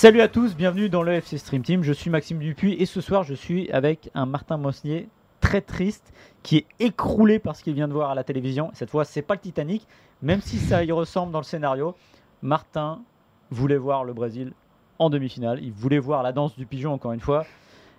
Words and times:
Salut 0.00 0.20
à 0.20 0.28
tous, 0.28 0.54
bienvenue 0.54 0.88
dans 0.88 1.02
le 1.02 1.10
FC 1.10 1.38
Stream 1.38 1.64
Team. 1.64 1.82
Je 1.82 1.92
suis 1.92 2.08
Maxime 2.08 2.38
Dupuis 2.38 2.74
et 2.74 2.86
ce 2.86 3.00
soir 3.00 3.24
je 3.24 3.34
suis 3.34 3.68
avec 3.72 4.12
un 4.14 4.26
Martin 4.26 4.56
Mosnier 4.56 5.08
très 5.40 5.60
triste 5.60 6.12
qui 6.44 6.58
est 6.58 6.66
écroulé 6.78 7.40
par 7.40 7.56
ce 7.56 7.64
qu'il 7.64 7.74
vient 7.74 7.88
de 7.88 7.92
voir 7.92 8.10
à 8.12 8.14
la 8.14 8.22
télévision. 8.22 8.70
Cette 8.74 8.90
fois, 8.90 9.04
c'est 9.04 9.22
pas 9.22 9.34
le 9.34 9.40
Titanic, 9.40 9.88
même 10.22 10.40
si 10.40 10.58
ça 10.58 10.84
y 10.84 10.92
ressemble 10.92 11.32
dans 11.32 11.40
le 11.40 11.44
scénario. 11.44 11.96
Martin 12.42 13.00
voulait 13.50 13.76
voir 13.76 14.04
le 14.04 14.12
Brésil 14.12 14.52
en 15.00 15.10
demi-finale. 15.10 15.58
Il 15.64 15.72
voulait 15.72 15.98
voir 15.98 16.22
la 16.22 16.30
danse 16.30 16.56
du 16.56 16.64
pigeon 16.64 16.92
encore 16.92 17.10
une 17.10 17.18
fois. 17.18 17.44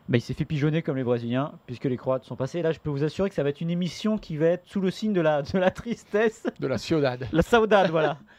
Mais 0.07 0.19
il 0.19 0.21
s'est 0.21 0.33
fait 0.33 0.45
pigeonner 0.45 0.81
comme 0.81 0.95
les 0.95 1.03
Brésiliens 1.03 1.51
puisque 1.65 1.83
les 1.83 1.97
Croates 1.97 2.23
sont 2.23 2.37
passés. 2.37 2.59
Et 2.59 2.61
là, 2.61 2.71
je 2.71 2.79
peux 2.79 2.89
vous 2.89 3.03
assurer 3.03 3.27
que 3.27 3.35
ça 3.35 3.43
va 3.43 3.49
être 3.49 3.59
une 3.59 3.71
émission 3.71 4.17
qui 4.17 4.37
va 4.37 4.45
être 4.45 4.65
sous 4.65 4.79
le 4.79 4.89
signe 4.89 5.11
de 5.11 5.19
la, 5.19 5.41
de 5.41 5.57
la 5.59 5.69
tristesse. 5.69 6.47
de 6.61 6.67
la 6.67 6.77
Ciudad. 6.77 7.27
La 7.33 7.41
saudade, 7.41 7.91
voilà. 7.91 8.19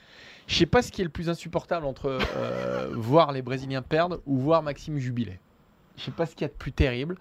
Je 0.51 0.57
sais 0.57 0.67
pas 0.67 0.83
ce 0.83 0.91
qui 0.91 1.01
est 1.01 1.05
le 1.05 1.11
plus 1.11 1.29
insupportable 1.29 1.87
entre 1.87 2.19
euh, 2.37 2.89
voir 2.95 3.31
les 3.31 3.41
Brésiliens 3.41 3.83
perdre 3.83 4.21
ou 4.27 4.37
voir 4.37 4.63
Maxime 4.65 4.99
jubiler. 4.99 5.39
Je 5.97 6.03
sais 6.03 6.11
pas 6.11 6.27
ce 6.27 6.33
qu'il 6.35 6.43
y 6.43 6.45
a 6.47 6.49
de 6.49 6.53
plus 6.59 6.73
terrible. 6.73 7.17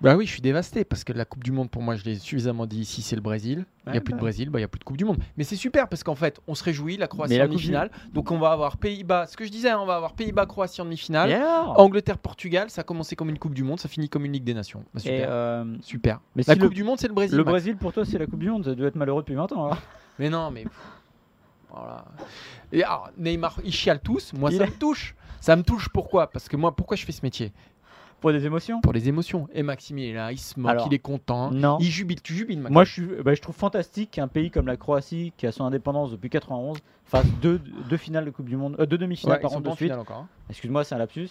Bah 0.00 0.14
oui, 0.14 0.26
je 0.26 0.30
suis 0.32 0.42
dévasté 0.42 0.84
parce 0.84 1.04
que 1.04 1.12
la 1.14 1.24
Coupe 1.24 1.42
du 1.42 1.52
Monde, 1.52 1.70
pour 1.70 1.80
moi, 1.82 1.96
je 1.96 2.04
l'ai 2.04 2.16
suffisamment 2.16 2.66
dit 2.66 2.80
ici, 2.80 3.00
c'est 3.00 3.16
le 3.16 3.22
Brésil. 3.22 3.64
Il 3.86 3.92
n'y 3.92 3.98
a 3.98 4.00
plus 4.02 4.12
de 4.12 4.18
Brésil, 4.18 4.50
bah, 4.50 4.58
il 4.58 4.62
n'y 4.62 4.64
a 4.64 4.68
plus 4.68 4.78
de 4.78 4.84
Coupe 4.84 4.96
du 4.98 5.04
Monde. 5.06 5.16
Mais 5.38 5.44
c'est 5.44 5.56
super 5.56 5.88
parce 5.88 6.02
qu'en 6.04 6.14
fait, 6.14 6.38
on 6.46 6.54
se 6.54 6.62
réjouit, 6.64 6.96
la 6.98 7.06
Croatie 7.06 7.34
en 7.44 7.48
demi-finale. 7.48 7.90
Donc 8.12 8.30
on 8.30 8.38
va 8.38 8.50
avoir 8.52 8.76
Pays-Bas, 8.76 9.26
ce 9.26 9.36
que 9.38 9.44
je 9.46 9.50
disais, 9.50 9.70
hein, 9.70 9.78
on 9.80 9.86
va 9.86 9.96
avoir 9.96 10.12
Pays-Bas-Croatie 10.12 10.80
en 10.82 10.84
demi-finale. 10.84 11.30
Angleterre-Portugal, 11.76 12.68
ça 12.70 12.82
a 12.82 12.84
commencé 12.84 13.16
comme 13.16 13.30
une 13.30 13.38
Coupe 13.38 13.54
du 13.54 13.62
Monde, 13.64 13.80
ça 13.80 13.88
finit 13.88 14.08
comme 14.10 14.24
une 14.26 14.32
Ligue 14.32 14.44
des 14.44 14.54
Nations. 14.54 14.84
Bah, 14.94 15.00
super. 15.00 15.28
euh, 15.30 15.64
super. 15.80 16.20
mais 16.34 16.44
la 16.46 16.54
si 16.54 16.60
Coupe 16.60 16.70
le- 16.70 16.74
du 16.74 16.84
Monde, 16.84 16.98
c'est 17.00 17.08
le 17.08 17.14
Brésil. 17.14 17.36
Le 17.36 17.44
Max. 17.44 17.52
Brésil, 17.52 17.76
pour 17.76 17.92
toi, 17.94 18.04
c'est 18.04 18.18
la 18.18 18.26
Coupe 18.26 18.40
du 18.40 18.50
Monde. 18.50 18.64
Ça 18.66 18.74
doit 18.74 18.88
être 18.88 18.96
malheureux 18.96 19.22
depuis 19.22 19.34
20 19.34 19.50
ans. 19.52 19.72
hein. 19.72 19.78
Mais 20.18 20.28
non, 20.30 20.50
mais. 20.50 20.64
Voilà. 21.70 22.04
Et 22.72 22.82
alors, 22.82 23.10
Neymar, 23.18 23.58
ils 23.64 23.72
chialent 23.72 24.00
tous. 24.00 24.32
Moi, 24.32 24.50
Il 24.50 24.58
ça 24.58 24.64
est- 24.64 24.66
me 24.70 24.72
touche. 24.72 25.14
Ça 25.40 25.54
me 25.56 25.62
touche 25.62 25.88
pourquoi? 25.88 26.28
Parce 26.30 26.48
que 26.48 26.56
moi, 26.56 26.74
pourquoi 26.74 26.96
je 26.96 27.04
fais 27.04 27.12
ce 27.12 27.20
métier? 27.22 27.52
Pour 28.20 28.32
des 28.32 28.46
émotions? 28.46 28.80
Pour 28.80 28.94
les 28.94 29.08
émotions. 29.08 29.46
Et 29.52 29.62
Maxime, 29.62 29.98
il 29.98 30.08
est 30.08 30.14
là, 30.14 30.32
il 30.32 30.38
se 30.38 30.58
moque, 30.58 30.70
Alors, 30.70 30.86
il 30.90 30.94
est 30.94 30.98
content. 30.98 31.50
non. 31.50 31.76
Il 31.80 31.90
jubile. 31.90 32.22
Tu 32.22 32.34
jubiles, 32.34 32.58
Maxime? 32.58 32.72
Moi, 32.72 32.84
je, 32.84 32.92
suis, 32.92 33.06
bah, 33.22 33.34
je 33.34 33.42
trouve 33.42 33.54
fantastique 33.54 34.12
qu'un 34.12 34.26
pays 34.26 34.50
comme 34.50 34.66
la 34.66 34.76
Croatie, 34.78 35.32
qui 35.36 35.46
a 35.46 35.52
son 35.52 35.64
indépendance 35.64 36.10
depuis 36.12 36.30
91, 36.30 36.78
fasse 37.04 37.26
deux, 37.42 37.58
deux 37.58 37.96
finales 37.98 38.24
de 38.24 38.30
Coupe 38.30 38.48
du 38.48 38.56
Monde, 38.56 38.74
euh, 38.80 38.86
deux 38.86 38.96
demi-finales 38.98 39.36
Ouais, 39.36 39.42
par 39.42 39.50
pas 39.52 39.70
de 39.70 39.76
suite. 39.76 39.92
hein. 39.92 40.26
Excuse-moi, 40.48 40.82
c'est 40.84 40.94
un 40.94 40.98
lapsus. 40.98 41.28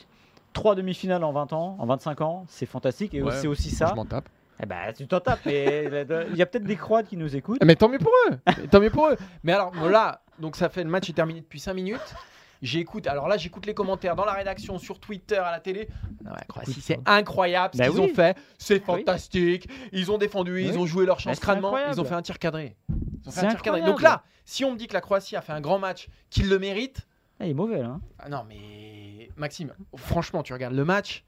Trois 0.53 0.75
demi-finales 0.75 1.23
en 1.23 1.33
20 1.33 1.52
ans, 1.53 1.75
en 1.80 1.86
25 1.88 2.22
ans, 2.22 2.45
c'est 2.47 2.66
fantastique. 2.67 3.14
Et 3.16 3.22
Ouais, 3.23 3.31
c'est 3.31 3.47
aussi 3.47 3.72
ça. 3.72 3.88
Je 3.89 3.95
m'en 3.95 4.05
tape. 4.05 4.30
Eh 4.61 4.66
ben, 4.66 4.94
tu 4.95 5.08
t'en 5.08 5.20
tapes. 5.20 5.39
mais 5.45 5.89
il 6.32 6.38
y 6.38 6.42
a 6.42 6.45
peut-être 6.45 6.64
des 6.64 6.76
Croates 6.77 7.08
qui 7.08 7.17
nous 7.17 7.36
écoutent. 7.36 7.64
Mais 7.64 7.76
tant 7.76 7.89
mieux 7.89 7.99
pour 7.99 8.11
eux. 8.30 8.38
Mais 8.48 8.67
tant 8.67 8.80
mieux 8.80 8.89
pour 8.89 9.08
eux. 9.08 9.17
Mais 9.43 9.52
alors, 9.54 9.73
là, 9.89 10.21
donc 10.39 10.55
ça 10.55 10.70
fait 10.70 10.83
le 10.83 10.89
match 10.89 11.10
est 11.10 11.14
terminé 11.14 11.42
depuis 11.42 11.60
5 11.60 11.73
minutes. 11.73 12.16
J'écoute, 12.61 13.05
alors 13.05 13.27
là, 13.27 13.36
j'écoute 13.38 13.66
les 13.66 13.73
commentaires 13.73 14.16
dans 14.16 14.23
la 14.26 14.32
rédaction, 14.33 14.80
sur 14.80 14.99
Twitter, 14.99 15.36
à 15.38 15.52
la 15.52 15.60
télé. 15.60 15.89
Non, 16.23 16.32
ouais, 16.32 16.38
Croatie, 16.48 16.80
c'est 16.82 16.99
incroyable 17.05 17.73
ce 17.73 17.80
Bah 17.80 17.89
qu'ils 17.89 17.99
oui. 17.99 18.10
ont 18.11 18.16
fait. 18.16 18.38
C'est 18.58 18.76
Oui. 18.76 18.82
fantastique. 18.86 19.70
Ils 19.92 20.10
ont 20.10 20.17
défendu, 20.17 20.61
ils 20.64 20.80
ont 20.80 20.86
joué 20.86 21.05
leur 21.05 21.17
Bah, 21.17 21.22
chance 21.23 21.39
crânement. 21.39 21.77
Ils 21.92 21.99
ont 21.99 22.05
fait 22.05 22.16
un 22.16 22.22
tir 22.22 22.39
cadré. 22.39 22.76
Ils 22.89 23.27
ont 23.27 23.32
fait 23.32 23.42
C'est 23.42 23.45
un 23.45 23.49
tir 23.49 23.61
cadré. 23.61 23.82
Donc 23.82 24.02
là, 24.02 24.23
si 24.45 24.64
on 24.64 24.72
me 24.72 24.77
dit 24.77 24.87
que 24.87 24.93
la 24.93 25.02
Croatie 25.02 25.36
a 25.36 25.42
fait 25.42 25.52
un 25.52 25.61
grand 25.61 25.80
match, 25.80 26.08
qu'il 26.30 26.49
le 26.49 26.58
mérite, 26.58 27.05
Ah, 27.39 27.45
il 27.45 27.52
est 27.52 27.54
mauvais, 27.54 27.80
là. 27.80 27.87
hein. 27.89 28.02
ah 28.20 28.30
non, 28.30 28.45
mais 28.48 29.30
Maxime, 29.36 29.73
franchement, 29.98 30.42
tu 30.42 30.54
regardes 30.54 30.76
le 30.76 30.86
match. 30.86 31.23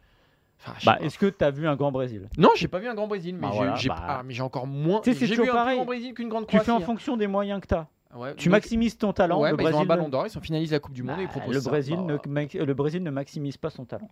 Enfin, 0.59 0.73
Bah, 0.85 0.97
est-ce 1.01 1.17
que 1.19 1.27
tu 1.27 1.43
as 1.43 1.51
vu 1.51 1.67
un 1.67 1.75
grand 1.75 1.91
Brésil? 1.91 2.27
Non, 2.37 2.49
j'ai 2.55 2.67
pas 2.67 2.79
vu 2.79 2.87
un 2.87 2.95
grand 2.95 3.07
Brésil, 3.07 3.35
mais 3.35 3.41
Bah 3.41 3.49
j'ai 3.51 3.57
voilà, 3.57 3.75
j'ai- 3.75 3.89
bah. 3.89 3.95
ah, 4.07 4.23
j'ai 4.27 4.41
encore 4.41 4.67
moins. 4.67 5.01
Tu 5.01 5.13
J'ai 5.13 5.19
toujours 5.27 5.35
vu 5.35 5.41
un 5.43 5.45
plus 5.45 5.51
pareil. 5.57 5.75
grand 5.77 5.85
Brésil 5.85 6.13
qu'une 6.13 6.29
grande 6.29 6.43
Tu 6.45 6.49
Croatie. 6.49 6.65
fais 6.65 6.71
en 6.71 6.77
hein. 6.77 6.81
fonction 6.81 7.15
des 7.17 7.27
moyens 7.27 7.61
que 7.61 7.67
tu 7.67 7.75
as. 7.75 7.87
Ouais, 8.15 8.33
Tu 8.35 8.47
donc- 8.49 8.53
maximises 8.53 8.97
ton 8.97 9.13
talent. 9.13 9.39
Ouais, 9.39 9.51
le 9.51 9.57
bah, 9.57 9.63
ils 9.63 9.67
ont 9.67 9.69
Brésil, 9.71 9.83
un 9.83 9.85
ballon 9.95 10.09
d'or, 10.09 10.25
ils 10.25 10.29
sont 10.29 10.41
finalistes 10.41 10.71
de 10.71 10.75
la 10.77 10.79
Coupe 10.79 10.93
du 10.93 11.03
Monde 11.03 11.19
et 11.19 11.23
ils 11.23 11.27
proposent 11.27 11.53
le 11.55 11.61
ça. 11.61 11.69
Brésil, 11.69 11.95
Bah, 11.97 12.17
ne, 12.23 12.63
le 12.65 12.73
Brésil 12.73 13.03
ne 13.03 13.11
maximise 13.11 13.57
pas 13.57 13.69
son 13.69 13.85
talent. 13.85 14.09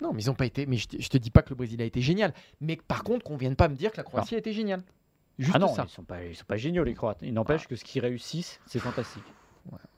Non, 0.00 0.12
mais 0.12 0.22
ils 0.22 0.30
ont 0.30 0.34
pas 0.34 0.46
été. 0.46 0.64
Mais 0.66 0.76
je 0.76 0.88
te, 0.88 1.00
je 1.00 1.08
te 1.08 1.18
dis 1.18 1.30
pas 1.30 1.42
que 1.42 1.50
le 1.50 1.56
Brésil 1.56 1.80
a 1.82 1.84
été 1.84 2.00
génial. 2.00 2.32
Mais 2.60 2.76
par 2.76 3.04
contre, 3.04 3.24
qu'on 3.24 3.36
vienne 3.36 3.54
pas 3.56 3.68
me 3.68 3.74
dire 3.76 3.92
que 3.92 3.98
la 3.98 4.02
Croatie 4.04 4.34
a 4.34 4.38
été 4.38 4.52
géniale. 4.52 4.82
Juste 5.38 5.52
ah 5.54 5.58
non, 5.58 5.68
ça. 5.68 5.84
ils 5.86 5.90
sont 5.90 6.02
pas, 6.04 6.24
ils 6.24 6.34
sont 6.36 6.44
pas 6.46 6.56
géniaux 6.56 6.84
les 6.84 6.94
Croates. 6.94 7.18
Il 7.22 7.32
n'empêche 7.34 7.66
que 7.68 7.76
ce 7.76 7.84
qu'ils 7.84 8.02
réussissent, 8.02 8.60
c'est 8.66 8.78
fantastique. 8.78 9.22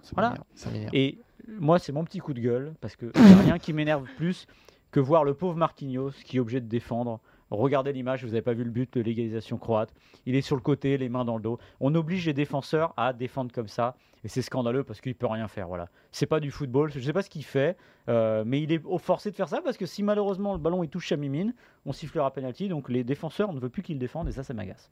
Ça 0.02 0.10
Voilà. 0.14 0.34
Ça. 0.54 0.68
Et 0.92 1.18
moi, 1.48 1.78
c'est 1.78 1.92
mon 1.92 2.04
petit 2.04 2.18
coup 2.18 2.34
de 2.34 2.40
gueule 2.40 2.74
parce 2.80 2.96
que 2.96 3.06
rien 3.44 3.58
qui 3.58 3.72
m'énerve 3.72 4.06
plus 4.16 4.46
que 4.94 5.00
voir 5.00 5.24
le 5.24 5.34
pauvre 5.34 5.56
Marquinhos 5.56 6.12
qui 6.24 6.36
est 6.36 6.40
obligé 6.40 6.60
de 6.60 6.68
défendre. 6.68 7.18
Regardez 7.50 7.92
l'image, 7.92 8.22
vous 8.22 8.28
n'avez 8.30 8.42
pas 8.42 8.52
vu 8.52 8.62
le 8.62 8.70
but 8.70 8.94
de 8.94 9.00
l'égalisation 9.00 9.58
croate. 9.58 9.92
Il 10.24 10.36
est 10.36 10.40
sur 10.40 10.54
le 10.54 10.62
côté, 10.62 10.96
les 10.98 11.08
mains 11.08 11.24
dans 11.24 11.36
le 11.36 11.42
dos. 11.42 11.58
On 11.80 11.92
oblige 11.96 12.24
les 12.26 12.32
défenseurs 12.32 12.94
à 12.96 13.12
défendre 13.12 13.50
comme 13.52 13.66
ça. 13.66 13.96
Et 14.22 14.28
c'est 14.28 14.40
scandaleux 14.40 14.84
parce 14.84 15.00
qu'il 15.00 15.16
peut 15.16 15.26
rien 15.26 15.48
faire. 15.48 15.66
Voilà. 15.66 15.88
C'est 16.12 16.26
pas 16.26 16.38
du 16.38 16.52
football. 16.52 16.92
Je 16.92 17.00
sais 17.00 17.12
pas 17.12 17.22
ce 17.22 17.28
qu'il 17.28 17.44
fait, 17.44 17.76
euh, 18.08 18.44
mais 18.46 18.62
il 18.62 18.70
est 18.70 18.84
au- 18.84 18.98
forcé 18.98 19.32
de 19.32 19.36
faire 19.36 19.48
ça 19.48 19.60
parce 19.62 19.76
que 19.76 19.84
si 19.84 20.04
malheureusement 20.04 20.52
le 20.52 20.60
ballon 20.60 20.84
il 20.84 20.88
touche 20.88 21.10
à 21.10 21.16
Mimine, 21.16 21.54
on 21.86 21.92
sifflera 21.92 22.32
penalty. 22.32 22.68
Donc 22.68 22.88
les 22.88 23.02
défenseurs 23.02 23.52
ne 23.52 23.58
veulent 23.58 23.70
plus 23.70 23.82
qu'il 23.82 23.98
défende 23.98 24.28
et 24.28 24.32
ça, 24.32 24.44
ça 24.44 24.54
m'agace. 24.54 24.90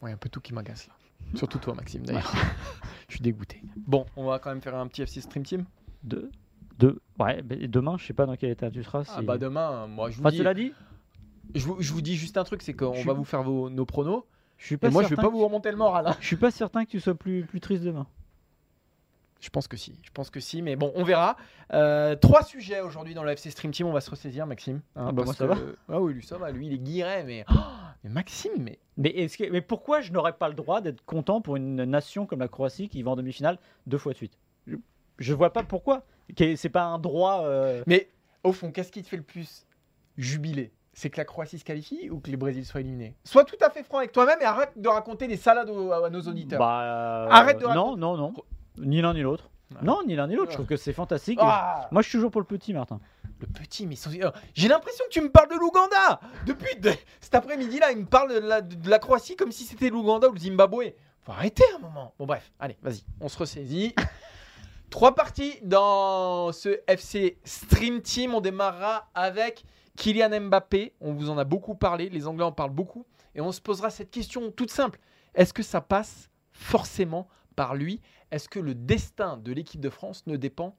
Ouais, 0.00 0.12
un 0.12 0.16
peu 0.16 0.30
tout 0.30 0.40
qui 0.40 0.54
m'agace 0.54 0.88
là. 0.88 0.94
Surtout 1.34 1.58
toi, 1.58 1.74
Maxime, 1.74 2.02
d'ailleurs. 2.06 2.32
je 3.08 3.16
suis 3.16 3.22
dégoûté. 3.22 3.62
Bon, 3.76 4.06
on 4.16 4.24
va 4.24 4.38
quand 4.38 4.48
même 4.48 4.62
faire 4.62 4.74
un 4.74 4.86
petit 4.86 5.02
FC 5.02 5.20
Stream 5.20 5.44
Team. 5.44 5.66
De, 6.02 6.30
de, 6.80 7.00
ouais, 7.18 7.42
mais 7.48 7.68
demain, 7.68 7.96
je 7.98 8.06
sais 8.06 8.12
pas 8.14 8.26
dans 8.26 8.36
quel 8.36 8.50
état 8.50 8.70
tu 8.70 8.82
seras. 8.82 9.04
Ah 9.16 9.22
bah 9.22 9.38
demain, 9.38 9.86
moi 9.86 10.10
je 10.10 10.16
vous 10.16 10.22
Enfin, 10.22 10.30
dis. 10.30 10.38
cela 10.38 10.54
dit, 10.54 10.72
Je 11.54 11.64
vous, 11.66 11.76
je 11.80 11.92
vous 11.92 12.00
dis 12.00 12.16
juste 12.16 12.36
un 12.36 12.44
truc, 12.44 12.62
c'est 12.62 12.74
qu'on 12.74 12.94
suis- 12.94 13.04
va 13.06 13.12
vous 13.12 13.24
faire 13.24 13.42
vos, 13.42 13.70
nos 13.70 13.84
pronos. 13.84 14.22
je 14.56 14.66
suis 14.66 14.74
Et 14.76 14.78
pas 14.78 14.90
moi, 14.90 15.02
je 15.02 15.08
vais 15.08 15.16
pas 15.16 15.22
que- 15.22 15.28
vous 15.28 15.44
remonter 15.44 15.70
le 15.70 15.76
moral. 15.76 16.06
hein. 16.06 16.16
Je 16.20 16.26
suis 16.26 16.36
pas 16.36 16.50
certain 16.50 16.84
que 16.84 16.90
tu 16.90 17.00
sois 17.00 17.14
plus, 17.14 17.44
plus 17.44 17.60
triste 17.60 17.82
demain. 17.82 18.06
Je 19.40 19.48
pense 19.48 19.66
que 19.68 19.76
si. 19.78 19.98
Je 20.02 20.10
pense 20.12 20.28
que 20.28 20.38
si, 20.38 20.60
mais 20.60 20.76
bon, 20.76 20.92
on 20.94 21.02
verra. 21.02 21.36
Euh, 21.72 22.14
trois 22.14 22.42
sujets 22.42 22.82
aujourd'hui 22.82 23.14
dans 23.14 23.24
le 23.24 23.30
FC 23.30 23.50
Stream 23.50 23.72
Team. 23.72 23.86
On 23.86 23.92
va 23.92 24.02
se 24.02 24.10
ressaisir, 24.10 24.46
Maxime. 24.46 24.80
hein, 24.96 25.06
Ah 25.08 25.12
bah, 25.12 25.24
moi, 25.24 25.32
ça 25.32 25.46
que- 25.48 25.76
Ah 25.88 25.98
oui, 26.00 26.12
lui 26.12 26.22
ça 26.22 26.36
va. 26.36 26.50
Lui, 26.50 26.66
il 26.66 26.74
est 27.00 27.24
mais. 27.24 27.44
Oh, 27.50 27.54
mais 28.04 28.10
Maxime, 28.10 28.52
mais. 28.58 28.78
Mais, 28.98 29.08
est-ce 29.08 29.38
que- 29.38 29.50
mais 29.50 29.62
pourquoi 29.62 30.02
je 30.02 30.12
n'aurais 30.12 30.34
pas 30.34 30.48
le 30.48 30.54
droit 30.54 30.82
d'être 30.82 31.02
content 31.06 31.40
pour 31.40 31.56
une 31.56 31.82
nation 31.84 32.26
comme 32.26 32.40
la 32.40 32.48
Croatie 32.48 32.88
qui 32.90 33.02
va 33.02 33.12
en 33.12 33.16
demi-finale 33.16 33.58
deux 33.86 33.96
fois 33.98 34.12
de 34.12 34.18
suite? 34.18 34.38
Je, 35.20 35.32
vois 35.34 35.52
pas 35.52 35.62
pourquoi. 35.62 36.02
C'est 36.56 36.68
pas 36.68 36.82
un 36.84 36.98
droit. 36.98 37.42
euh, 37.44 37.82
Mais 37.86 38.08
au 38.44 38.52
fond, 38.52 38.72
qu'est-ce 38.72 38.90
qui 38.92 39.02
te 39.02 39.08
fait 39.08 39.16
le 39.16 39.22
plus 39.22 39.66
jubiler? 40.16 40.72
C'est 40.92 41.08
que 41.08 41.16
la 41.18 41.24
Croatie 41.24 41.58
se 41.58 41.64
qualifie 41.64 42.10
ou 42.10 42.18
que 42.20 42.30
les 42.30 42.36
Brésil 42.36 42.64
soient 42.66 42.80
éliminés 42.80 43.14
Sois 43.24 43.44
tout 43.44 43.56
à 43.60 43.70
fait 43.70 43.84
franc 43.84 43.98
avec 43.98 44.12
toi-même 44.12 44.38
et 44.40 44.44
arrête 44.44 44.72
de 44.76 44.88
raconter 44.88 45.28
des 45.28 45.36
salades 45.36 45.70
aux- 45.70 45.92
à 45.92 46.10
nos 46.10 46.20
auditeurs. 46.22 46.58
bah, 46.58 46.82
euh, 46.82 47.28
Arrête 47.30 47.58
de 47.58 47.62
Non, 47.62 47.68
raconter- 47.68 48.00
non, 48.00 48.16
non. 48.16 48.34
Ni 48.78 49.00
l'un 49.00 49.14
ni 49.14 49.22
l'autre. 49.22 49.50
Non, 49.82 50.02
ni 50.04 50.16
l'un 50.16 50.26
ni 50.26 50.34
l'autre. 50.34 50.50
Je 50.50 50.56
trouve 50.56 50.66
que 50.66 50.76
c'est 50.76 50.92
fantastique. 50.92 51.38
Ah 51.40 51.86
je- 51.88 51.94
Moi, 51.94 52.02
je 52.02 52.08
suis 52.08 52.18
toujours 52.18 52.32
pour 52.32 52.40
le 52.40 52.46
petit, 52.46 52.74
Martin. 52.74 52.98
Le 53.40 53.46
petit, 53.46 53.86
mais 53.86 53.94
sans- 53.94 54.10
euh, 54.12 54.30
j'ai 54.52 54.66
l'impression 54.68 55.04
que 55.06 55.10
tu 55.10 55.20
me 55.20 55.30
parles 55.30 55.48
de 55.48 55.54
l'Ouganda 55.54 56.20
Depuis 56.44 56.74
de- 56.80 56.90
cet 57.20 57.34
après-midi-là, 57.36 57.92
il 57.92 57.98
me 57.98 58.04
parle 58.04 58.34
de 58.34 58.38
la, 58.46 58.60
de 58.62 58.90
la 58.90 58.98
Croatie 58.98 59.36
comme 59.36 59.52
si 59.52 59.64
c'était 59.64 59.88
l'Ouganda 59.88 60.28
ou 60.28 60.32
le 60.32 60.38
Zimbabwe. 60.40 60.92
Faut 61.22 61.32
arrêter 61.32 61.62
un 61.76 61.78
moment. 61.78 62.12
Bon, 62.18 62.26
bref, 62.26 62.50
allez, 62.58 62.76
vas-y, 62.82 63.04
on 63.20 63.28
se 63.28 63.38
ressaisit. 63.38 63.94
Trois 64.90 65.14
parties 65.14 65.54
dans 65.62 66.50
ce 66.50 66.80
FC 66.88 67.38
Stream 67.44 68.02
Team. 68.02 68.34
On 68.34 68.40
démarrera 68.40 69.08
avec 69.14 69.64
Kylian 69.96 70.40
Mbappé. 70.40 70.94
On 71.00 71.12
vous 71.12 71.30
en 71.30 71.38
a 71.38 71.44
beaucoup 71.44 71.76
parlé. 71.76 72.08
Les 72.08 72.26
Anglais 72.26 72.44
en 72.44 72.50
parlent 72.50 72.74
beaucoup. 72.74 73.06
Et 73.36 73.40
on 73.40 73.52
se 73.52 73.60
posera 73.60 73.90
cette 73.90 74.10
question 74.10 74.50
toute 74.50 74.72
simple. 74.72 74.98
Est-ce 75.36 75.54
que 75.54 75.62
ça 75.62 75.80
passe 75.80 76.28
forcément 76.52 77.28
par 77.54 77.76
lui? 77.76 78.00
Est-ce 78.32 78.48
que 78.48 78.58
le 78.58 78.74
destin 78.74 79.36
de 79.36 79.52
l'équipe 79.52 79.80
de 79.80 79.90
France 79.90 80.26
ne 80.26 80.36
dépend 80.36 80.76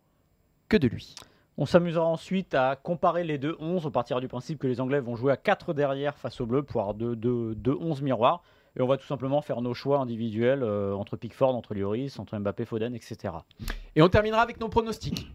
que 0.67 0.75
de 0.75 0.89
lui? 0.89 1.15
On 1.57 1.65
s'amusera 1.65 2.05
ensuite 2.05 2.53
à 2.53 2.75
comparer 2.75 3.23
les 3.23 3.37
deux 3.37 3.55
11. 3.61 3.85
On 3.85 3.91
partira 3.91 4.19
du 4.19 4.27
principe 4.27 4.59
que 4.59 4.67
les 4.67 4.81
Anglais 4.81 4.99
vont 4.99 5.15
jouer 5.15 5.31
à 5.31 5.37
4 5.37 5.73
derrière 5.73 6.17
face 6.17 6.41
aux 6.41 6.45
Bleus 6.45 6.63
pour 6.63 6.81
avoir 6.81 6.95
deux, 6.95 7.15
deux, 7.15 7.55
deux 7.55 7.77
11 7.79 8.01
miroirs. 8.01 8.43
Et 8.77 8.81
on 8.81 8.87
va 8.87 8.97
tout 8.97 9.05
simplement 9.05 9.41
faire 9.41 9.61
nos 9.61 9.73
choix 9.73 9.99
individuels 9.99 10.63
euh, 10.63 10.93
entre 10.95 11.17
Pickford, 11.17 11.55
entre 11.55 11.73
Lloris, 11.73 12.19
entre 12.19 12.37
Mbappé, 12.37 12.65
Foden, 12.65 12.95
etc. 12.95 13.33
Et 13.95 14.01
on 14.01 14.09
terminera 14.09 14.41
avec 14.41 14.59
nos 14.59 14.69
pronostics. 14.69 15.31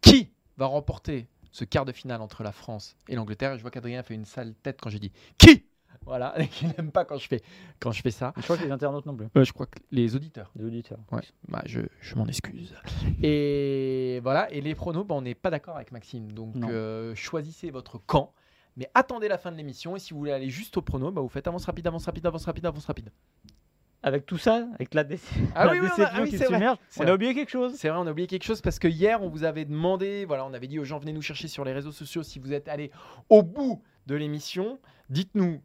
Qui 0.00 0.32
va 0.56 0.66
remporter 0.66 1.28
ce 1.52 1.64
quart 1.64 1.84
de 1.84 1.92
finale 1.92 2.20
entre 2.22 2.42
la 2.42 2.52
France 2.52 2.96
et 3.08 3.14
l'Angleterre? 3.14 3.56
Je 3.56 3.62
vois 3.62 3.70
qu'Adrien 3.70 4.02
fait 4.02 4.14
une 4.14 4.24
sale 4.24 4.54
tête 4.62 4.80
quand 4.80 4.90
j'ai 4.90 4.98
dit 4.98 5.12
qui? 5.38 5.64
Voilà, 6.06 6.34
il 6.62 6.68
n'aime 6.68 6.90
pas 6.90 7.04
quand 7.04 7.18
je 7.18 7.28
fais 7.28 7.42
quand 7.78 7.92
je 7.92 8.00
fais 8.02 8.10
ça. 8.10 8.32
Je 8.36 8.42
crois 8.42 8.56
que 8.56 8.64
les 8.64 8.70
internautes 8.70 9.06
non 9.06 9.14
plus. 9.14 9.28
Euh, 9.36 9.44
je 9.44 9.52
crois 9.52 9.66
que 9.66 9.78
les 9.90 10.16
auditeurs. 10.16 10.50
Les 10.56 10.64
auditeurs. 10.64 10.98
Ouais, 11.12 11.20
bah 11.48 11.62
je, 11.66 11.80
je 12.00 12.14
m'en 12.16 12.26
excuse. 12.26 12.74
Et 13.22 14.20
voilà, 14.22 14.50
et 14.50 14.60
les 14.60 14.74
pronos, 14.74 15.06
bah, 15.06 15.14
on 15.14 15.22
n'est 15.22 15.34
pas 15.34 15.50
d'accord 15.50 15.76
avec 15.76 15.92
Maxime. 15.92 16.32
Donc 16.32 16.56
euh, 16.56 17.14
choisissez 17.14 17.70
votre 17.70 17.98
camp, 17.98 18.32
mais 18.80 18.90
attendez 18.94 19.28
la 19.28 19.38
fin 19.38 19.52
de 19.52 19.56
l'émission. 19.56 19.94
Et 19.94 19.98
si 20.00 20.12
vous 20.14 20.18
voulez 20.18 20.32
aller 20.32 20.48
juste 20.50 20.76
au 20.78 20.82
prono, 20.82 21.12
bah, 21.12 21.20
vous 21.20 21.28
faites 21.28 21.46
avance 21.46 21.66
rapide, 21.66 21.86
avance 21.86 22.06
rapide, 22.06 22.26
avance 22.26 22.44
rapide, 22.46 22.66
avance 22.66 22.86
rapide. 22.86 23.10
Avec 24.02 24.24
tout 24.24 24.38
ça, 24.38 24.66
avec 24.76 24.94
la, 24.94 25.04
déce- 25.04 25.30
Ah 25.54 25.66
la 25.66 25.72
oui, 25.72 25.78
oui, 25.82 25.88
on 25.98 26.02
a- 26.02 26.06
ah 26.14 26.22
oui, 26.22 26.30
qui 26.30 26.38
submerge, 26.38 26.78
on 26.96 27.02
vrai. 27.02 27.10
a 27.10 27.14
oublié 27.14 27.34
quelque 27.34 27.50
chose. 27.50 27.74
C'est 27.76 27.90
vrai, 27.90 27.98
on 28.00 28.06
a 28.06 28.10
oublié 28.10 28.26
quelque 28.26 28.44
chose 28.44 28.62
parce 28.62 28.78
que 28.78 28.88
hier, 28.88 29.22
on 29.22 29.28
vous 29.28 29.44
avait 29.44 29.66
demandé, 29.66 30.24
voilà, 30.24 30.46
on 30.46 30.54
avait 30.54 30.68
dit 30.68 30.78
aux 30.78 30.84
gens, 30.84 30.98
venez 30.98 31.12
nous 31.12 31.20
chercher 31.20 31.48
sur 31.48 31.64
les 31.66 31.74
réseaux 31.74 31.92
sociaux 31.92 32.22
si 32.22 32.38
vous 32.38 32.54
êtes 32.54 32.66
allés 32.68 32.90
au 33.28 33.42
bout 33.42 33.82
de 34.06 34.14
l'émission. 34.14 34.78
Dites-nous, 35.10 35.60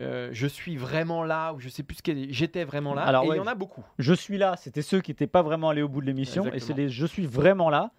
euh, 0.00 0.28
je 0.30 0.46
suis 0.46 0.76
vraiment 0.76 1.24
là, 1.24 1.52
ou 1.52 1.58
je 1.58 1.68
sais 1.68 1.82
plus 1.82 1.96
ce 1.96 2.02
qu'est, 2.02 2.32
j'étais 2.32 2.62
vraiment 2.62 2.94
là. 2.94 3.02
Alors, 3.02 3.24
et 3.24 3.26
il 3.26 3.30
ouais. 3.30 3.36
y 3.38 3.40
en 3.40 3.46
a 3.48 3.56
beaucoup. 3.56 3.82
Je 3.98 4.14
suis 4.14 4.38
là, 4.38 4.54
c'était 4.56 4.82
ceux 4.82 5.00
qui 5.00 5.10
n'étaient 5.10 5.26
pas 5.26 5.42
vraiment 5.42 5.70
allés 5.70 5.82
au 5.82 5.88
bout 5.88 6.00
de 6.00 6.06
l'émission. 6.06 6.46
Et 6.52 6.60
c'est 6.60 6.74
les 6.74 6.88
je 6.88 7.06
suis 7.06 7.26
vraiment 7.26 7.70
là. 7.70 7.90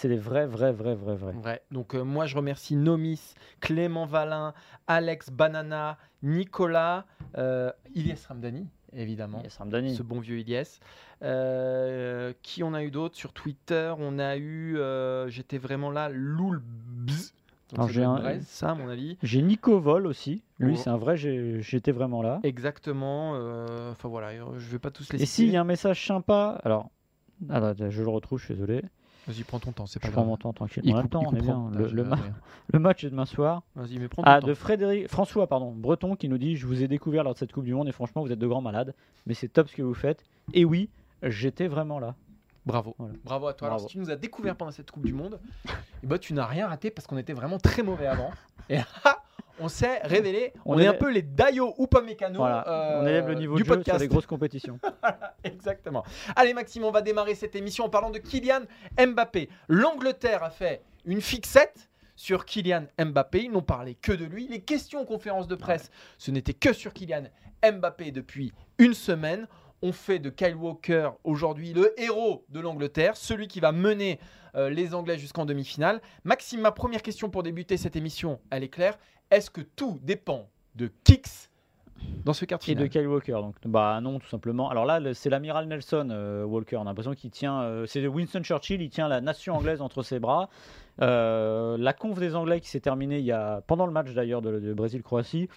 C'est 0.00 0.06
les 0.06 0.16
vrais, 0.16 0.46
vrais, 0.46 0.70
vrais, 0.70 0.94
vrais, 0.94 1.16
vrais. 1.16 1.32
Vrai. 1.32 1.60
Donc 1.72 1.96
euh, 1.96 2.04
moi 2.04 2.24
je 2.26 2.36
remercie 2.36 2.76
Nomis, 2.76 3.34
Clément 3.60 4.06
Valin, 4.06 4.54
Alex 4.86 5.28
Banana, 5.28 5.98
Nicolas, 6.22 7.04
euh, 7.36 7.72
Ilyes 7.96 8.14
Ramdani, 8.28 8.68
évidemment. 8.92 9.42
Yes, 9.42 9.56
Ramdani. 9.56 9.96
Ce 9.96 10.04
bon 10.04 10.20
vieux 10.20 10.38
Ilyes. 10.38 10.78
Euh, 11.24 12.32
qui 12.42 12.62
on 12.62 12.74
a 12.74 12.84
eu 12.84 12.92
d'autres 12.92 13.16
sur 13.16 13.32
Twitter? 13.32 13.92
On 13.98 14.20
a 14.20 14.36
eu, 14.36 14.78
euh, 14.78 15.28
j'étais 15.30 15.58
vraiment 15.58 15.90
là, 15.90 16.08
Loul 16.10 16.62
Bzz. 16.62 17.32
Donc, 17.70 17.78
Alors, 17.80 17.88
ça 17.88 17.92
j'ai 17.94 18.04
un- 18.04 18.40
ça 18.42 18.70
à 18.70 18.74
mon 18.76 18.88
avis. 18.88 19.18
J'ai 19.24 19.42
Nico 19.42 19.80
Vol 19.80 20.06
aussi. 20.06 20.44
Lui, 20.60 20.74
Oh. 20.74 20.80
c'est 20.80 20.90
un 20.90 20.96
vrai, 20.96 21.16
j'étais 21.16 21.90
vraiment 21.90 22.22
là. 22.22 22.38
Exactement. 22.44 23.32
Enfin 23.90 24.08
voilà, 24.08 24.30
je 24.56 24.68
vais 24.70 24.78
pas 24.78 24.92
tous 24.92 25.12
les 25.12 25.20
Et 25.20 25.26
s'il 25.26 25.50
y 25.50 25.56
a 25.56 25.60
un 25.60 25.64
message 25.64 26.06
sympa, 26.06 26.60
alors, 26.62 26.88
alors, 27.50 27.74
je 27.90 28.00
le 28.02 28.08
retrouve, 28.08 28.38
je 28.38 28.44
suis 28.44 28.54
désolé. 28.54 28.82
Vas-y, 29.28 29.44
prends 29.44 29.58
ton 29.60 29.72
temps, 29.72 29.86
c'est 29.86 30.00
Je 30.02 30.06
pas 30.08 30.12
prends 30.12 30.22
grave. 30.22 30.30
mon 30.30 30.36
temps 30.38 30.52
tranquille. 30.52 30.82
Il 30.84 30.94
On 30.94 30.96
a 30.96 30.98
le 30.98 31.02
coupe- 31.02 31.12
temps, 31.12 31.20
il 31.22 31.26
on 31.28 31.32
est 31.34 31.38
coupera 31.40 31.52
bien. 31.54 31.56
au 31.58 31.68
Le, 31.70 31.76
montage, 31.78 31.92
le 31.92 32.04
ma- 32.04 32.16
Adrien. 32.16 32.34
le 32.72 32.78
match 32.78 33.04
est 33.04 33.10
demain 33.10 33.26
soir. 33.26 33.62
Vas-y, 33.76 33.98
mais 33.98 34.08
prends 34.08 34.22
ton 34.22 34.30
Ah, 34.30 34.40
temps. 34.40 34.46
de 34.46 34.54
Frédéric, 34.54 35.08
François, 35.08 35.46
pardon, 35.46 35.72
Breton, 35.72 36.16
qui 36.16 36.28
nous 36.28 36.38
dit 36.38 36.56
Je 36.56 36.66
vous 36.66 36.82
ai 36.82 36.88
découvert 36.88 37.22
lors 37.24 37.34
de 37.34 37.38
cette 37.38 37.52
Coupe 37.52 37.64
du 37.64 37.74
Monde 37.74 37.88
et 37.88 37.92
franchement, 37.92 38.22
vous 38.22 38.32
êtes 38.32 38.38
de 38.38 38.46
grands 38.46 38.62
malades, 38.62 38.94
mais 39.26 39.34
c'est 39.34 39.48
top 39.48 39.68
ce 39.68 39.76
que 39.76 39.82
vous 39.82 39.94
fêtes. 39.94 40.24
Et 40.54 40.64
oui, 40.64 40.88
j'étais 41.22 41.68
vraiment 41.68 41.98
là. 42.00 42.14
Bravo. 42.66 42.94
Voilà. 42.98 43.14
Bravo 43.24 43.46
à 43.48 43.54
toi. 43.54 43.68
Alors, 43.68 43.80
si 43.80 43.86
tu 43.86 43.98
nous 43.98 44.10
as 44.10 44.16
découvert 44.16 44.54
pendant 44.56 44.72
cette 44.72 44.90
Coupe 44.90 45.06
du 45.06 45.12
Monde, 45.14 45.38
eh 46.02 46.06
ben, 46.06 46.18
tu 46.18 46.34
n'as 46.34 46.44
rien 46.46 46.66
raté 46.68 46.90
parce 46.90 47.06
qu'on 47.06 47.16
était 47.18 47.32
vraiment 47.32 47.58
très 47.58 47.82
mauvais 47.82 48.06
avant. 48.06 48.30
Et 48.68 48.76
là, 48.76 48.84
on 49.60 49.68
s'est 49.68 49.98
révélé. 50.02 50.52
On, 50.64 50.74
On 50.74 50.78
est 50.78 50.86
un 50.86 50.94
peu 50.94 51.10
les 51.10 51.22
Dayo 51.22 51.74
Upamecano 51.78 52.38
Voilà, 52.38 52.66
euh, 52.68 53.00
on 53.02 53.06
élève 53.06 53.28
le 53.28 53.34
niveau 53.34 53.56
du 53.56 53.62
de 53.62 53.68
jeu 53.68 53.74
podcast. 53.74 53.98
sur 53.98 54.02
les 54.02 54.08
grosses 54.08 54.26
compétitions. 54.26 54.78
Exactement. 55.44 56.04
Allez, 56.36 56.54
Maxime, 56.54 56.84
on 56.84 56.90
va 56.90 57.02
démarrer 57.02 57.34
cette 57.34 57.54
émission 57.56 57.84
en 57.84 57.88
parlant 57.88 58.10
de 58.10 58.18
Kylian 58.18 58.62
Mbappé. 58.98 59.48
L'Angleterre 59.68 60.42
a 60.42 60.50
fait 60.50 60.82
une 61.04 61.20
fixette 61.20 61.88
sur 62.16 62.44
Kylian 62.44 62.84
Mbappé. 62.98 63.44
Ils 63.44 63.50
n'ont 63.52 63.62
parlé 63.62 63.94
que 63.94 64.12
de 64.12 64.24
lui. 64.24 64.48
Les 64.48 64.60
questions 64.60 65.00
en 65.00 65.04
conférence 65.04 65.46
de 65.48 65.54
presse, 65.54 65.90
ce 66.18 66.30
n'était 66.30 66.54
que 66.54 66.72
sur 66.72 66.92
Kylian 66.92 67.24
Mbappé 67.62 68.10
depuis 68.10 68.52
une 68.78 68.94
semaine. 68.94 69.46
On 69.80 69.92
fait 69.92 70.18
de 70.18 70.28
Kyle 70.28 70.56
Walker 70.56 71.10
aujourd'hui 71.22 71.72
le 71.72 71.94
héros 72.00 72.44
de 72.48 72.58
l'Angleterre, 72.58 73.16
celui 73.16 73.46
qui 73.46 73.60
va 73.60 73.70
mener 73.70 74.18
euh, 74.56 74.70
les 74.70 74.92
Anglais 74.92 75.18
jusqu'en 75.18 75.44
demi-finale. 75.46 76.00
Maxime, 76.24 76.60
ma 76.62 76.72
première 76.72 77.00
question 77.02 77.30
pour 77.30 77.44
débuter 77.44 77.76
cette 77.76 77.94
émission, 77.94 78.40
elle 78.50 78.64
est 78.64 78.68
claire. 78.68 78.98
Est-ce 79.30 79.50
que 79.50 79.60
tout 79.60 79.98
dépend 80.02 80.48
de 80.74 80.90
Kicks 81.04 81.48
dans 82.24 82.32
ce 82.32 82.44
quart 82.44 82.58
de 82.58 82.70
Et 82.70 82.74
de 82.74 82.86
Kyle 82.86 83.06
Walker. 83.06 83.32
Donc, 83.32 83.56
bah 83.64 84.00
non, 84.00 84.18
tout 84.18 84.28
simplement. 84.28 84.70
Alors 84.70 84.86
là, 84.86 85.00
c'est 85.14 85.30
l'amiral 85.30 85.66
Nelson 85.66 86.08
euh, 86.10 86.44
Walker. 86.44 86.76
On 86.76 86.82
a 86.82 86.84
l'impression 86.84 87.14
qu'il 87.14 87.30
tient. 87.30 87.60
euh, 87.62 87.86
c'est 87.86 88.06
Winston 88.06 88.42
Churchill, 88.42 88.80
il 88.82 88.90
tient 88.90 89.08
la 89.08 89.20
nation 89.20 89.54
anglaise 89.54 89.80
entre 89.80 90.02
ses 90.02 90.18
bras. 90.18 90.48
Euh, 91.00 91.76
la 91.78 91.92
conf 91.92 92.18
des 92.18 92.34
Anglais 92.34 92.60
qui 92.60 92.68
s'est 92.68 92.80
terminée 92.80 93.18
il 93.18 93.24
y 93.24 93.32
a, 93.32 93.62
pendant 93.66 93.86
le 93.86 93.92
match 93.92 94.12
d'ailleurs 94.12 94.42
de, 94.42 94.58
de 94.58 94.74
Brésil-Croatie. 94.74 95.48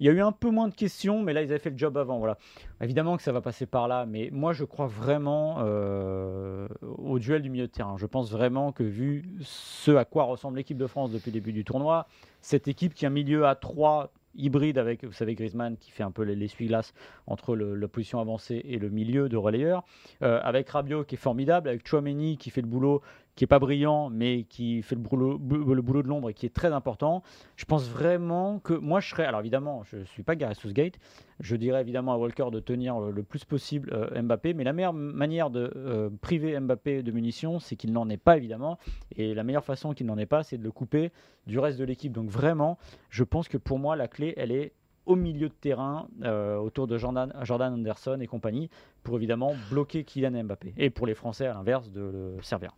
Il 0.00 0.06
y 0.06 0.08
a 0.10 0.12
eu 0.12 0.20
un 0.20 0.32
peu 0.32 0.50
moins 0.50 0.68
de 0.68 0.74
questions, 0.74 1.22
mais 1.22 1.32
là 1.32 1.42
ils 1.42 1.50
avaient 1.50 1.58
fait 1.58 1.70
le 1.70 1.78
job 1.78 1.96
avant. 1.96 2.18
Voilà. 2.18 2.36
Évidemment 2.80 3.16
que 3.16 3.22
ça 3.22 3.32
va 3.32 3.40
passer 3.40 3.66
par 3.66 3.88
là, 3.88 4.04
mais 4.06 4.28
moi 4.32 4.52
je 4.52 4.64
crois 4.64 4.86
vraiment 4.86 5.56
euh, 5.60 6.68
au 6.98 7.18
duel 7.18 7.42
du 7.42 7.50
milieu 7.50 7.66
de 7.66 7.72
terrain. 7.72 7.96
Je 7.98 8.06
pense 8.06 8.30
vraiment 8.30 8.72
que 8.72 8.82
vu 8.82 9.24
ce 9.40 9.92
à 9.92 10.04
quoi 10.04 10.24
ressemble 10.24 10.58
l'équipe 10.58 10.78
de 10.78 10.86
France 10.86 11.10
depuis 11.12 11.30
le 11.30 11.34
début 11.34 11.52
du 11.52 11.64
tournoi, 11.64 12.06
cette 12.40 12.68
équipe 12.68 12.94
qui 12.94 13.04
a 13.06 13.08
un 13.08 13.12
milieu 13.12 13.46
à 13.46 13.54
3 13.54 14.12
hybride 14.38 14.76
avec, 14.76 15.02
vous 15.02 15.12
savez, 15.14 15.34
Griezmann 15.34 15.78
qui 15.78 15.90
fait 15.90 16.02
un 16.02 16.10
peu 16.10 16.22
les- 16.22 16.36
l'essuie-glace 16.36 16.92
entre 17.26 17.56
la 17.56 17.88
position 17.88 18.20
avancée 18.20 18.60
et 18.66 18.78
le 18.78 18.90
milieu 18.90 19.30
de 19.30 19.36
relayeur, 19.38 19.82
euh, 20.22 20.38
avec 20.42 20.68
Rabiot 20.68 21.04
qui 21.04 21.14
est 21.14 21.18
formidable, 21.18 21.70
avec 21.70 21.88
Chouameni 21.88 22.36
qui 22.36 22.50
fait 22.50 22.60
le 22.60 22.66
boulot, 22.66 23.00
qui 23.36 23.44
est 23.44 23.46
pas 23.46 23.58
brillant, 23.58 24.10
mais 24.10 24.44
qui 24.44 24.82
fait 24.82 24.96
le 24.96 25.02
boulot, 25.02 25.38
de 25.38 26.08
l'ombre 26.08 26.30
et 26.30 26.34
qui 26.34 26.46
est 26.46 26.54
très 26.54 26.72
important. 26.72 27.22
Je 27.56 27.66
pense 27.66 27.88
vraiment 27.88 28.58
que 28.58 28.72
moi 28.72 29.00
je 29.00 29.10
serais, 29.10 29.26
alors 29.26 29.40
évidemment, 29.40 29.82
je 29.84 30.02
suis 30.04 30.22
pas 30.22 30.34
Gareth 30.34 30.58
Southgate, 30.58 30.98
je 31.38 31.54
dirais 31.54 31.82
évidemment 31.82 32.14
à 32.14 32.16
Walker 32.16 32.46
de 32.50 32.60
tenir 32.60 32.98
le, 32.98 33.10
le 33.12 33.22
plus 33.22 33.44
possible 33.44 33.90
euh, 33.92 34.22
Mbappé, 34.22 34.54
mais 34.54 34.64
la 34.64 34.72
meilleure 34.72 34.94
manière 34.94 35.50
de 35.50 35.70
euh, 35.76 36.08
priver 36.22 36.58
Mbappé 36.58 37.02
de 37.02 37.12
munitions, 37.12 37.58
c'est 37.58 37.76
qu'il 37.76 37.92
n'en 37.92 38.08
ait 38.08 38.16
pas 38.16 38.38
évidemment, 38.38 38.78
et 39.14 39.34
la 39.34 39.44
meilleure 39.44 39.64
façon 39.64 39.92
qu'il 39.92 40.06
n'en 40.06 40.16
ait 40.16 40.26
pas, 40.26 40.42
c'est 40.42 40.56
de 40.56 40.64
le 40.64 40.72
couper 40.72 41.12
du 41.46 41.58
reste 41.58 41.78
de 41.78 41.84
l'équipe. 41.84 42.12
Donc 42.12 42.30
vraiment, 42.30 42.78
je 43.10 43.22
pense 43.22 43.48
que 43.48 43.58
pour 43.58 43.78
moi 43.78 43.96
la 43.96 44.08
clé, 44.08 44.32
elle 44.38 44.50
est 44.50 44.72
au 45.04 45.14
milieu 45.14 45.48
de 45.48 45.54
terrain, 45.54 46.08
euh, 46.24 46.56
autour 46.56 46.86
de 46.86 46.96
Jordan, 46.98 47.32
Jordan 47.42 47.74
Anderson 47.74 48.18
et 48.20 48.26
compagnie, 48.26 48.70
pour 49.02 49.16
évidemment 49.16 49.54
bloquer 49.70 50.04
Kylian 50.04 50.44
Mbappé. 50.44 50.74
Et 50.78 50.90
pour 50.90 51.06
les 51.06 51.14
Français, 51.14 51.46
à 51.46 51.54
l'inverse, 51.54 51.90
de 51.92 52.00
le 52.00 52.42
servir. 52.42 52.72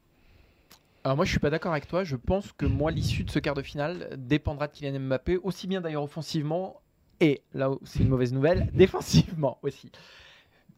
Alors 1.08 1.16
moi 1.16 1.24
je 1.24 1.30
suis 1.30 1.40
pas 1.40 1.48
d'accord 1.48 1.72
avec 1.72 1.86
toi, 1.86 2.04
je 2.04 2.16
pense 2.16 2.52
que 2.52 2.66
moi 2.66 2.90
l'issue 2.90 3.24
de 3.24 3.30
ce 3.30 3.38
quart 3.38 3.54
de 3.54 3.62
finale 3.62 4.10
dépendra 4.18 4.66
de 4.66 4.74
Kylian 4.74 5.00
Mbappé, 5.00 5.38
aussi 5.38 5.66
bien 5.66 5.80
d'ailleurs 5.80 6.02
offensivement 6.02 6.82
et 7.20 7.40
là 7.54 7.70
où 7.70 7.80
c'est 7.84 8.00
une 8.00 8.10
mauvaise 8.10 8.34
nouvelle, 8.34 8.68
défensivement 8.74 9.56
aussi. 9.62 9.90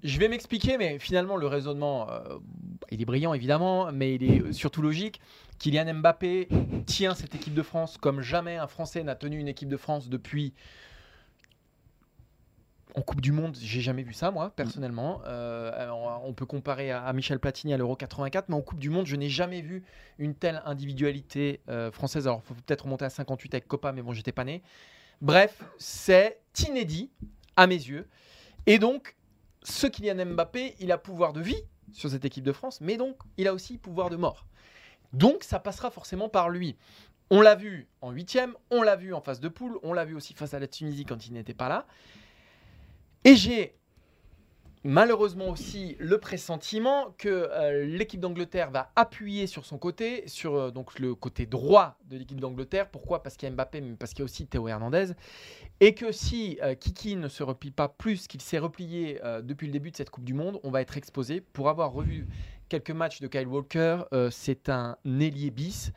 Je 0.04 0.20
vais 0.20 0.28
m'expliquer, 0.28 0.78
mais 0.78 1.00
finalement 1.00 1.34
le 1.34 1.48
raisonnement, 1.48 2.08
euh, 2.12 2.38
il 2.92 3.02
est 3.02 3.04
brillant 3.04 3.34
évidemment, 3.34 3.90
mais 3.90 4.14
il 4.14 4.22
est 4.22 4.52
surtout 4.52 4.82
logique. 4.82 5.20
Kylian 5.58 5.94
Mbappé 5.94 6.46
tient 6.86 7.16
cette 7.16 7.34
équipe 7.34 7.54
de 7.54 7.62
France 7.62 7.98
comme 7.98 8.20
jamais 8.20 8.56
un 8.56 8.68
Français 8.68 9.02
n'a 9.02 9.16
tenu 9.16 9.36
une 9.36 9.48
équipe 9.48 9.68
de 9.68 9.76
France 9.76 10.08
depuis 10.08 10.54
en 12.94 13.02
Coupe 13.02 13.20
du 13.20 13.32
Monde, 13.32 13.56
j'ai 13.60 13.80
jamais 13.80 14.02
vu 14.02 14.12
ça, 14.12 14.30
moi, 14.30 14.50
personnellement. 14.50 15.22
Euh, 15.26 15.70
alors, 15.74 16.22
on 16.24 16.32
peut 16.32 16.46
comparer 16.46 16.90
à, 16.90 17.12
Michel 17.12 17.38
Platini 17.38 17.74
à 17.74 17.76
l'Euro 17.76 17.96
84, 17.96 18.48
mais 18.48 18.54
en 18.54 18.60
Coupe 18.60 18.78
du 18.78 18.90
Monde, 18.90 19.06
je 19.06 19.16
n'ai 19.16 19.28
jamais 19.28 19.60
vu 19.60 19.84
une 20.18 20.34
telle 20.34 20.62
individualité 20.64 21.60
euh, 21.68 21.90
française. 21.90 22.26
Alors, 22.26 22.42
il 22.44 22.48
faut 22.48 22.54
peut-être 22.54 22.82
remonter 22.82 23.04
à 23.04 23.10
58 23.10 23.54
avec 23.54 23.68
Copa, 23.68 23.92
mais 23.92 24.02
bon, 24.02 24.12
j'étais 24.12 24.32
pas 24.32 24.44
né. 24.44 24.62
Bref, 25.20 25.62
c'est 25.78 26.40
inédit 26.66 27.10
à 27.56 27.66
mes 27.66 27.74
yeux. 27.74 28.08
Et 28.66 28.78
donc, 28.78 29.16
ce 29.62 29.86
Kylian 29.86 30.26
Mbappé, 30.26 30.76
il 30.80 30.92
a 30.92 30.98
pouvoir 30.98 31.32
de 31.32 31.40
vie 31.40 31.62
sur 31.92 32.10
cette 32.10 32.24
équipe 32.24 32.44
de 32.44 32.52
France, 32.52 32.80
mais 32.80 32.96
donc, 32.96 33.16
il 33.36 33.48
a 33.48 33.54
aussi 33.54 33.78
pouvoir 33.78 34.10
de 34.10 34.16
mort. 34.16 34.46
Donc, 35.12 35.44
ça 35.44 35.58
passera 35.58 35.90
forcément 35.90 36.28
par 36.28 36.48
lui. 36.48 36.76
On 37.30 37.40
l'a 37.40 37.54
vu 37.54 37.88
en 38.00 38.10
huitième, 38.10 38.54
on 38.70 38.82
l'a 38.82 38.96
vu 38.96 39.14
en 39.14 39.20
phase 39.20 39.40
de 39.40 39.48
poule, 39.48 39.78
on 39.82 39.92
l'a 39.92 40.04
vu 40.04 40.16
aussi 40.16 40.34
face 40.34 40.54
à 40.54 40.58
la 40.58 40.66
Tunisie 40.66 41.04
quand 41.04 41.26
il 41.26 41.32
n'était 41.32 41.54
pas 41.54 41.68
là. 41.68 41.86
Et 43.24 43.36
j'ai 43.36 43.74
malheureusement 44.82 45.50
aussi 45.50 45.96
le 45.98 46.18
pressentiment 46.18 47.14
que 47.18 47.28
euh, 47.28 47.84
l'équipe 47.84 48.20
d'Angleterre 48.20 48.70
va 48.70 48.92
appuyer 48.96 49.46
sur 49.46 49.66
son 49.66 49.76
côté, 49.76 50.26
sur 50.26 50.54
euh, 50.54 50.70
donc 50.70 50.98
le 50.98 51.14
côté 51.14 51.44
droit 51.44 51.98
de 52.06 52.16
l'équipe 52.16 52.40
d'Angleterre. 52.40 52.88
Pourquoi? 52.88 53.22
Parce 53.22 53.36
qu'il 53.36 53.46
y 53.46 53.52
a 53.52 53.54
Mbappé, 53.54 53.82
mais 53.82 53.96
parce 53.96 54.12
qu'il 54.12 54.20
y 54.20 54.22
a 54.22 54.24
aussi 54.24 54.46
Théo 54.46 54.68
Hernandez. 54.68 55.08
Et 55.80 55.94
que 55.94 56.12
si 56.12 56.58
euh, 56.62 56.74
Kiki 56.74 57.16
ne 57.16 57.28
se 57.28 57.42
replie 57.42 57.70
pas 57.70 57.88
plus 57.88 58.26
qu'il 58.26 58.40
s'est 58.40 58.58
replié 58.58 59.20
depuis 59.42 59.66
le 59.66 59.72
début 59.72 59.90
de 59.90 59.96
cette 59.96 60.10
Coupe 60.10 60.24
du 60.24 60.34
Monde, 60.34 60.58
on 60.62 60.70
va 60.70 60.80
être 60.80 60.96
exposé. 60.96 61.40
Pour 61.40 61.68
avoir 61.68 61.92
revu 61.92 62.26
quelques 62.68 62.90
matchs 62.90 63.20
de 63.20 63.26
Kyle 63.26 63.46
Walker, 63.46 64.04
c'est 64.30 64.68
un 64.68 64.96
ailier 65.04 65.50
bis, 65.50 65.92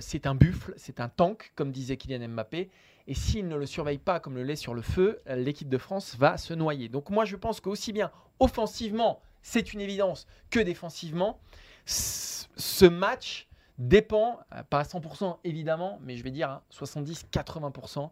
c'est 0.00 0.26
un 0.26 0.34
buffle, 0.34 0.74
c'est 0.76 1.00
un 1.00 1.08
tank, 1.08 1.52
comme 1.54 1.70
disait 1.70 1.96
Kylian 1.96 2.28
Mbappé. 2.28 2.70
Et 3.08 3.14
s'il 3.14 3.48
ne 3.48 3.56
le 3.56 3.66
surveille 3.66 3.98
pas 3.98 4.20
comme 4.20 4.34
le 4.34 4.42
lait 4.42 4.56
sur 4.56 4.74
le 4.74 4.82
feu, 4.82 5.20
l'équipe 5.26 5.68
de 5.68 5.78
France 5.78 6.16
va 6.18 6.36
se 6.38 6.54
noyer. 6.54 6.88
Donc 6.88 7.10
moi, 7.10 7.24
je 7.24 7.36
pense 7.36 7.60
qu'aussi 7.60 7.92
bien 7.92 8.10
offensivement, 8.40 9.20
c'est 9.42 9.72
une 9.72 9.80
évidence, 9.80 10.26
que 10.50 10.58
défensivement, 10.58 11.38
ce 11.84 12.86
match 12.86 13.48
dépend, 13.78 14.40
euh, 14.54 14.62
pas 14.68 14.80
à 14.80 14.82
100% 14.84 15.38
évidemment, 15.44 15.98
mais 16.02 16.16
je 16.16 16.24
vais 16.24 16.30
dire 16.30 16.48
à 16.48 16.62
70-80% 16.72 18.10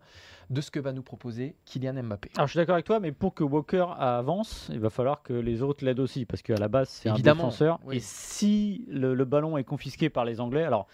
de 0.51 0.61
ce 0.61 0.71
que 0.71 0.79
va 0.79 0.93
nous 0.93 1.03
proposer 1.03 1.57
Kylian 1.65 2.03
Mbappé. 2.03 2.31
Alors 2.37 2.47
je 2.47 2.53
suis 2.53 2.59
d'accord 2.59 2.75
avec 2.75 2.85
toi, 2.85 3.01
mais 3.01 3.13
pour 3.13 3.35
que 3.35 3.43
Walker 3.43 3.87
avance, 3.99 4.69
il 4.71 4.79
va 4.79 4.91
falloir 4.91 5.23
que 5.23 5.33
les 5.33 5.63
autres 5.63 5.85
l'aident 5.85 6.01
aussi, 6.01 6.27
parce 6.27 6.43
qu'à 6.43 6.57
la 6.57 6.69
base 6.69 6.89
c'est 6.91 7.09
un 7.09 7.15
défenseur. 7.15 7.81
oui. 7.87 7.97
Et 7.97 8.01
si 8.01 8.85
le, 8.89 9.15
le 9.15 9.25
ballon 9.25 9.57
est 9.57 9.65
confisqué 9.65 10.11
par 10.11 10.25
les 10.25 10.41
Anglais, 10.41 10.65
alors 10.65 10.87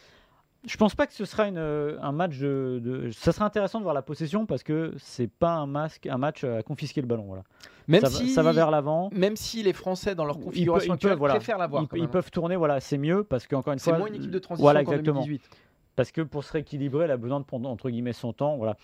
je 0.67 0.77
pense 0.77 0.95
pas 0.95 1.07
que 1.07 1.15
ce 1.15 1.25
sera 1.25 1.49
une, 1.49 1.57
euh, 1.59 1.97
un 2.03 2.13
match 2.13 2.39
de, 2.39 2.81
de- 2.83 3.11
Ça 3.13 3.33
sera 3.33 3.47
intéressant 3.47 3.79
de 3.79 3.85
voir 3.85 3.95
la 3.95 4.03
possession 4.03 4.45
parce 4.47 4.63
que 4.63 4.93
c'est 4.99 5.31
pas 5.31 5.53
un, 5.55 5.67
masque, 5.67 6.07
un 6.07 6.19
match 6.19 6.45
à 6.45 6.63
confisquer 6.63 7.01
le 7.01 7.07
ballon. 7.07 7.25
Voilà. 7.27 7.43
Même 7.89 8.03
ça, 8.03 8.09
va- 8.09 8.15
si, 8.17 8.29
ça 8.31 8.43
va 8.43 8.53
vers 8.53 8.71
l'avant. 8.71 9.09
Même 9.13 9.37
si 9.37 9.63
les 9.63 9.73
Français, 9.73 10.15
dans 10.15 10.25
leur 10.25 10.37
Ils 10.37 10.45
configuration 10.45 10.93
peuvent- 10.95 11.01
ils 11.03 11.09
peuvent, 11.09 11.19
voilà. 11.19 11.35
préfèrent 11.37 11.59
l'avoir. 11.59 11.83
Ils, 11.93 11.99
ils 11.99 12.05
hein. 12.05 12.09
peuvent 12.09 12.31
tourner, 12.31 12.57
voilà, 12.57 12.79
c'est 12.81 12.99
mieux 12.99 13.25
parce 13.25 13.47
qu'encore 13.47 13.73
une 13.73 13.79
C'est 13.79 13.91
fois. 13.91 13.99
moins 13.99 14.09
une 14.09 14.17
équipe 14.17 14.31
de 14.31 14.39
transition 14.39 14.65
Voilà, 14.65 14.85
qu'en 14.85 14.93
exactement. 14.93 15.21
2018. 15.23 15.49
Parce 15.97 16.13
que 16.13 16.21
pour 16.21 16.45
se 16.45 16.53
rééquilibrer, 16.53 17.05
elle 17.07 17.11
a 17.11 17.17
besoin 17.17 17.41
de 17.41 17.45
prendre 17.45 17.69
entre 17.69 17.91
guillemets 17.91 18.13
son 18.13 18.33
temps. 18.33 18.57
Voilà. 18.57 18.77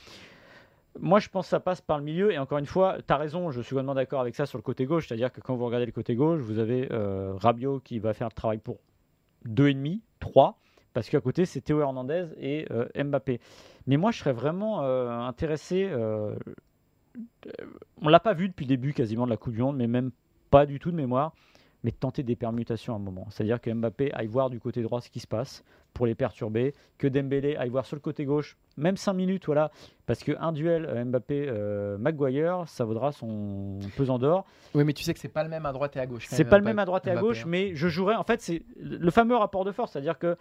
Moi, 0.98 1.18
je 1.20 1.28
pense 1.28 1.44
que 1.46 1.50
ça 1.50 1.60
passe 1.60 1.82
par 1.82 1.98
le 1.98 2.04
milieu. 2.04 2.32
Et 2.32 2.38
encore 2.38 2.56
une 2.58 2.66
fois, 2.66 2.96
tu 3.06 3.12
as 3.12 3.16
raison, 3.18 3.50
je 3.50 3.60
suis 3.60 3.70
complètement 3.70 3.94
d'accord 3.94 4.20
avec 4.22 4.34
ça 4.34 4.46
sur 4.46 4.56
le 4.58 4.62
côté 4.62 4.86
gauche. 4.86 5.06
C'est-à-dire 5.08 5.30
que 5.30 5.40
quand 5.42 5.54
vous 5.54 5.66
regardez 5.66 5.84
le 5.86 5.92
côté 5.92 6.14
gauche, 6.14 6.40
vous 6.40 6.58
avez 6.58 6.88
euh, 6.90 7.34
Rabiot 7.36 7.80
qui 7.80 7.98
va 7.98 8.14
faire 8.14 8.28
le 8.28 8.32
travail 8.34 8.58
pour 8.58 8.78
2,5, 9.46 10.00
3. 10.20 10.58
Parce 10.96 11.10
qu'à 11.10 11.20
côté, 11.20 11.44
c'est 11.44 11.60
Théo 11.60 11.82
Hernandez 11.82 12.28
et 12.40 12.64
euh, 12.70 12.86
Mbappé. 12.96 13.38
Mais 13.86 13.98
moi, 13.98 14.12
je 14.12 14.18
serais 14.18 14.32
vraiment 14.32 14.82
euh, 14.82 15.10
intéressé. 15.10 15.86
euh, 15.92 16.34
on 18.00 18.08
l'a 18.08 18.18
pas 18.18 18.32
vu 18.32 18.48
depuis 18.48 18.64
le 18.64 18.70
début 18.70 18.94
quasiment 18.94 19.26
de 19.26 19.30
la 19.30 19.36
Coupe 19.36 19.52
du 19.52 19.60
Monde, 19.60 19.76
mais 19.76 19.88
même 19.88 20.10
pas 20.50 20.64
du 20.64 20.78
tout 20.78 20.90
de 20.90 20.96
mémoire. 20.96 21.34
Mais 21.84 21.90
de 21.90 21.96
tenter 21.96 22.22
des 22.22 22.34
permutations 22.34 22.94
à 22.94 22.96
un 22.96 22.98
moment. 22.98 23.26
C'est-à-dire 23.28 23.60
que 23.60 23.70
Mbappé 23.70 24.10
aille 24.14 24.26
voir 24.26 24.48
du 24.48 24.58
côté 24.58 24.80
droit 24.80 25.02
ce 25.02 25.10
qui 25.10 25.20
se 25.20 25.26
passe 25.26 25.62
pour 25.96 26.06
les 26.06 26.14
perturber, 26.14 26.74
que 26.98 27.06
Dembélé 27.06 27.56
aille 27.56 27.70
voir 27.70 27.86
sur 27.86 27.96
le 27.96 28.00
côté 28.00 28.26
gauche, 28.26 28.56
même 28.76 28.98
5 28.98 29.14
minutes, 29.14 29.46
voilà, 29.46 29.70
parce 30.04 30.22
qu'un 30.22 30.52
duel 30.52 30.84
euh, 30.84 31.04
Mbappé-Maguire, 31.04 32.64
ça 32.66 32.84
vaudra 32.84 33.12
son 33.12 33.78
pesant 33.96 34.18
d'or. 34.18 34.44
Oui, 34.74 34.84
mais 34.84 34.92
tu 34.92 35.04
sais 35.04 35.14
que 35.14 35.20
c'est 35.20 35.28
pas 35.28 35.42
le 35.42 35.48
même 35.48 35.64
à 35.64 35.72
droite 35.72 35.96
et 35.96 36.00
à 36.00 36.06
gauche. 36.06 36.26
C'est 36.28 36.44
pas 36.44 36.58
le 36.58 36.64
même 36.64 36.78
à 36.78 36.84
droite 36.84 37.06
et 37.06 37.10
à 37.10 37.14
Mbappé, 37.14 37.26
gauche, 37.26 37.44
hein. 37.44 37.48
mais 37.48 37.74
je 37.74 37.88
jouerais. 37.88 38.14
En 38.14 38.24
fait, 38.24 38.42
c'est 38.42 38.62
le 38.78 39.10
fameux 39.10 39.36
rapport 39.36 39.64
de 39.64 39.72
force, 39.72 39.92
c'est-à-dire 39.92 40.18
que 40.18 40.36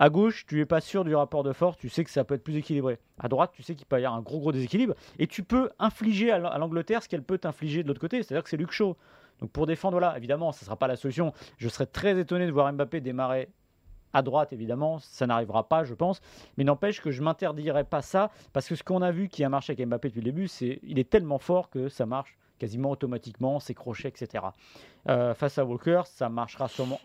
à 0.00 0.08
gauche, 0.10 0.46
tu 0.46 0.60
es 0.60 0.64
pas 0.64 0.80
sûr 0.80 1.04
du 1.04 1.14
rapport 1.14 1.42
de 1.42 1.52
force, 1.52 1.76
tu 1.76 1.88
sais 1.88 2.04
que 2.04 2.10
ça 2.10 2.24
peut 2.24 2.34
être 2.36 2.44
plus 2.44 2.56
équilibré. 2.56 2.98
À 3.18 3.28
droite, 3.28 3.50
tu 3.52 3.62
sais 3.62 3.74
qu'il 3.74 3.84
peut 3.84 4.00
y 4.00 4.04
avoir 4.04 4.14
un 4.18 4.22
gros 4.22 4.38
gros 4.38 4.52
déséquilibre, 4.52 4.94
et 5.18 5.26
tu 5.26 5.42
peux 5.42 5.70
infliger 5.78 6.30
à 6.30 6.38
l'A- 6.38 6.48
à 6.48 6.58
l'Angleterre 6.58 7.02
ce 7.02 7.08
qu'elle 7.08 7.22
peut 7.24 7.36
t'infliger 7.38 7.82
de 7.82 7.88
l'autre 7.88 8.00
côté, 8.00 8.22
c'est-à-dire 8.22 8.44
que 8.44 8.48
c'est 8.48 8.56
Luke 8.56 8.70
Shaw. 8.70 8.96
Donc 9.40 9.50
pour 9.50 9.66
défendre, 9.66 9.98
voilà, 9.98 10.16
évidemment, 10.16 10.52
ça 10.52 10.64
sera 10.64 10.76
pas 10.76 10.86
la 10.86 10.96
solution. 10.96 11.32
Je 11.58 11.68
serais 11.68 11.86
très 11.86 12.18
étonné 12.18 12.46
de 12.46 12.52
voir 12.52 12.72
Mbappé 12.72 13.00
démarrer 13.00 13.48
à 14.12 14.22
droite, 14.22 14.52
évidemment, 14.52 14.98
ça 15.00 15.26
n'arrivera 15.26 15.68
pas, 15.68 15.84
je 15.84 15.94
pense. 15.94 16.20
Mais 16.56 16.64
n'empêche 16.64 17.00
que 17.02 17.10
je 17.10 17.22
m'interdirais 17.22 17.84
pas 17.84 18.00
ça, 18.00 18.30
parce 18.52 18.66
que 18.68 18.74
ce 18.74 18.82
qu'on 18.82 19.02
a 19.02 19.10
vu 19.10 19.28
qui 19.28 19.44
a 19.44 19.48
marché 19.48 19.72
avec 19.72 19.86
Mbappé 19.86 20.08
depuis 20.08 20.20
le 20.20 20.24
début, 20.24 20.48
c'est 20.48 20.80
il 20.82 20.98
est 20.98 21.10
tellement 21.10 21.38
fort 21.38 21.70
que 21.70 21.88
ça 21.88 22.06
marche 22.06 22.38
quasiment 22.58 22.90
automatiquement, 22.90 23.60
ses 23.60 23.74
crochets, 23.74 24.08
etc. 24.08 24.44
Euh, 25.08 25.34
face 25.34 25.58
à 25.58 25.64
Walker, 25.64 26.02
ça 26.06 26.28
marchera 26.28 26.66
sûrement. 26.68 27.00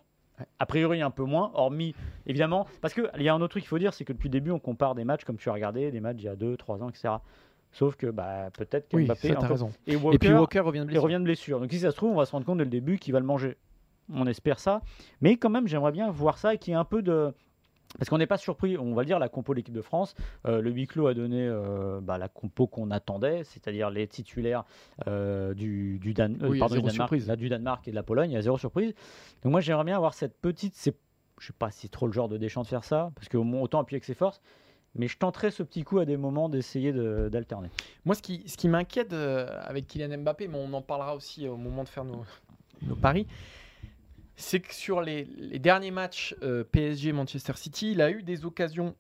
A 0.60 0.66
priori, 0.66 1.02
un 1.02 1.12
peu 1.12 1.24
moins, 1.24 1.52
hormis 1.54 1.94
évidemment, 2.26 2.66
parce 2.82 2.94
qu'il 2.94 3.08
y 3.20 3.30
a 3.30 3.34
un 3.34 3.42
autre 3.42 3.50
truc 3.52 3.64
qu'il 3.64 3.70
faut 3.70 3.78
dire, 3.78 3.94
c'est 3.94 4.04
que 4.04 4.14
depuis 4.14 4.30
le 4.30 4.34
début, 4.34 4.52
on 4.52 4.60
compare 4.60 4.96
des 4.96 5.04
matchs 5.04 5.24
comme 5.26 5.38
tu 5.38 5.50
as 5.50 5.54
regardé, 5.54 5.92
des 5.92 6.00
matchs 6.00 6.18
il 6.20 6.26
y 6.26 6.28
a 6.28 6.36
2, 6.36 6.58
3 6.58 6.82
ans, 6.84 6.90
etc. 6.90 7.16
Sauf 7.72 7.96
que 7.96 8.08
bah, 8.08 8.50
peut-être 8.58 8.88
que 8.90 8.98
Oui, 8.98 9.06
Mbappé 9.06 9.34
ça, 9.34 9.40
raison. 9.40 9.72
et 9.88 9.96
Walker, 9.96 10.16
Et 10.16 10.20
puis 10.20 10.34
Walker 10.34 10.60
revient 10.60 10.80
de 10.80 10.84
il 10.84 10.88
blessure. 10.88 11.04
revient 11.04 11.20
de 11.20 11.24
blessure. 11.24 11.60
Donc 11.60 11.72
si 11.72 11.80
ça 11.80 11.92
se 11.92 11.96
trouve, 11.96 12.12
on 12.12 12.16
va 12.16 12.26
se 12.26 12.32
rendre 12.32 12.46
compte 12.46 12.58
dès 12.60 12.64
le 12.64 12.70
début 12.70 12.98
qu'il 12.98 13.14
va 13.14 13.20
le 13.20 13.26
manger. 13.26 13.58
On 14.14 14.28
espère 14.28 14.60
ça. 14.60 14.82
Mais 15.22 15.38
quand 15.38 15.50
même, 15.50 15.68
j'aimerais 15.68 15.92
bien 15.92 16.10
voir 16.12 16.38
ça 16.38 16.54
et 16.54 16.58
qu'il 16.58 16.72
y 16.72 16.76
ait 16.76 16.80
un 16.80 16.84
peu 16.86 17.02
de... 17.02 17.34
Parce 18.00 18.10
qu'on 18.10 18.18
n'est 18.18 18.28
pas 18.28 18.38
surpris, 18.38 18.78
on 18.78 18.94
va 18.94 19.04
le 19.04 19.06
dire, 19.06 19.20
la 19.20 19.30
compo 19.30 19.54
de 19.54 19.58
l'équipe 19.58 19.74
de 19.74 19.82
France. 19.82 20.16
euh, 20.46 20.62
le 20.62 20.72
huis 20.72 20.88
clos 20.88 21.08
a 21.08 21.14
donné 21.14 21.48
euh, 21.48 22.00
bah, 22.02 22.18
la 22.18 22.28
compo 22.28 22.68
qu'on 22.68 22.90
attendait, 22.92 23.44
c'est-à-dire 23.44 23.90
les 23.90 24.08
titulaires 24.08 24.64
euh, 25.08 25.54
du, 25.54 26.00
du, 26.00 26.14
Dan- 26.14 26.38
Oui, 26.42 26.60
pardon, 26.60 26.76
du 26.76 26.82
zéro 26.82 26.88
Danemark, 26.88 27.28
là, 27.28 27.36
du 27.36 27.50
Danemark 27.50 27.88
et 27.88 27.92
de 27.92 27.96
la 27.96 28.04
Pologne, 28.04 28.32
il 28.32 28.34
y 28.34 28.38
a 28.38 28.42
zéro 28.42 28.58
surprise. 28.58 28.94
Donc 29.44 29.52
moi 29.52 29.62
j'aimerais 29.62 29.84
bien 29.86 29.96
avoir 29.96 30.14
cette 30.14 30.36
petite... 30.40 30.74
Je 31.40 31.48
sais 31.48 31.54
pas 31.58 31.72
si 31.72 31.82
c'est 31.82 31.92
trop 31.92 32.08
le 32.08 32.14
genre 32.14 32.30
de 32.30 32.38
Deschamps 32.38 32.62
de 32.62 32.68
faire 32.68 32.84
ça, 32.84 33.12
parce 33.16 33.28
qu'au 33.30 33.44
moins 33.44 33.62
autant 33.62 33.80
appuyer 33.80 33.98
avec 33.98 34.06
ses 34.06 34.14
forces, 34.14 34.42
mais 34.96 35.08
je 35.08 35.18
tenterais 35.18 35.50
ce 35.52 35.62
petit 35.64 35.84
coup 35.84 35.98
à 36.00 36.06
des 36.06 36.16
moments 36.18 36.48
d'essayer 36.50 36.94
de- 36.94 37.28
d'alterner. 37.32 37.70
Moi, 38.06 38.16
ce 38.16 38.22
qui, 38.22 38.44
ce 38.48 38.56
qui 38.58 38.70
m'inquiète 38.70 39.12
avec 39.14 39.88
Kylian 39.88 40.20
Mbappé, 40.20 40.48
mais 40.48 40.58
on 40.58 40.72
en 40.74 40.82
parlera 40.82 41.16
aussi 41.16 41.48
au 41.48 41.58
moment 41.58 41.84
de 41.84 41.90
faire 41.90 42.06
nos, 42.06 42.24
nos 42.84 42.96
paris, 42.96 43.28
c'est 44.36 44.60
que 44.60 44.74
sur 44.74 45.02
les, 45.02 45.26
les 45.38 45.60
derniers 45.60 45.92
matchs 45.92 46.36
euh, 46.42 46.64
PSG-Manchester 46.64 47.54
City, 47.56 47.92
il 47.92 48.02
a 48.02 48.10
eu 48.12 48.24
des 48.24 48.46
occasions. 48.46 48.96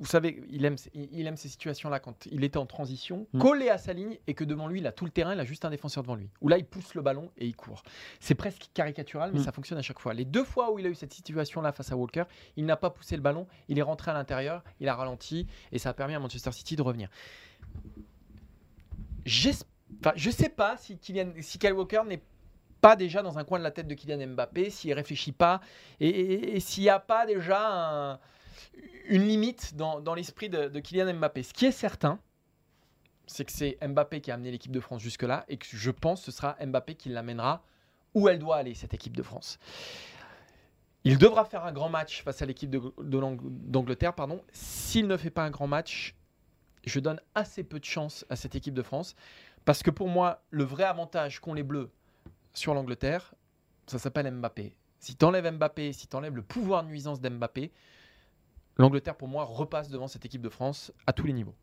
Vous 0.00 0.06
savez, 0.06 0.42
il 0.50 0.64
aime, 0.64 0.74
il 0.94 1.26
aime 1.26 1.36
ces 1.36 1.48
situations-là 1.48 2.00
quand 2.00 2.26
il 2.26 2.42
était 2.42 2.56
en 2.56 2.66
transition, 2.66 3.28
Mm. 3.32 3.38
collé 3.38 3.68
à 3.68 3.78
sa 3.78 3.92
ligne 3.92 4.18
et 4.26 4.34
que 4.34 4.42
devant 4.42 4.66
lui, 4.66 4.80
il 4.80 4.86
a 4.86 4.92
tout 4.92 5.04
le 5.04 5.10
terrain, 5.10 5.34
il 5.34 5.40
a 5.40 5.44
juste 5.44 5.64
un 5.64 5.70
défenseur 5.70 6.02
devant 6.02 6.16
lui. 6.16 6.28
Où 6.40 6.48
là, 6.48 6.58
il 6.58 6.64
pousse 6.64 6.94
le 6.94 7.02
ballon 7.02 7.30
et 7.38 7.46
il 7.46 7.54
court. 7.54 7.82
C'est 8.18 8.34
presque 8.34 8.70
caricatural, 8.74 9.30
mais 9.32 9.38
Mm. 9.38 9.44
ça 9.44 9.52
fonctionne 9.52 9.78
à 9.78 9.82
chaque 9.82 10.00
fois. 10.00 10.12
Les 10.12 10.24
deux 10.24 10.42
fois 10.44 10.72
où 10.72 10.78
il 10.80 10.86
a 10.86 10.88
eu 10.88 10.94
cette 10.96 11.12
situation-là 11.14 11.70
face 11.72 11.92
à 11.92 11.96
Walker, 11.96 12.24
il 12.56 12.66
n'a 12.66 12.76
pas 12.76 12.90
poussé 12.90 13.14
le 13.14 13.22
ballon, 13.22 13.46
il 13.68 13.78
est 13.78 13.82
rentré 13.82 14.10
à 14.10 14.14
l'intérieur, 14.14 14.64
il 14.80 14.88
a 14.88 14.94
ralenti 14.96 15.46
et 15.70 15.78
ça 15.78 15.90
a 15.90 15.94
permis 15.94 16.14
à 16.14 16.18
Manchester 16.18 16.50
City 16.52 16.74
de 16.76 16.82
revenir. 16.82 17.08
J'esp- 19.24 19.66
enfin, 20.00 20.12
je 20.16 20.30
sais 20.30 20.48
pas 20.48 20.76
si, 20.76 20.98
Kylian, 20.98 21.32
si 21.40 21.58
Kyle 21.58 21.72
Walker 21.72 22.02
n'est 22.06 22.22
pas 22.84 22.96
déjà 22.96 23.22
dans 23.22 23.38
un 23.38 23.44
coin 23.44 23.58
de 23.58 23.64
la 23.64 23.70
tête 23.70 23.88
de 23.88 23.94
Kylian 23.94 24.34
Mbappé, 24.34 24.68
s'il 24.68 24.92
réfléchit 24.92 25.32
pas, 25.32 25.62
et, 26.00 26.60
s'il 26.60 26.82
n'y 26.82 26.90
a 26.90 26.98
pas 26.98 27.24
déjà 27.24 27.58
un- 28.12 28.18
une 29.06 29.26
limite 29.26 29.74
dans, 29.74 30.14
l'esprit 30.14 30.50
de, 30.50 30.68
Kylian 30.80 31.14
Mbappé. 31.14 31.44
Ce 31.44 31.54
qui 31.54 31.64
est 31.64 31.72
certain, 31.72 32.18
c'est 33.26 33.46
que 33.46 33.52
c'est 33.52 33.78
Mbappé 33.80 34.20
qui 34.20 34.30
a 34.30 34.34
amené 34.34 34.50
l'équipe 34.50 34.70
de 34.70 34.80
France 34.80 35.00
jusque-là, 35.00 35.46
et 35.48 35.56
que 35.56 35.64
je 35.66 35.90
pense 35.90 36.20
que 36.20 36.26
ce 36.26 36.32
sera 36.36 36.58
Mbappé 36.62 36.94
qui 36.94 37.08
l'amènera 37.08 37.62
où 38.12 38.28
elle 38.28 38.38
doit 38.38 38.56
aller, 38.56 38.74
cette 38.74 38.92
équipe 38.92 39.16
de 39.16 39.22
France. 39.22 39.58
Il 41.04 41.16
devra 41.16 41.46
faire 41.46 41.64
un 41.64 41.72
grand 41.72 41.88
match 41.88 42.22
face 42.22 42.42
à 42.42 42.44
l'équipe 42.44 42.68
d'Angleterre. 43.00 44.12
pardon. 44.12 44.42
S'il 44.52 45.06
ne 45.06 45.16
fait 45.16 45.30
pas 45.30 45.44
un 45.44 45.50
grand 45.50 45.68
match, 45.68 46.14
je 46.84 47.00
donne 47.00 47.18
assez 47.34 47.64
peu 47.64 47.80
de 47.80 47.84
chance 47.86 48.26
à 48.28 48.36
cette 48.36 48.54
équipe 48.54 48.74
de 48.74 48.82
France. 48.82 49.16
Parce 49.64 49.82
que 49.82 49.90
pour 49.90 50.08
moi, 50.08 50.42
le 50.50 50.64
vrai 50.64 50.84
avantage 50.84 51.40
qu'ont 51.40 51.54
les 51.54 51.62
Bleus 51.62 51.90
sur 52.54 52.72
l'Angleterre, 52.74 53.34
ça 53.86 53.98
s'appelle 53.98 54.30
Mbappé. 54.30 54.74
Si 54.98 55.16
tu 55.16 55.24
enlèves 55.24 55.50
Mbappé, 55.52 55.92
si 55.92 56.06
tu 56.08 56.16
enlèves 56.16 56.34
le 56.36 56.42
pouvoir 56.42 56.82
de 56.84 56.88
nuisance 56.88 57.20
d'Mbappé, 57.20 57.70
l'Angleterre, 58.78 59.16
pour 59.16 59.28
moi, 59.28 59.44
repasse 59.44 59.88
devant 59.90 60.08
cette 60.08 60.24
équipe 60.24 60.40
de 60.42 60.48
France 60.48 60.92
à 61.06 61.12
tous 61.12 61.26
les 61.26 61.32
niveaux. 61.32 61.54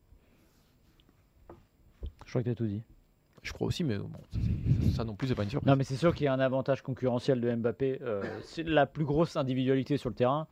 Je 2.26 2.30
crois 2.30 2.42
que 2.42 2.46
tu 2.46 2.52
as 2.52 2.56
tout 2.56 2.68
dit. 2.68 2.84
Je 3.42 3.52
crois 3.54 3.68
aussi, 3.68 3.84
mais 3.84 3.98
bon, 3.98 4.10
ça, 4.96 5.04
non 5.04 5.16
plus, 5.16 5.28
c'est 5.28 5.36
pas 5.36 5.44
une 5.44 5.50
surprise. 5.50 5.68
Non, 5.68 5.76
mais 5.76 5.84
c'est 5.84 5.96
sûr 5.96 6.14
qu'il 6.14 6.26
y 6.26 6.28
a 6.28 6.34
un 6.34 6.40
avantage 6.40 6.84
concurrentiel 6.84 7.42
de 7.42 7.56
Mbappé. 7.56 8.00
euh, 8.04 8.22
c'est 8.44 8.64
la 8.64 8.86
plus 8.86 9.04
grosse 9.04 9.36
individualité 9.36 9.98
sur 9.98 10.10
le 10.10 10.16
terrain. 10.16 10.48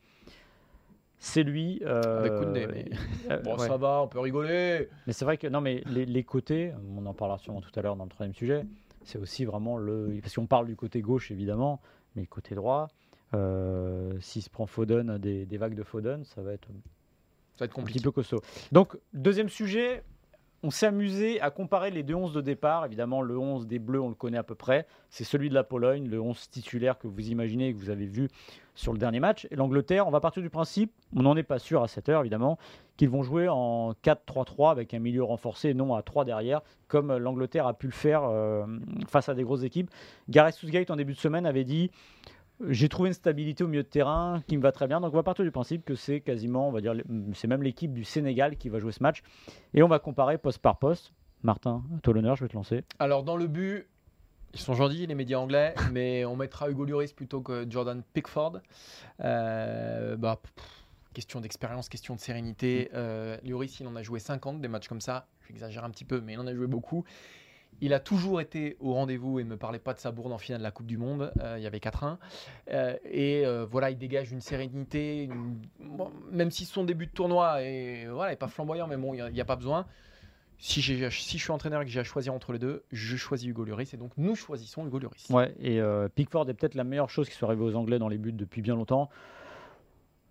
C'est 1.18 1.42
lui. 1.44 1.80
euh, 1.84 2.18
Avec 2.18 2.32
Koundé, 2.34 2.66
mais- 2.66 2.86
euh, 3.30 3.40
Bon, 3.42 3.56
ouais. 3.56 3.68
ça 3.68 3.76
va, 3.76 4.02
on 4.02 4.08
peut 4.08 4.18
rigoler. 4.18 4.88
Mais 5.06 5.12
c'est 5.12 5.24
vrai 5.24 5.36
que 5.38 5.46
non, 5.46 5.60
mais 5.60 5.82
les, 5.86 6.04
les 6.06 6.24
côtés, 6.24 6.72
on 6.96 7.06
en 7.06 7.14
parlera 7.14 7.38
sûrement 7.38 7.60
tout 7.60 7.70
à 7.78 7.82
l'heure 7.82 7.94
dans 7.94 8.04
le 8.04 8.10
troisième 8.10 8.34
sujet. 8.34 8.64
C'est 9.04 9.18
aussi 9.18 9.44
vraiment 9.44 9.76
le 9.76 10.18
parce 10.22 10.34
qu'on 10.34 10.46
parle 10.46 10.66
du 10.66 10.76
côté 10.76 11.00
gauche 11.00 11.30
évidemment, 11.30 11.80
mais 12.16 12.26
côté 12.26 12.54
droit. 12.54 12.88
euh, 13.34 14.12
S'il 14.20 14.42
se 14.42 14.50
prend 14.50 14.66
Foden, 14.66 15.18
des, 15.18 15.46
des 15.46 15.56
vagues 15.56 15.74
de 15.74 15.82
Foden, 15.82 16.24
ça 16.24 16.42
va 16.42 16.52
être 16.52 16.68
Ça 17.56 17.60
va 17.60 17.64
être 17.66 17.78
un 17.78 17.82
petit 17.84 18.00
compliqué. 18.00 18.00
peu 18.02 18.10
costaud. 18.10 18.40
Donc, 18.72 18.96
deuxième 19.12 19.48
sujet, 19.48 20.02
on 20.62 20.70
s'est 20.70 20.86
amusé 20.86 21.40
à 21.40 21.50
comparer 21.50 21.90
les 21.90 22.02
deux 22.02 22.14
11 22.14 22.32
de 22.32 22.40
départ. 22.40 22.84
Évidemment, 22.84 23.22
le 23.22 23.38
11 23.38 23.66
des 23.66 23.78
Bleus, 23.78 24.00
on 24.00 24.08
le 24.08 24.14
connaît 24.14 24.38
à 24.38 24.42
peu 24.42 24.54
près. 24.54 24.86
C'est 25.08 25.24
celui 25.24 25.48
de 25.48 25.54
la 25.54 25.64
Pologne, 25.64 26.08
le 26.08 26.20
11 26.20 26.50
titulaire 26.50 26.98
que 26.98 27.08
vous 27.08 27.28
imaginez 27.28 27.68
et 27.68 27.72
que 27.72 27.78
vous 27.78 27.90
avez 27.90 28.06
vu 28.06 28.28
sur 28.74 28.92
le 28.92 28.98
dernier 28.98 29.20
match. 29.20 29.46
Et 29.50 29.56
l'Angleterre, 29.56 30.06
on 30.06 30.10
va 30.10 30.20
partir 30.20 30.42
du 30.42 30.50
principe, 30.50 30.92
on 31.16 31.22
n'en 31.22 31.36
est 31.36 31.42
pas 31.42 31.58
sûr 31.58 31.82
à 31.82 31.88
cette 31.88 32.08
heure 32.08 32.20
évidemment, 32.20 32.58
qu'ils 32.96 33.08
vont 33.08 33.22
jouer 33.22 33.48
en 33.48 33.92
4-3-3 34.04 34.70
avec 34.70 34.92
un 34.94 34.98
milieu 34.98 35.22
renforcé, 35.22 35.74
non 35.74 35.94
à 35.94 36.02
3 36.02 36.24
derrière, 36.24 36.60
comme 36.88 37.16
l'Angleterre 37.16 37.66
a 37.66 37.74
pu 37.74 37.86
le 37.86 37.92
faire 37.92 38.24
euh, 38.24 38.66
face 39.08 39.28
à 39.28 39.34
des 39.34 39.42
grosses 39.42 39.62
équipes. 39.62 39.90
Gareth 40.28 40.54
Southgate, 40.54 40.90
en 40.90 40.96
début 40.96 41.14
de 41.14 41.18
semaine, 41.18 41.46
avait 41.46 41.64
dit 41.64 41.90
j'ai 42.68 42.88
trouvé 42.88 43.08
une 43.08 43.14
stabilité 43.14 43.64
au 43.64 43.68
milieu 43.68 43.82
de 43.82 43.88
terrain 43.88 44.42
qui 44.46 44.56
me 44.56 44.62
va 44.62 44.72
très 44.72 44.86
bien. 44.86 45.00
Donc 45.00 45.12
on 45.12 45.16
va 45.16 45.22
partir 45.22 45.44
du 45.44 45.50
principe 45.50 45.84
que 45.84 45.94
c'est 45.94 46.20
quasiment, 46.20 46.68
on 46.68 46.72
va 46.72 46.80
dire, 46.80 46.94
c'est 47.34 47.48
même 47.48 47.62
l'équipe 47.62 47.92
du 47.92 48.04
Sénégal 48.04 48.56
qui 48.56 48.68
va 48.68 48.78
jouer 48.78 48.92
ce 48.92 49.02
match. 49.02 49.22
Et 49.74 49.82
on 49.82 49.88
va 49.88 49.98
comparer 49.98 50.38
poste 50.38 50.58
par 50.58 50.78
poste. 50.78 51.12
Martin, 51.42 51.82
à 51.96 52.00
toi 52.00 52.14
l'honneur, 52.14 52.36
je 52.36 52.44
vais 52.44 52.48
te 52.48 52.54
lancer. 52.54 52.84
Alors, 52.98 53.22
dans 53.22 53.36
le 53.36 53.46
but, 53.46 53.86
ils 54.52 54.60
sont 54.60 54.74
gentils, 54.74 55.06
les 55.06 55.14
médias 55.14 55.38
anglais, 55.38 55.74
mais 55.92 56.24
on 56.24 56.36
mettra 56.36 56.70
Hugo 56.70 56.84
Lloris 56.84 57.12
plutôt 57.12 57.40
que 57.40 57.66
Jordan 57.68 58.02
Pickford. 58.12 58.60
Euh, 59.20 60.16
bah, 60.16 60.40
question 61.14 61.40
d'expérience, 61.40 61.88
question 61.88 62.14
de 62.14 62.20
sérénité. 62.20 62.90
Euh, 62.94 63.36
Lloris, 63.42 63.80
il 63.80 63.86
en 63.86 63.96
a 63.96 64.02
joué 64.02 64.18
50 64.18 64.60
des 64.60 64.68
matchs 64.68 64.88
comme 64.88 65.00
ça. 65.00 65.26
J'exagère 65.48 65.84
un 65.84 65.90
petit 65.90 66.04
peu, 66.04 66.20
mais 66.20 66.34
il 66.34 66.38
en 66.38 66.46
a 66.46 66.54
joué 66.54 66.66
beaucoup. 66.66 67.04
Il 67.82 67.94
a 67.94 68.00
toujours 68.00 68.40
été 68.42 68.76
au 68.80 68.92
rendez-vous 68.92 69.38
et 69.38 69.44
ne 69.44 69.48
me 69.48 69.56
parlait 69.56 69.78
pas 69.78 69.94
de 69.94 69.98
sa 69.98 70.10
bourde 70.10 70.32
en 70.32 70.38
finale 70.38 70.60
de 70.60 70.64
la 70.64 70.70
Coupe 70.70 70.86
du 70.86 70.98
Monde. 70.98 71.32
Euh, 71.40 71.54
il 71.56 71.62
y 71.62 71.66
avait 71.66 71.78
4-1. 71.78 72.18
Euh, 72.72 72.96
et 73.04 73.46
euh, 73.46 73.64
voilà, 73.70 73.90
il 73.90 73.96
dégage 73.96 74.32
une 74.32 74.42
sérénité, 74.42 75.24
une- 75.24 75.56
bon, 75.80 76.10
même 76.30 76.50
si 76.50 76.66
son 76.66 76.84
début 76.84 77.06
de 77.06 77.12
tournoi 77.12 77.62
est, 77.62 78.06
voilà, 78.06 78.32
est 78.32 78.36
pas 78.36 78.48
flamboyant, 78.48 78.86
mais 78.86 78.98
bon, 78.98 79.14
il 79.14 79.24
n'y 79.32 79.40
a, 79.40 79.44
pas 79.46 79.56
besoin. 79.56 79.86
Si, 80.58 80.82
je 80.82 81.08
suis 81.08 81.50
entraîneur 81.52 81.80
et 81.80 81.86
que 81.86 81.90
j'ai 81.90 82.00
à 82.00 82.04
choisir 82.04 82.34
entre 82.34 82.52
les 82.52 82.58
deux, 82.58 82.84
je 82.92 83.16
choisis 83.16 83.48
Hugo 83.48 83.64
Lloris. 83.64 83.94
Et 83.94 83.96
donc, 83.96 84.12
nous 84.18 84.34
choisissons 84.34 84.86
Hugo 84.86 84.98
Lloris. 84.98 85.30
Ouais, 85.30 85.54
et 85.58 85.80
Pickford 86.14 86.50
est 86.50 86.54
peut-être 86.54 86.74
la 86.74 86.84
meilleure 86.84 87.08
chose 87.08 87.30
qui 87.30 87.34
soit 87.34 87.48
arrivée 87.48 87.64
aux 87.64 87.76
Anglais 87.76 87.98
dans 87.98 88.08
les 88.08 88.18
buts 88.18 88.32
depuis 88.32 88.60
bien 88.60 88.74
longtemps. 88.74 89.08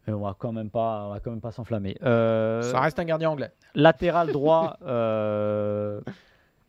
Et 0.07 0.11
on 0.11 0.21
va 0.21 0.35
quand 0.37 0.51
même 0.51 0.69
pas, 0.69 1.05
on 1.07 1.09
va 1.09 1.19
quand 1.19 1.31
même 1.31 1.41
pas 1.41 1.51
s'enflammer. 1.51 1.97
Euh, 2.03 2.61
Ça 2.63 2.79
reste 2.79 2.99
un 2.99 3.05
gardien 3.05 3.29
anglais. 3.29 3.51
latéral 3.75 4.31
droit, 4.31 4.77
euh, 4.83 6.01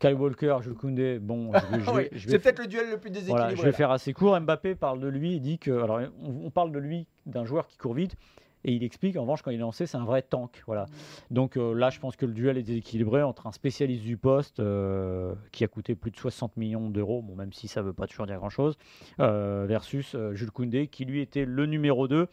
Kyle 0.01 0.15
Walker, 0.15 0.57
Jules 0.61 0.73
Koundé. 0.73 1.19
Bon, 1.19 1.51
Ouais, 1.93 2.09
vais 2.11 2.19
c'est 2.19 2.39
peut-être 2.39 2.59
le 2.59 2.67
duel 2.67 2.89
le 2.89 2.97
plus 2.97 3.11
déséquilibré. 3.11 3.41
Voilà, 3.43 3.55
je 3.55 3.61
vais 3.61 3.71
là. 3.71 3.77
faire 3.77 3.91
assez 3.91 4.13
court. 4.13 4.39
Mbappé 4.39 4.75
parle 4.75 4.99
de 4.99 5.07
lui, 5.07 5.35
il 5.35 5.39
dit 5.39 5.59
que. 5.59 5.71
Alors, 5.71 6.01
on, 6.21 6.47
on 6.47 6.49
parle 6.49 6.71
de 6.71 6.79
lui, 6.79 7.07
d'un 7.25 7.45
joueur 7.45 7.67
qui 7.67 7.77
court 7.77 7.93
vite, 7.93 8.17
et 8.63 8.73
il 8.73 8.83
explique, 8.83 9.17
en 9.17 9.21
revanche, 9.21 9.41
quand 9.41 9.51
il 9.51 9.55
est 9.55 9.59
lancé, 9.59 9.85
c'est 9.85 9.97
un 9.97 10.05
vrai 10.05 10.21
tank. 10.21 10.63
Voilà. 10.67 10.85
Donc 11.31 11.57
euh, 11.57 11.73
là, 11.73 11.89
je 11.89 11.99
pense 11.99 12.15
que 12.15 12.25
le 12.25 12.33
duel 12.33 12.57
est 12.57 12.63
déséquilibré 12.63 13.23
entre 13.23 13.47
un 13.47 13.51
spécialiste 13.51 14.03
du 14.03 14.17
poste 14.17 14.59
euh, 14.59 15.33
qui 15.51 15.63
a 15.63 15.67
coûté 15.67 15.95
plus 15.95 16.11
de 16.11 16.17
60 16.17 16.57
millions 16.57 16.89
d'euros, 16.89 17.21
bon, 17.21 17.35
même 17.35 17.53
si 17.53 17.67
ça 17.67 17.81
ne 17.81 17.87
veut 17.87 17.93
pas 17.93 18.07
toujours 18.07 18.27
dire 18.27 18.37
grand-chose, 18.37 18.77
euh, 19.19 19.65
versus 19.67 20.15
Jules 20.33 20.51
Koundé, 20.51 20.87
qui 20.87 21.05
lui 21.05 21.21
était 21.21 21.45
le 21.45 21.65
numéro 21.65 22.07
2 22.07 22.27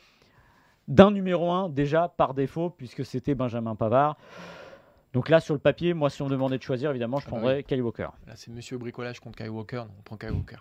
d'un 0.87 1.11
numéro 1.11 1.51
1 1.51 1.69
déjà 1.69 2.09
par 2.09 2.33
défaut, 2.33 2.71
puisque 2.71 3.05
c'était 3.05 3.35
Benjamin 3.35 3.75
Pavard. 3.75 4.17
Donc 5.15 5.29
là, 5.31 5.41
sur 5.41 5.55
le 5.55 5.61
papier, 5.61 5.95
moi, 5.95 6.11
si 6.11 6.21
on 6.21 6.27
me 6.27 6.31
demandait 6.31 6.59
de 6.59 6.63
choisir, 6.63 6.91
évidemment, 6.91 7.19
je 7.19 7.27
Ah 7.27 7.31
bah 7.31 7.37
prendrais 7.39 7.63
Kyle 7.63 7.83
Walker. 7.83 8.09
Là, 8.27 8.35
c'est 8.37 8.51
Monsieur 8.51 8.77
Bricolage 8.77 9.21
contre 9.21 9.39
Kyle 9.39 9.49
Walker. 9.49 9.85
On 9.99 10.03
prend 10.03 10.17
Kyle 10.19 10.33
Walker. 10.33 10.57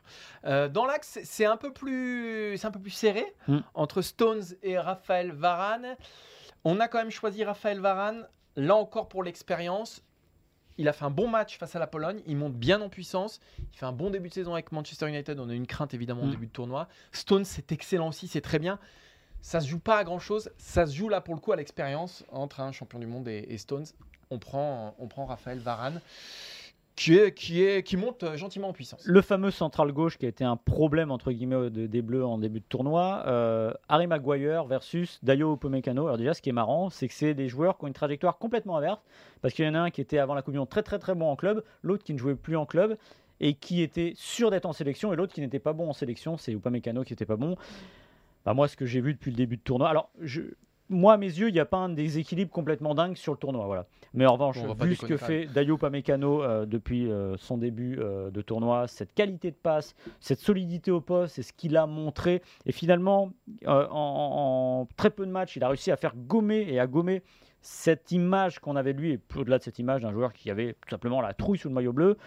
Euh, 0.45 0.69
dans 0.69 0.85
l'axe, 0.85 1.19
c'est- 1.23 1.45
un 1.45 1.57
peu 1.57 1.73
plus, 1.73 2.57
c'est 2.57 2.65
un 2.67 2.71
peu 2.71 2.79
plus 2.79 2.91
serré 2.91 3.25
Hmm. 3.47 3.59
entre 3.73 4.01
Stones 4.01 4.43
et 4.63 4.77
Raphaël 4.79 5.31
Varane. 5.33 5.95
On 6.63 6.79
a 6.79 6.87
quand 6.87 6.97
même 6.99 7.11
choisi 7.11 7.43
Raphaël 7.43 7.79
Varane. 7.79 8.27
Là 8.55 8.75
encore 8.75 9.07
pour 9.09 9.21
l'expérience. 9.23 10.01
Il 10.79 10.87
a 10.87 10.93
fait 10.93 11.05
un 11.05 11.09
bon 11.11 11.27
match 11.27 11.57
face 11.57 11.75
à 11.75 11.79
la 11.79 11.87
Pologne. 11.87 12.21
Il 12.25 12.37
monte 12.37 12.53
bien 12.53 12.81
en 12.81 12.89
puissance. 12.89 13.39
Il 13.73 13.77
fait 13.77 13.85
un 13.85 13.91
bon 13.91 14.09
début 14.11 14.29
de 14.29 14.33
saison 14.33 14.53
avec 14.53 14.71
Manchester 14.71 15.07
United. 15.09 15.39
On 15.39 15.49
a 15.49 15.53
une 15.53 15.67
crainte 15.67 15.93
évidemment 15.93 16.21
au 16.21 16.25
Hmm. 16.27 16.31
début 16.31 16.47
de 16.47 16.51
tournoi. 16.51 16.87
Stones, 17.11 17.45
c'est 17.45 17.71
excellent 17.71 18.07
aussi. 18.09 18.27
C'est 18.27 18.41
très 18.41 18.59
bien. 18.59 18.79
Ça 19.41 19.59
se 19.59 19.67
joue 19.67 19.79
pas 19.79 19.97
à 19.97 20.03
grand 20.03 20.19
chose. 20.19 20.49
Ça 20.57 20.85
se 20.87 20.95
joue 20.95 21.09
là 21.09 21.19
pour 21.21 21.35
le 21.35 21.39
coup 21.41 21.51
à 21.51 21.55
l'expérience 21.55 22.23
entre 22.31 22.59
un 22.61 22.71
champion 22.71 22.97
du 22.99 23.07
monde 23.07 23.27
et, 23.27 23.45
et 23.49 23.57
Stones. 23.57 23.85
On 24.31 24.39
prend, 24.39 24.96
on 25.00 25.07
prend 25.07 25.25
Raphaël 25.25 25.60
Varane 25.60 26.01
qui, 26.96 27.15
est, 27.15 27.31
qui, 27.31 27.63
est, 27.63 27.84
qui 27.84 27.96
monte 27.96 28.24
euh, 28.24 28.38
gentiment 28.38 28.69
en 28.69 28.74
puissance. 28.74 29.05
Le 29.05 29.22
fameux 29.22 29.51
central 29.51 29.91
gauche 29.91 30.17
qui 30.17 30.25
a 30.25 30.29
été 30.29 30.43
un 30.43 30.57
problème 30.57 31.12
entre 31.12 31.31
guillemets 31.31 31.69
de- 31.69 31.86
des 31.86 32.01
Bleus 32.01 32.25
en 32.25 32.39
début 32.39 32.60
de 32.60 32.65
tournoi, 32.67 33.24
euh, 33.27 33.72
Harry 33.88 34.07
Maguire 34.07 34.65
versus 34.65 35.19
Dayo 35.24 35.53
Upamecano. 35.53 36.07
Alors 36.07 36.17
déjà, 36.17 36.34
ce 36.34 36.41
qui 36.41 36.50
est 36.50 36.53
marrant, 36.53 36.89
c'est 36.89 37.07
que 37.07 37.13
c'est 37.13 37.36
des 37.36 37.50
joueurs 37.50 37.77
qui 37.77 37.86
ont 37.86 37.88
une 37.88 37.93
trajectoire 37.93 38.39
complètement 38.39 38.77
inverse, 38.77 39.00
parce 39.41 39.53
qu'il 39.53 39.63
y 39.63 39.69
en 39.69 39.75
a 39.75 39.79
un 39.79 39.91
qui 39.91 40.01
était 40.01 40.17
avant 40.17 40.34
la 40.34 40.41
Coupe 40.41 40.57
très 40.69 40.81
très 40.81 40.98
très 40.98 41.13
bon 41.13 41.29
en 41.29 41.36
club, 41.36 41.63
l'autre 41.84 42.03
qui 42.03 42.13
ne 42.13 42.17
jouait 42.17 42.36
plus 42.36 42.57
en 42.57 42.65
club 42.65 42.98
et 43.39 43.53
qui 43.53 43.84
était 43.84 44.13
sûr 44.15 44.50
d'être 44.50 44.65
en 44.65 44.74
sélection, 44.74 45.13
et 45.13 45.15
l'autre 45.15 45.34
qui 45.34 45.41
n'était 45.41 45.60
pas 45.60 45.74
bon 45.74 45.89
en 45.89 45.93
sélection, 45.93 46.36
c'est 46.38 46.51
Upamecano 46.51 47.03
qui 47.03 47.13
n'était 47.13 47.27
pas 47.27 47.36
bon. 47.36 47.55
Bah, 48.43 48.55
moi, 48.55 48.67
ce 48.67 48.75
que 48.75 48.88
j'ai 48.88 49.01
vu 49.01 49.13
depuis 49.13 49.29
le 49.29 49.38
début 49.38 49.57
de 49.57 49.62
tournoi, 49.62 49.88
alors 49.89 50.10
je, 50.19 50.41
moi 50.89 51.13
à 51.13 51.17
mes 51.17 51.27
yeux, 51.27 51.50
il 51.50 51.53
n'y 51.53 51.60
a 51.60 51.65
pas 51.65 51.77
un 51.77 51.89
déséquilibre 51.89 52.51
complètement 52.51 52.96
dingue 52.96 53.15
sur 53.15 53.34
le 53.34 53.38
tournoi, 53.38 53.65
voilà. 53.65 53.86
Mais 54.13 54.25
en 54.25 54.34
revanche, 54.34 54.58
on 54.58 54.74
vu 54.74 54.96
ce 54.96 55.06
que 55.06 55.17
fait 55.17 55.46
Dayo 55.46 55.75
Upamecano 55.75 56.44
euh, 56.44 56.65
depuis 56.65 57.12
euh, 57.12 57.36
son 57.38 57.58
début 57.58 58.00
euh, 58.00 58.32
de 58.32 58.41
tournoi, 58.41 58.88
cette 58.88 59.13
qualité 59.13 59.51
de 59.51 59.56
passe, 59.56 59.96
cette 60.20 60.39
solidité 60.39 60.91
au 60.91 61.01
poste, 61.01 61.36
c'est 61.36 61.44
ce 61.44 61.53
qu'il 61.53 61.75
a 61.77 61.86
montré. 61.88 62.41
Et 62.65 62.72
finalement, 62.72 63.32
en, 63.65 63.75
en 63.91 64.88
très 64.96 65.10
peu 65.10 65.25
de 65.25 65.32
matchs, 65.32 65.56
il 65.58 65.63
a 65.63 65.67
réussi 65.67 65.91
à 65.91 65.98
faire 65.98 66.15
gommer 66.15 66.65
et 66.70 66.79
à 66.79 66.88
gommer 66.88 67.22
cette 67.62 68.12
image 68.12 68.60
qu'on 68.60 68.75
avait 68.75 68.94
de 68.94 69.00
lui, 69.00 69.12
et 69.13 69.20
au-delà 69.36 69.58
de 69.58 69.63
cette 69.63 69.79
image 69.79 70.01
d'un 70.01 70.12
joueur 70.12 70.32
qui 70.32 70.50
avait 70.50 70.74
tout 70.74 70.89
simplement 70.89 71.22
la 71.22 71.34
trouille 71.34 71.58
sous 71.58 71.67
le 71.67 71.74
maillot 71.74 71.94
bleu. 71.94 72.17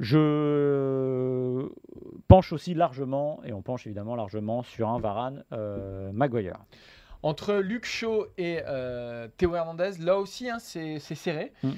Je 0.00 1.68
penche 2.28 2.52
aussi 2.52 2.74
largement, 2.74 3.40
et 3.44 3.52
on 3.52 3.62
penche 3.62 3.84
évidemment 3.86 4.14
largement 4.14 4.62
sur 4.62 4.88
un 4.88 5.00
Varane 5.00 5.42
Maguire. 6.12 6.58
Entre 7.22 7.54
Luc 7.54 7.84
Shaw 7.84 8.26
et 8.36 8.60
euh, 8.66 9.28
Théo 9.36 9.54
Hernandez, 9.54 9.92
là 10.00 10.18
aussi, 10.18 10.48
hein, 10.48 10.58
c'est 10.60 10.98
c'est 11.00 11.14
serré. 11.14 11.52
Mm. 11.62 11.72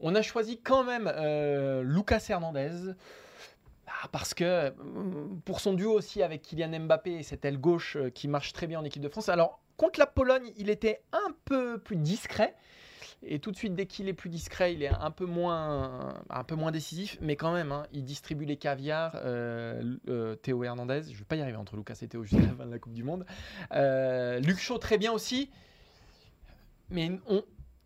On 0.00 0.14
a 0.14 0.22
choisi 0.22 0.60
quand 0.60 0.84
même 0.84 1.10
euh, 1.14 1.82
Lucas 1.82 2.24
Hernandez. 2.28 2.92
Ah, 3.86 4.08
Parce 4.10 4.34
que 4.34 4.70
mm, 4.70 5.40
pour 5.44 5.60
son 5.60 5.72
duo 5.72 5.92
aussi 5.92 6.22
avec 6.22 6.42
Kylian 6.42 6.80
Mbappé 6.80 7.12
et 7.12 7.22
cette 7.22 7.44
aile 7.44 7.58
gauche 7.58 7.96
euh, 7.96 8.10
qui 8.10 8.28
marche 8.28 8.52
très 8.52 8.66
bien 8.66 8.80
en 8.80 8.84
équipe 8.84 9.02
de 9.02 9.08
France. 9.08 9.28
Alors, 9.28 9.60
contre 9.76 9.98
la 9.98 10.06
Pologne, 10.06 10.52
il 10.56 10.68
était 10.68 11.02
un 11.12 11.32
peu 11.44 11.78
plus 11.78 11.96
discret. 11.96 12.54
Et 13.24 13.38
tout 13.38 13.52
de 13.52 13.56
suite, 13.56 13.74
dès 13.74 13.86
qu'il 13.86 14.08
est 14.08 14.14
plus 14.14 14.28
discret, 14.28 14.74
il 14.74 14.82
est 14.82 14.88
un 14.88 15.10
peu 15.10 15.26
moins, 15.26 16.14
un 16.28 16.44
peu 16.44 16.56
moins 16.56 16.72
décisif. 16.72 17.18
Mais 17.20 17.36
quand 17.36 17.52
même, 17.52 17.70
hein, 17.70 17.84
il 17.92 18.04
distribue 18.04 18.44
les 18.44 18.56
caviars. 18.56 19.12
euh, 19.16 19.96
euh, 20.08 20.34
Théo 20.34 20.64
Hernandez, 20.64 21.02
je 21.04 21.12
ne 21.12 21.18
vais 21.18 21.24
pas 21.24 21.36
y 21.36 21.40
arriver 21.40 21.56
entre 21.56 21.76
Lucas 21.76 21.98
et 22.02 22.08
Théo 22.08 22.24
jusqu'à 22.24 22.46
la 22.46 22.54
fin 22.54 22.66
de 22.66 22.70
la 22.70 22.78
Coupe 22.78 22.94
du 22.94 23.04
Monde. 23.04 23.24
Euh, 23.72 24.40
Luc 24.40 24.58
Shaw, 24.58 24.78
très 24.78 24.98
bien 24.98 25.12
aussi. 25.12 25.50
Mais 26.90 27.10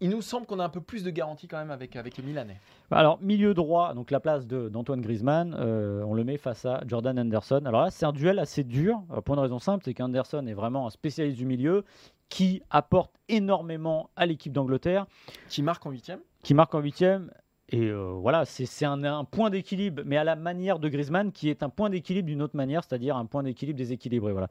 il 0.01 0.11
nous 0.11 0.23
semble 0.23 0.47
qu'on 0.47 0.59
a 0.59 0.65
un 0.65 0.69
peu 0.69 0.81
plus 0.81 1.05
de 1.05 1.11
garantie 1.11 1.49
quand 1.49 1.59
même 1.59 1.71
avec, 1.71 1.97
avec 1.97 2.17
les 2.17 2.23
Milanais. 2.23 2.61
Alors, 2.91 3.19
milieu 3.21 3.55
droit, 3.55 3.95
donc 3.95 4.11
la 4.11 4.21
place 4.21 4.47
d'Antoine 4.47 5.01
Griezmann, 5.01 5.55
euh, 5.59 6.03
on 6.05 6.15
le 6.15 6.25
met 6.25 6.37
face 6.37 6.65
à 6.65 6.83
Jordan 6.87 7.19
Henderson. 7.19 7.63
Alors 7.65 7.83
là, 7.83 7.91
c'est 7.91 8.07
un 8.07 8.13
duel 8.13 8.39
assez 8.39 8.65
dur, 8.65 9.03
euh, 9.13 9.21
pour 9.21 9.35
une 9.35 9.41
raison 9.41 9.59
simple, 9.59 9.85
c'est 9.85 9.95
qu'Henderson 9.95 10.47
est 10.47 10.55
vraiment 10.55 10.87
un 10.87 10.91
spécialiste 10.91 11.39
du 11.39 11.47
milieu 11.47 11.85
qui 12.29 12.63
apporte 12.71 13.13
énormément 13.29 14.11
à 14.17 14.27
l'équipe 14.27 14.53
d'Angleterre, 14.53 15.07
Qui 15.49 15.63
marque 15.63 15.87
en 15.87 15.91
huitième 15.91 16.21
qui 16.47 16.55
marque 16.55 16.77
en 16.77 16.81
huitième. 16.81 17.33
Et 17.71 17.89
euh, 17.89 18.13
voilà, 18.13 18.45
c'est 18.45 18.85
un 18.85 19.25
point 19.25 19.51
d'équilibre, 19.51 20.03
mais 20.07 20.17
à 20.17 20.23
la 20.23 20.37
manière 20.37 20.79
de 20.79 20.89
Griezmann, 20.89 21.33
qui 21.33 21.51
est 21.51 21.65
un 21.65 21.69
point 21.69 21.91
d'équilibre 21.91 22.29
d'une 22.29 22.41
autre 22.41 22.57
manière, 22.57 22.85
c'est-à-dire 22.85 23.17
un 23.17 23.27
point 23.27 23.43
d'équilibre 23.43 23.77
déséquilibré. 23.77 24.31
Voilà. 24.31 24.47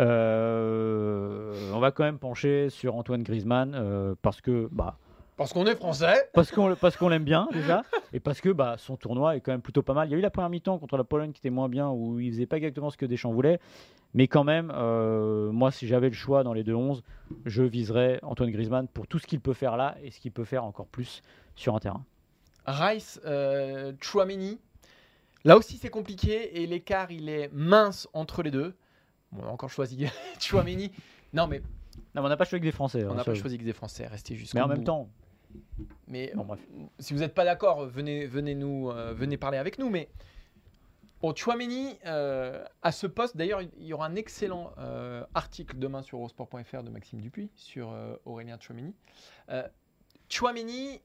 Euh, 0.00 1.52
on 1.72 1.78
va 1.78 1.92
quand 1.92 2.02
même 2.02 2.18
pencher 2.18 2.68
sur 2.68 2.96
Antoine 2.96 3.22
Griezmann 3.22 3.74
euh, 3.76 4.16
parce 4.22 4.40
que 4.40 4.68
bah, 4.72 4.98
Parce 5.36 5.52
qu'on 5.52 5.66
est 5.66 5.74
français. 5.76 6.30
parce 6.32 6.50
qu'on 6.50 6.74
parce 6.76 6.96
qu'on 6.96 7.08
l'aime 7.10 7.24
bien 7.24 7.46
déjà 7.52 7.82
et 8.14 8.20
parce 8.20 8.40
que 8.40 8.48
bah, 8.48 8.76
son 8.78 8.96
tournoi 8.96 9.36
est 9.36 9.40
quand 9.40 9.52
même 9.52 9.60
plutôt 9.60 9.82
pas 9.82 9.92
mal. 9.92 10.08
Il 10.08 10.12
y 10.12 10.14
a 10.14 10.18
eu 10.18 10.22
la 10.22 10.30
première 10.30 10.48
mi-temps 10.48 10.78
contre 10.78 10.96
la 10.96 11.04
Pologne 11.04 11.32
qui 11.32 11.40
était 11.40 11.50
moins 11.50 11.68
bien 11.68 11.90
où 11.90 12.18
il 12.20 12.32
faisait 12.32 12.46
pas 12.46 12.56
exactement 12.56 12.88
ce 12.88 12.96
que 12.96 13.04
Deschamps 13.04 13.32
voulait, 13.32 13.60
mais 14.14 14.28
quand 14.28 14.44
même, 14.44 14.72
euh, 14.74 15.52
moi 15.52 15.70
si 15.70 15.86
j'avais 15.86 16.08
le 16.08 16.14
choix 16.14 16.42
dans 16.42 16.54
les 16.54 16.64
deux 16.64 16.74
11, 16.74 17.02
je 17.44 17.62
viserais 17.62 18.18
Antoine 18.22 18.50
Griezmann 18.50 18.88
pour 18.88 19.06
tout 19.06 19.18
ce 19.18 19.26
qu'il 19.26 19.40
peut 19.40 19.52
faire 19.52 19.76
là 19.76 19.96
et 20.02 20.10
ce 20.10 20.20
qu'il 20.20 20.32
peut 20.32 20.44
faire 20.44 20.64
encore 20.64 20.86
plus 20.86 21.20
sur 21.54 21.74
un 21.76 21.80
terrain. 21.80 22.02
Rice, 22.66 23.20
euh, 23.26 23.92
Chouameni. 24.00 24.58
Là 25.44 25.56
aussi, 25.58 25.76
c'est 25.76 25.90
compliqué 25.90 26.62
et 26.62 26.66
l'écart, 26.66 27.12
il 27.12 27.28
est 27.28 27.50
mince 27.52 28.08
entre 28.14 28.42
les 28.42 28.50
deux. 28.50 28.74
Bon, 29.32 29.42
on 29.44 29.48
a 29.48 29.50
encore 29.52 29.70
choisi 29.70 30.06
Chouameni. 30.40 30.90
Non, 31.34 31.46
mais 31.46 31.58
Non, 32.14 32.22
mais 32.22 32.22
on 32.22 32.28
n'a 32.28 32.36
pas 32.36 32.44
choisi 32.44 32.60
que 32.62 32.66
des 32.66 32.72
Français. 32.72 33.04
on 33.04 33.12
hein, 33.12 33.14
n'a 33.16 33.22
pas 33.24 33.34
choisi 33.34 33.58
que 33.58 33.64
des 33.64 33.72
Français. 33.74 34.06
Restez 34.06 34.34
jusqu'au 34.34 34.56
Mais 34.58 34.62
en 34.62 34.66
bout. 34.68 34.74
même 34.74 34.84
temps, 34.84 35.08
Mais 36.08 36.32
bon 36.34 36.44
bref. 36.44 36.60
si 36.98 37.12
vous 37.14 37.20
n'êtes 37.20 37.34
pas 37.34 37.44
d'accord, 37.44 37.86
venez, 37.86 38.26
venez 38.26 38.54
nous, 38.54 38.90
euh, 38.90 39.12
venez 39.14 39.36
parler 39.36 39.58
avec 39.58 39.78
nous. 39.78 39.88
Mais 39.90 40.08
bon, 41.20 41.34
Chouameni, 41.34 41.98
euh, 42.06 42.64
à 42.82 42.92
ce 42.92 43.06
poste, 43.06 43.36
d'ailleurs, 43.36 43.62
il 43.62 43.84
y 43.86 43.92
aura 43.92 44.06
un 44.06 44.14
excellent 44.16 44.72
euh, 44.78 45.24
article 45.34 45.78
demain 45.78 46.02
sur 46.02 46.18
eurosport.fr 46.18 46.82
de 46.82 46.90
Maxime 46.90 47.20
Dupuis 47.20 47.50
sur 47.54 47.92
Aurélien 48.24 48.58
Chouameni. 48.60 48.94
Chouameni, 50.28 51.00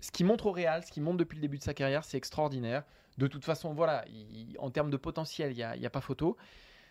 ce 0.00 0.10
qu'il 0.10 0.26
montre 0.26 0.46
au 0.46 0.52
Real, 0.52 0.84
ce 0.84 0.92
qu'il 0.92 1.02
montre 1.02 1.18
depuis 1.18 1.36
le 1.36 1.42
début 1.42 1.58
de 1.58 1.62
sa 1.62 1.74
carrière, 1.74 2.04
c'est 2.04 2.16
extraordinaire. 2.16 2.84
De 3.18 3.26
toute 3.26 3.44
façon, 3.44 3.74
voilà, 3.74 4.04
il- 4.08 4.56
en 4.58 4.70
termes 4.70 4.90
de 4.90 4.96
potentiel, 4.96 5.52
il 5.52 5.56
n'y 5.56 5.62
a, 5.62 5.70
a 5.72 5.90
pas 5.90 6.00
photo. 6.00 6.36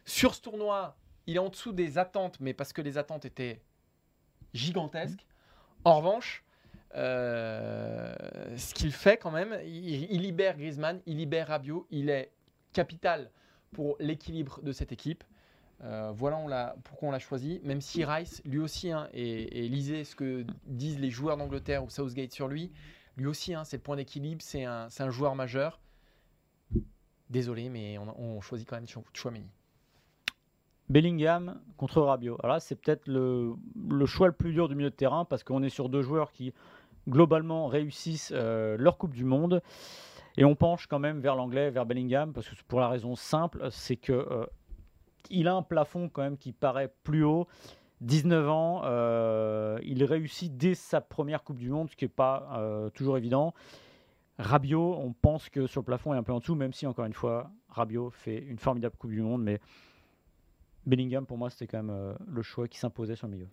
Sur 0.05 0.35
ce 0.35 0.41
tournoi, 0.41 0.95
il 1.27 1.35
est 1.35 1.39
en 1.39 1.49
dessous 1.49 1.71
des 1.71 1.97
attentes, 1.97 2.39
mais 2.39 2.53
parce 2.53 2.73
que 2.73 2.81
les 2.81 2.97
attentes 2.97 3.25
étaient 3.25 3.61
gigantesques. 4.53 5.25
En 5.83 5.97
revanche, 5.97 6.43
euh, 6.95 8.13
ce 8.57 8.73
qu'il 8.73 8.91
fait 8.91 9.17
quand 9.17 9.31
même, 9.31 9.57
il, 9.65 10.21
libère 10.21 10.57
Griezmann, 10.57 10.99
il 11.05 11.17
libère 11.17 11.47
Rabiot, 11.47 11.87
il 11.89 12.09
est 12.09 12.31
capital 12.73 13.29
pour 13.71 13.95
l'équilibre 13.99 14.61
de 14.61 14.71
cette 14.71 14.91
équipe. 14.91 15.23
Euh, 15.83 16.11
voilà 16.13 16.75
pourquoi 16.83 17.09
on 17.09 17.11
l'a 17.11 17.19
choisi, 17.19 17.59
même 17.63 17.81
si 17.81 18.03
Rice, 18.03 18.41
lui 18.45 18.59
aussi, 18.59 18.91
hein, 18.91 19.07
et, 19.13 19.65
et 19.65 19.67
lisez 19.67 20.03
ce 20.03 20.15
que 20.15 20.45
disent 20.65 20.99
les 20.99 21.09
joueurs 21.09 21.37
d'Angleterre 21.37 21.83
ou 21.83 21.89
Southgate 21.89 22.33
sur 22.33 22.47
lui, 22.47 22.71
lui 23.17 23.27
aussi, 23.27 23.53
hein, 23.53 23.63
c'est 23.63 23.77
le 23.77 23.83
point 23.83 23.95
d'équilibre, 23.95 24.41
c'est 24.41 24.65
un, 24.65 25.09
joueur 25.09 25.35
majeur. 25.35 25.79
Désolé, 27.29 27.69
mais 27.69 27.97
on, 27.97 28.41
choisit 28.41 28.67
quand 28.67 28.75
même 28.75 28.87
Chou- 28.87 29.05
Chouameni. 29.13 29.49
Bellingham 30.89 31.61
contre 31.77 32.01
Rabiot. 32.01 32.37
Alors 32.43 32.55
là, 32.55 32.59
c'est 32.59 32.75
peut-être 32.75 33.07
le 33.07 33.55
choix 34.05 34.27
le 34.27 34.33
plus 34.33 34.51
dur 34.51 34.67
du 34.67 34.75
milieu 34.75 34.89
de 34.89 34.95
terrain 34.95 35.23
parce 35.23 35.43
qu'on 35.43 35.63
est 35.63 35.69
sur 35.69 35.87
deux 35.87 36.01
joueurs 36.01 36.31
qui 36.33 36.53
globalement 37.07 37.67
réussissent 37.67 38.31
euh, 38.35 38.77
leur 38.77 38.97
Coupe 38.97 39.13
du 39.13 39.25
Monde. 39.25 39.61
Et 40.37 40.45
on 40.45 40.55
penche 40.55 40.87
quand 40.87 40.99
même 40.99 41.19
vers 41.19 41.35
l'anglais, 41.35 41.69
vers 41.71 41.85
Bellingham, 41.85 42.31
parce 42.33 42.47
que 42.47 42.55
pour 42.67 42.79
la 42.79 42.87
raison 42.87 43.15
simple, 43.15 43.67
c'est 43.69 43.97
que 43.97 44.13
euh, 44.13 44.45
il 45.29 45.47
a 45.47 45.55
un 45.55 45.61
plafond 45.61 46.09
quand 46.09 46.21
même 46.21 46.37
qui 46.37 46.51
paraît 46.53 46.93
plus 47.03 47.23
haut. 47.23 47.47
19 47.99 48.49
ans, 48.49 48.81
euh, 48.85 49.77
il 49.83 50.03
réussit 50.03 50.55
dès 50.57 50.73
sa 50.73 51.01
première 51.01 51.43
Coupe 51.43 51.57
du 51.57 51.69
Monde, 51.69 51.89
ce 51.89 51.95
qui 51.95 52.05
n'est 52.05 52.09
pas 52.09 52.89
toujours 52.95 53.17
évident. 53.17 53.53
Rabiot, 54.39 54.95
on 54.97 55.13
pense 55.13 55.49
que 55.49 55.67
sur 55.67 55.81
le 55.81 55.85
plafond 55.85 56.13
est 56.15 56.17
un 56.17 56.23
peu 56.23 56.31
en 56.31 56.39
dessous, 56.39 56.55
même 56.55 56.73
si 56.73 56.87
encore 56.87 57.05
une 57.05 57.13
fois, 57.13 57.51
Rabiot 57.69 58.09
fait 58.09 58.39
une 58.39 58.57
formidable 58.57 58.95
Coupe 58.97 59.11
du 59.11 59.21
Monde, 59.21 59.43
mais 59.43 59.59
Bellingham 60.87 61.27
pour 61.27 61.37
moi 61.37 61.51
c'était 61.51 61.67
quand 61.67 61.83
même 61.83 62.15
le 62.25 62.41
choix 62.41 62.67
qui 62.67 62.79
s'imposait 62.79 63.15
sur 63.15 63.27
le 63.27 63.33
milieu. 63.33 63.47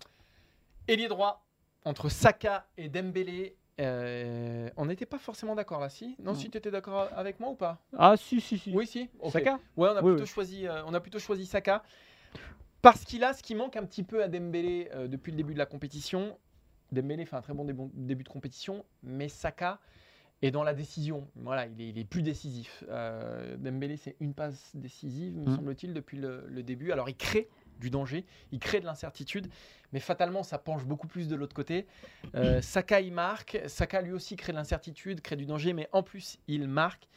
Ailier 0.87 1.09
droit, 1.09 1.48
entre 1.89 2.09
Saka 2.11 2.67
et 2.77 2.89
Dembélé. 2.89 3.57
euh, 3.81 4.69
on 4.77 4.87
n'était 4.87 5.07
pas 5.07 5.19
forcément 5.19 5.55
d'accord 5.55 5.81
là, 5.81 5.89
si? 5.89 6.17
Non, 6.19 6.33
Non. 6.33 6.35
si 6.35 6.51
tu 6.51 6.59
étais 6.59 6.71
d'accord 6.71 7.09
avec 7.17 7.41
moi 7.41 7.51
ou 7.51 7.55
pas? 7.55 7.79
Ah 7.97 8.15
si 8.17 8.41
si 8.41 8.59
si. 8.59 8.73
Oui, 8.75 8.87
si. 8.87 9.09
Saka? 9.31 9.59
Ouais, 9.77 9.89
on 9.93 9.97
a, 9.97 10.03
Oui, 10.03 10.11
plutôt 10.13 10.23
oui. 10.23 10.27
Choisi, 10.27 10.67
euh, 10.67 10.83
on 10.87 10.95
a 10.95 11.01
plutôt 11.01 11.19
choisi 11.19 11.47
Saka. 11.47 11.83
Parce 12.83 13.05
qu'il 13.05 13.25
a 13.25 13.33
ce 13.33 13.43
qui 13.43 13.55
manque 13.55 13.77
un 13.77 13.85
petit 13.85 14.03
peu 14.03 14.23
à 14.23 14.29
Dembélé 14.29 14.89
euh, 14.95 15.09
depuis 15.09 15.31
le 15.33 15.37
début 15.37 15.55
de 15.55 15.59
la 15.59 15.67
compétition. 15.67 16.37
Dembélé 16.93 17.25
fait 17.25 17.37
un 17.37 17.41
très 17.43 17.55
bon 17.55 17.65
début, 17.65 17.83
début 17.95 18.25
de 18.25 18.29
compétition, 18.29 18.85
mais 19.03 19.29
Saka 19.29 19.79
est 20.43 20.51
dans 20.51 20.63
la 20.65 20.75
décision. 20.75 21.29
Voilà, 21.37 21.67
il 21.67 21.81
est, 21.81 21.89
il 21.89 21.99
est 21.99 22.05
plus 22.05 22.23
décisif. 22.23 22.85
Dembélé, 23.59 23.97
c'est 23.97 24.17
une 24.21 24.35
passe 24.35 24.71
décisive, 24.75 25.37
me 25.37 25.51
Mm. 25.51 25.57
semble-t-il, 25.57 25.93
depuis 25.95 26.19
le, 26.19 26.45
le 26.49 26.63
début. 26.63 26.93
Alors, 26.93 27.09
il 27.09 27.17
crée 27.17 27.49
du 27.79 27.91
danger, 27.91 28.25
il 28.53 28.59
crée 28.59 28.81
de 28.81 28.87
l'incertitude, 28.87 29.49
mais 29.93 30.01
fatalement, 30.01 30.43
ça 30.43 30.59
penche 30.59 30.85
beaucoup 30.85 31.07
plus 31.07 31.29
de 31.29 31.37
l'autre 31.37 31.55
côté. 31.55 31.87
Euh, 32.35 32.61
Saka, 32.61 33.01
il 33.01 33.13
marque. 33.13 33.59
Saka, 33.67 34.03
lui 34.03 34.13
aussi, 34.13 34.37
crée 34.37 34.53
de 34.53 34.59
l'incertitude, 34.59 35.21
crée 35.21 35.37
du 35.37 35.47
danger, 35.47 35.73
mais 35.73 35.89
en 35.93 36.03
plus, 36.03 36.39
il 36.49 36.69
marque. 36.69 37.09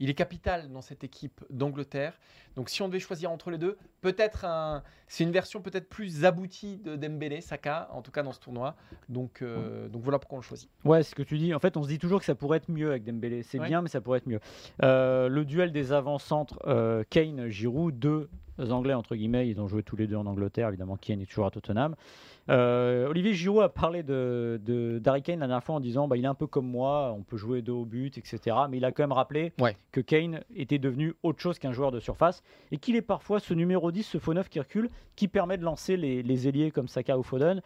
Il 0.00 0.08
est 0.08 0.14
capital 0.14 0.70
dans 0.70 0.80
cette 0.80 1.02
équipe 1.02 1.40
d'Angleterre. 1.50 2.20
Donc, 2.54 2.68
si 2.70 2.82
on 2.82 2.86
devait 2.88 3.00
choisir 3.00 3.32
entre 3.32 3.50
les 3.50 3.58
deux, 3.58 3.76
peut-être 4.00 4.44
un, 4.44 4.84
c'est 5.08 5.24
une 5.24 5.32
version 5.32 5.60
peut-être 5.60 5.88
plus 5.88 6.24
aboutie 6.24 6.76
de 6.78 6.94
Dembélé, 6.94 7.40
Saka, 7.40 7.88
en 7.92 8.00
tout 8.00 8.12
cas 8.12 8.22
dans 8.22 8.30
ce 8.30 8.38
tournoi. 8.38 8.76
Donc, 9.08 9.42
euh, 9.42 9.88
donc 9.88 10.02
voilà 10.02 10.20
pourquoi 10.20 10.36
on 10.38 10.40
le 10.40 10.46
choisit. 10.46 10.70
Ouais, 10.84 11.02
ce 11.02 11.16
que 11.16 11.22
tu 11.24 11.36
dis. 11.36 11.52
En 11.52 11.58
fait, 11.58 11.76
on 11.76 11.82
se 11.82 11.88
dit 11.88 11.98
toujours 11.98 12.20
que 12.20 12.26
ça 12.26 12.36
pourrait 12.36 12.58
être 12.58 12.70
mieux 12.70 12.90
avec 12.90 13.02
Dembélé. 13.02 13.42
C'est 13.42 13.58
Ouais. 13.58 13.66
bien, 13.66 13.82
mais 13.82 13.88
ça 13.88 14.00
pourrait 14.00 14.18
être 14.18 14.28
mieux. 14.28 14.38
Euh, 14.84 15.28
le 15.28 15.44
duel 15.44 15.72
des 15.72 15.90
avant-centres 15.92 16.60
euh, 16.68 17.02
Kane-Giroud, 17.10 17.98
deux 17.98 18.30
Anglais 18.64 18.94
entre 18.94 19.16
guillemets, 19.16 19.48
ils 19.48 19.60
ont 19.60 19.68
joué 19.68 19.82
tous 19.82 19.96
les 19.96 20.06
deux 20.06 20.16
en 20.16 20.26
Angleterre. 20.26 20.68
Évidemment, 20.68 20.96
Kane 20.96 21.20
est 21.20 21.26
toujours 21.26 21.46
à 21.46 21.50
Tottenham. 21.50 21.94
Euh, 22.50 23.08
Olivier 23.08 23.34
Giroud 23.34 23.62
a 23.62 23.68
parlé 23.68 24.02
de, 24.02 24.60
Kane 25.24 25.40
la 25.40 25.46
dernière 25.46 25.62
fois 25.64 25.74
en 25.76 25.80
disant 25.80 26.08
bah, 26.08 26.16
il 26.16 26.24
est 26.24 26.28
un 26.28 26.34
peu 26.34 26.46
comme 26.46 26.66
moi, 26.66 27.14
on 27.16 27.22
peut 27.22 27.36
jouer 27.36 27.62
deux 27.62 27.72
au 27.72 27.84
but, 27.84 28.16
etc. 28.18 28.56
Mais 28.70 28.78
il 28.78 28.84
a 28.84 28.92
quand 28.92 29.02
même 29.02 29.12
rappelé 29.12 29.52
Ouais. 29.60 29.76
que 29.92 30.00
Kane 30.00 30.40
était 30.54 30.78
devenu 30.78 31.14
autre 31.22 31.40
chose 31.40 31.58
qu'un 31.58 31.72
joueur 31.72 31.90
de 31.90 32.00
surface 32.00 32.42
et 32.72 32.78
qu'il 32.78 32.96
est 32.96 33.02
parfois 33.02 33.40
ce 33.40 33.54
numéro 33.54 33.92
10, 33.92 34.02
ce 34.02 34.18
faux 34.18 34.34
9 34.34 34.48
qui 34.48 34.58
recule, 34.60 34.90
qui 35.16 35.28
permet 35.28 35.58
de 35.58 35.64
lancer 35.64 35.96
les, 35.96 36.22
les 36.22 36.48
ailiers 36.48 36.70
comme 36.70 36.88
Saka 36.88 37.18
ou 37.18 37.22
Foden. 37.22 37.60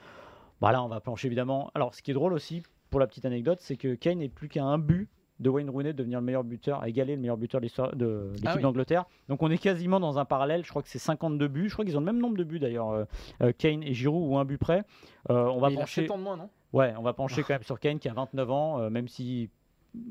Bah 0.60 0.72
là, 0.72 0.82
on 0.82 0.88
va 0.88 1.00
plancher 1.00 1.26
évidemment. 1.26 1.70
Alors, 1.74 1.94
ce 1.94 2.02
qui 2.02 2.10
est 2.10 2.14
drôle 2.14 2.32
aussi, 2.32 2.62
pour 2.90 3.00
la 3.00 3.06
petite 3.06 3.24
anecdote, 3.24 3.58
c'est 3.60 3.76
que 3.76 3.94
Kane 3.94 4.18
n'est 4.18 4.28
plus 4.28 4.48
qu'à 4.48 4.64
un 4.64 4.78
but 4.78 5.08
de 5.42 5.50
Wayne 5.50 5.68
Rooney 5.68 5.92
de 5.92 5.98
devenir 5.98 6.20
le 6.20 6.24
meilleur 6.24 6.44
buteur, 6.44 6.80
à 6.82 6.88
égaler 6.88 7.16
le 7.16 7.20
meilleur 7.20 7.36
buteur 7.36 7.60
de 7.60 7.66
l'équipe 7.66 8.46
Ah 8.46 8.54
oui. 8.56 8.62
d'Angleterre. 8.62 9.04
Donc 9.28 9.42
on 9.42 9.50
est 9.50 9.58
quasiment 9.58 10.00
dans 10.00 10.18
un 10.18 10.24
parallèle. 10.24 10.64
Je 10.64 10.70
crois 10.70 10.82
que 10.82 10.88
c'est 10.88 10.98
52 10.98 11.48
buts. 11.48 11.68
Je 11.68 11.74
crois 11.74 11.84
qu'ils 11.84 11.96
ont 11.96 12.00
le 12.00 12.06
même 12.06 12.18
nombre 12.20 12.36
de 12.36 12.44
buts 12.44 12.60
d'ailleurs, 12.60 12.90
euh, 12.90 13.04
euh, 13.42 13.52
Kane 13.56 13.82
et 13.82 13.92
Giroud, 13.92 14.30
ou 14.30 14.38
un 14.38 14.44
but 14.44 14.58
près. 14.58 14.84
Euh, 15.30 15.44
on 15.46 15.58
va 15.60 15.68
Mais 15.68 15.74
il 15.74 15.78
a 15.78 15.80
pencher. 15.80 16.02
7 16.02 16.10
ans 16.12 16.18
de 16.18 16.22
moins, 16.22 16.36
non? 16.36 16.48
Ouais, 16.72 16.94
on 16.96 17.02
va 17.02 17.12
pencher 17.12 17.42
quand 17.46 17.54
même 17.54 17.62
sur 17.64 17.78
Kane 17.80 17.98
qui 17.98 18.08
a 18.08 18.14
29 18.14 18.50
ans, 18.50 18.78
euh, 18.80 18.90
même 18.90 19.08
si 19.08 19.50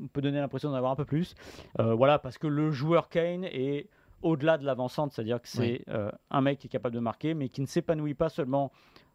on 0.02 0.06
peut 0.06 0.20
donner 0.20 0.38
l'impression 0.38 0.70
d'en 0.70 0.76
avoir 0.76 0.92
un 0.92 0.96
peu 0.96 1.04
plus. 1.04 1.34
Voilà, 1.78 2.20
parce 2.20 2.38
que 2.38 2.46
le 2.46 2.70
joueur 2.70 3.08
Kane 3.08 3.44
est 3.44 3.88
au-delà 4.22 4.56
de 4.58 4.64
l'avancante, 4.64 5.12
c'est-à-dire 5.12 5.42
que 5.42 5.48
c'est 5.48 5.84
un 6.30 6.40
mec 6.40 6.60
qui 6.60 6.68
est 6.68 6.70
capable 6.70 6.94
de 6.94 7.00
marquer, 7.00 7.34
mais 7.34 7.48
qui 7.48 7.60
ne 7.62 7.66
s'épanouit 7.66 8.14
pas 8.14 8.28
seulement 8.28 8.70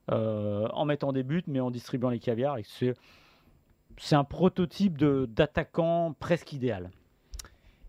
en 0.10 0.84
mettant 0.84 1.14
des 1.14 1.24
buts, 1.24 1.44
mais 1.48 1.62
en 1.62 1.72
distribuant 1.72 2.10
les 2.10 2.20
caviars. 2.20 2.58
Et 2.58 2.64
c'est, 2.66 2.96
c'est 3.98 4.16
un 4.16 4.24
prototype 4.24 4.98
d'attaquant 4.98 6.14
presque 6.20 6.54
idéal. 6.54 6.90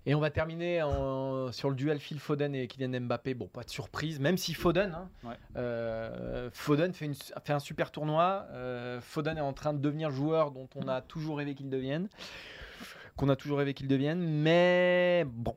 Et 0.07 0.14
on 0.14 0.21
va 0.21 0.31
terminer 0.31 0.83
en- 0.83 1.53
sur 1.53 1.68
le 1.68 1.77
duel 1.77 1.99
Phil 1.99 2.18
Foden 2.18 2.55
et 2.55 2.66
Kylian 2.66 2.99
Mbappé. 3.03 3.35
Bon, 3.35 3.47
pas 3.47 3.62
de 3.62 3.68
surprise, 3.68 4.18
même 4.21 4.38
si 4.38 4.55
Foden, 4.55 4.94
hein, 4.94 5.11
Ouais. 5.23 5.35
euh, 5.57 6.49
Foden 6.55 6.94
fait, 6.94 7.05
une- 7.05 7.14
fait 7.14 7.53
un 7.53 7.59
super 7.59 7.90
tournoi. 7.90 8.47
Euh, 8.53 9.03
Foden 9.03 9.37
est 9.37 9.42
en 9.42 9.53
train 9.53 9.75
de 9.75 9.81
devenir 9.81 10.11
joueur 10.11 10.51
dont 10.51 10.68
on 10.77 10.88
a 10.88 11.03
toujours 11.03 11.37
rêvé 11.37 11.55
qu'il 11.55 11.68
devienne, 11.68 12.09
qu'on 13.16 13.29
a 13.29 13.37
toujours 13.37 13.59
rêvé 13.59 13.75
qu'il 13.75 13.87
devienne. 13.87 14.21
Mais 14.21 15.27
bon, 15.27 15.57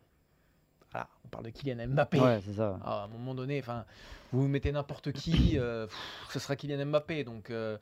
parle 1.32 1.46
de 1.46 1.50
Kylian 1.50 1.88
Mbappé. 1.88 2.20
Ouais, 2.20 2.40
c'est 2.46 2.54
ça. 2.54 2.80
Ah, 2.84 3.02
à 3.02 3.06
un 3.06 3.08
moment 3.08 3.34
donné, 3.34 3.60
enfin, 3.60 3.86
vous 4.32 4.48
mettez 4.48 4.72
n'importe 4.72 5.12
qui, 5.12 5.58
euh, 5.58 5.88
pff, 5.88 6.28
ce 6.32 6.40
sera 6.40 6.56
Kylian 6.56 6.86
Mbappé. 6.86 7.24
Donc, 7.24 7.50
euh, 7.50 7.78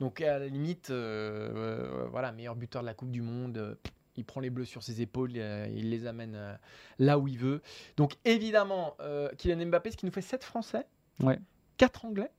donc 0.00 0.20
à 0.20 0.38
la 0.38 0.46
limite, 0.48 0.90
euh, 0.90 2.06
voilà, 2.10 2.32
meilleur 2.32 2.54
buteur 2.56 2.82
de 2.82 2.86
la 2.86 2.94
Coupe 2.94 3.10
du 3.10 3.20
Monde. 3.22 3.76
il 4.16 4.24
prend 4.26 4.40
les 4.40 4.50
bleus 4.50 4.66
sur 4.66 4.82
ses 4.82 5.00
épaules, 5.00 5.30
il 5.32 5.88
les 5.90 6.06
amène 6.06 6.58
là 6.98 7.18
où 7.18 7.28
il 7.28 7.38
veut. 7.38 7.62
Donc 7.96 8.14
évidemment, 8.26 8.94
Kylian 9.38 9.66
Mbappé, 9.66 9.90
ce 9.90 9.96
qui 9.96 10.04
nous 10.06 10.12
fait 10.12 10.20
7 10.22 10.44
Français, 10.44 10.86
Ouais. 11.20 11.38
4 11.78 12.04
Anglais. 12.04 12.30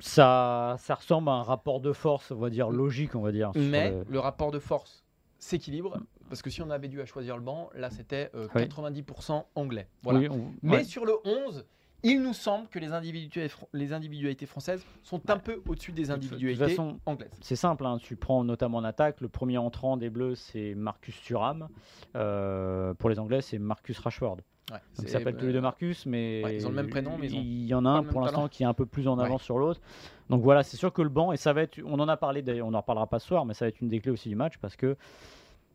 Ça, 0.00 0.76
ça 0.78 0.94
ressemble 0.94 1.28
à 1.28 1.32
un 1.32 1.42
rapport 1.42 1.80
de 1.80 1.92
force, 1.92 2.30
on 2.30 2.36
va 2.36 2.48
dire, 2.50 2.70
logique, 2.70 3.14
on 3.14 3.20
va 3.20 3.30
dire. 3.32 3.50
Mais 3.54 3.90
le- 3.90 4.04
le 4.08 4.18
rapport 4.18 4.50
de 4.50 4.58
force 4.58 5.04
s'équilibre. 5.38 5.98
Parce 6.32 6.40
que 6.40 6.48
si 6.48 6.62
on 6.62 6.70
avait 6.70 6.88
dû 6.88 6.98
à 7.02 7.04
choisir 7.04 7.36
le 7.36 7.42
banc, 7.42 7.68
là 7.74 7.90
c'était 7.90 8.30
euh, 8.34 8.48
Oui. 8.54 8.62
90% 8.62 9.44
anglais. 9.54 9.86
Voilà. 10.02 10.18
Oui, 10.20 10.28
on- 10.30 10.50
Mais 10.62 10.76
ouais. 10.78 10.84
sur 10.84 11.04
le 11.04 11.12
11, 11.26 11.66
il 12.04 12.22
nous 12.22 12.32
semble 12.32 12.68
que 12.68 12.78
les 12.78 12.90
individualités, 12.94 13.48
fr- 13.48 13.66
les 13.74 13.92
individualités 13.92 14.46
françaises 14.46 14.82
sont 15.02 15.20
un 15.28 15.36
peu 15.36 15.60
au-dessus 15.68 15.92
des 15.92 16.06
de 16.06 16.12
individualités 16.12 16.68
façon, 16.70 16.98
anglaises. 17.04 17.30
C'est 17.42 17.54
simple, 17.54 17.84
hein, 17.84 17.98
tu 18.00 18.16
prends 18.16 18.44
notamment 18.44 18.78
en 18.78 18.84
attaque, 18.84 19.20
le 19.20 19.28
premier 19.28 19.58
entrant 19.58 19.98
des 19.98 20.08
Bleus 20.08 20.36
c'est 20.36 20.74
Marcus 20.74 21.20
Thuram, 21.20 21.68
Euh, 22.16 22.94
pour 22.94 23.10
les 23.10 23.18
Anglais 23.18 23.42
c'est 23.42 23.58
Marcus 23.58 23.98
Rashford. 23.98 24.38
Ouais, 24.70 24.76
Donc 24.78 24.80
c'est- 24.94 25.02
ils 25.02 25.08
s'appellent 25.10 25.36
tous 25.36 25.44
les 25.46 25.52
deux 25.52 25.58
euh, 25.58 25.60
Marcus, 25.60 26.06
mais 26.06 26.42
ouais, 26.42 26.56
ils 26.56 26.66
ont 26.66 26.70
le 26.70 26.76
même 26.76 26.88
prénom, 26.88 27.18
mais 27.18 27.26
ils 27.26 27.34
ont 27.36 27.40
il 27.42 27.66
y 27.66 27.74
en 27.74 27.84
a 27.84 27.90
un 27.90 28.02
pour 28.04 28.22
l'instant 28.22 28.48
qui 28.48 28.62
est 28.62 28.66
un 28.66 28.72
peu 28.74 28.86
plus 28.86 29.06
en 29.06 29.18
avance 29.18 29.42
sur 29.42 29.58
l'autre. 29.58 29.82
Donc 30.30 30.40
voilà, 30.42 30.62
c'est 30.62 30.78
sûr 30.78 30.94
que 30.94 31.02
le 31.02 31.10
banc, 31.10 31.32
et 31.32 31.36
ça 31.36 31.52
va 31.52 31.60
être, 31.62 31.78
on 31.84 32.00
en 32.00 32.08
a 32.08 32.16
parlé 32.16 32.40
d'ailleurs, 32.40 32.68
on 32.68 32.70
n'en 32.70 32.80
reparlera 32.80 33.06
pas 33.06 33.18
ce 33.18 33.26
soir, 33.26 33.44
mais 33.44 33.52
ça 33.52 33.66
va 33.66 33.68
être 33.68 33.80
une 33.82 33.88
des 33.88 34.00
clés 34.00 34.12
aussi 34.12 34.30
du 34.30 34.34
match 34.36 34.56
parce 34.58 34.76
que, 34.76 34.96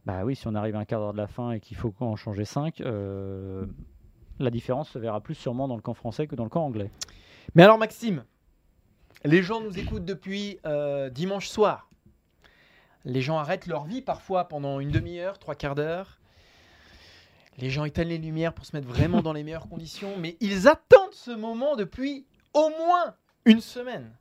bah 0.07 0.23
oui, 0.23 0.37
si 0.37 0.47
on 0.47 0.55
arrive 0.55 0.75
à 0.77 0.79
un 0.79 0.85
quart 0.85 1.01
d'heure 1.01 1.11
de 1.11 1.17
la 1.17 1.27
fin 1.27 1.51
et 1.51 1.59
qu'il 1.59 1.75
faut 1.75 1.93
en 1.99 2.15
changer 2.15 2.45
5, 2.45 2.79
la 4.39 4.49
différence 4.49 4.89
se 4.89 4.99
verra 4.99 5.19
plus 5.19 5.35
sûrement 5.35 5.67
dans 5.67 5.75
le 5.75 5.81
camp 5.81 5.93
français 5.93 6.27
que 6.27 6.35
dans 6.35 6.45
le 6.45 6.49
camp 6.49 6.63
anglais. 6.63 6.91
Mais 7.55 7.63
alors 7.63 7.77
Maxime, 7.77 8.23
les 9.25 9.43
gens 9.43 9.59
nous 9.59 9.77
écoutent 9.77 10.05
depuis 10.05 10.59
euh, 10.65 11.09
dimanche 11.09 11.49
soir. 11.49 11.89
Les 13.03 13.21
gens 13.21 13.37
arrêtent 13.37 13.67
leur 13.67 13.83
vie 13.85 14.01
parfois 14.01 14.47
pendant 14.47 14.79
une 14.79 14.91
demi-heure, 14.91 15.39
trois 15.39 15.55
quarts 15.55 15.75
d'heure. 15.75 16.19
Les 17.57 17.69
gens 17.69 17.83
éteignent 17.83 18.09
les 18.09 18.17
lumières 18.17 18.53
pour 18.53 18.65
se 18.65 18.75
mettre 18.75 18.87
vraiment 18.87 19.21
dans 19.21 19.33
les 19.33 19.43
meilleures 19.43 19.67
conditions, 19.69 20.15
mais 20.17 20.37
ils 20.39 20.69
attendent 20.69 21.13
ce 21.13 21.31
moment 21.31 21.75
depuis 21.75 22.25
au 22.53 22.69
moins 22.69 23.15
une 23.45 23.59
semaine. 23.61 24.15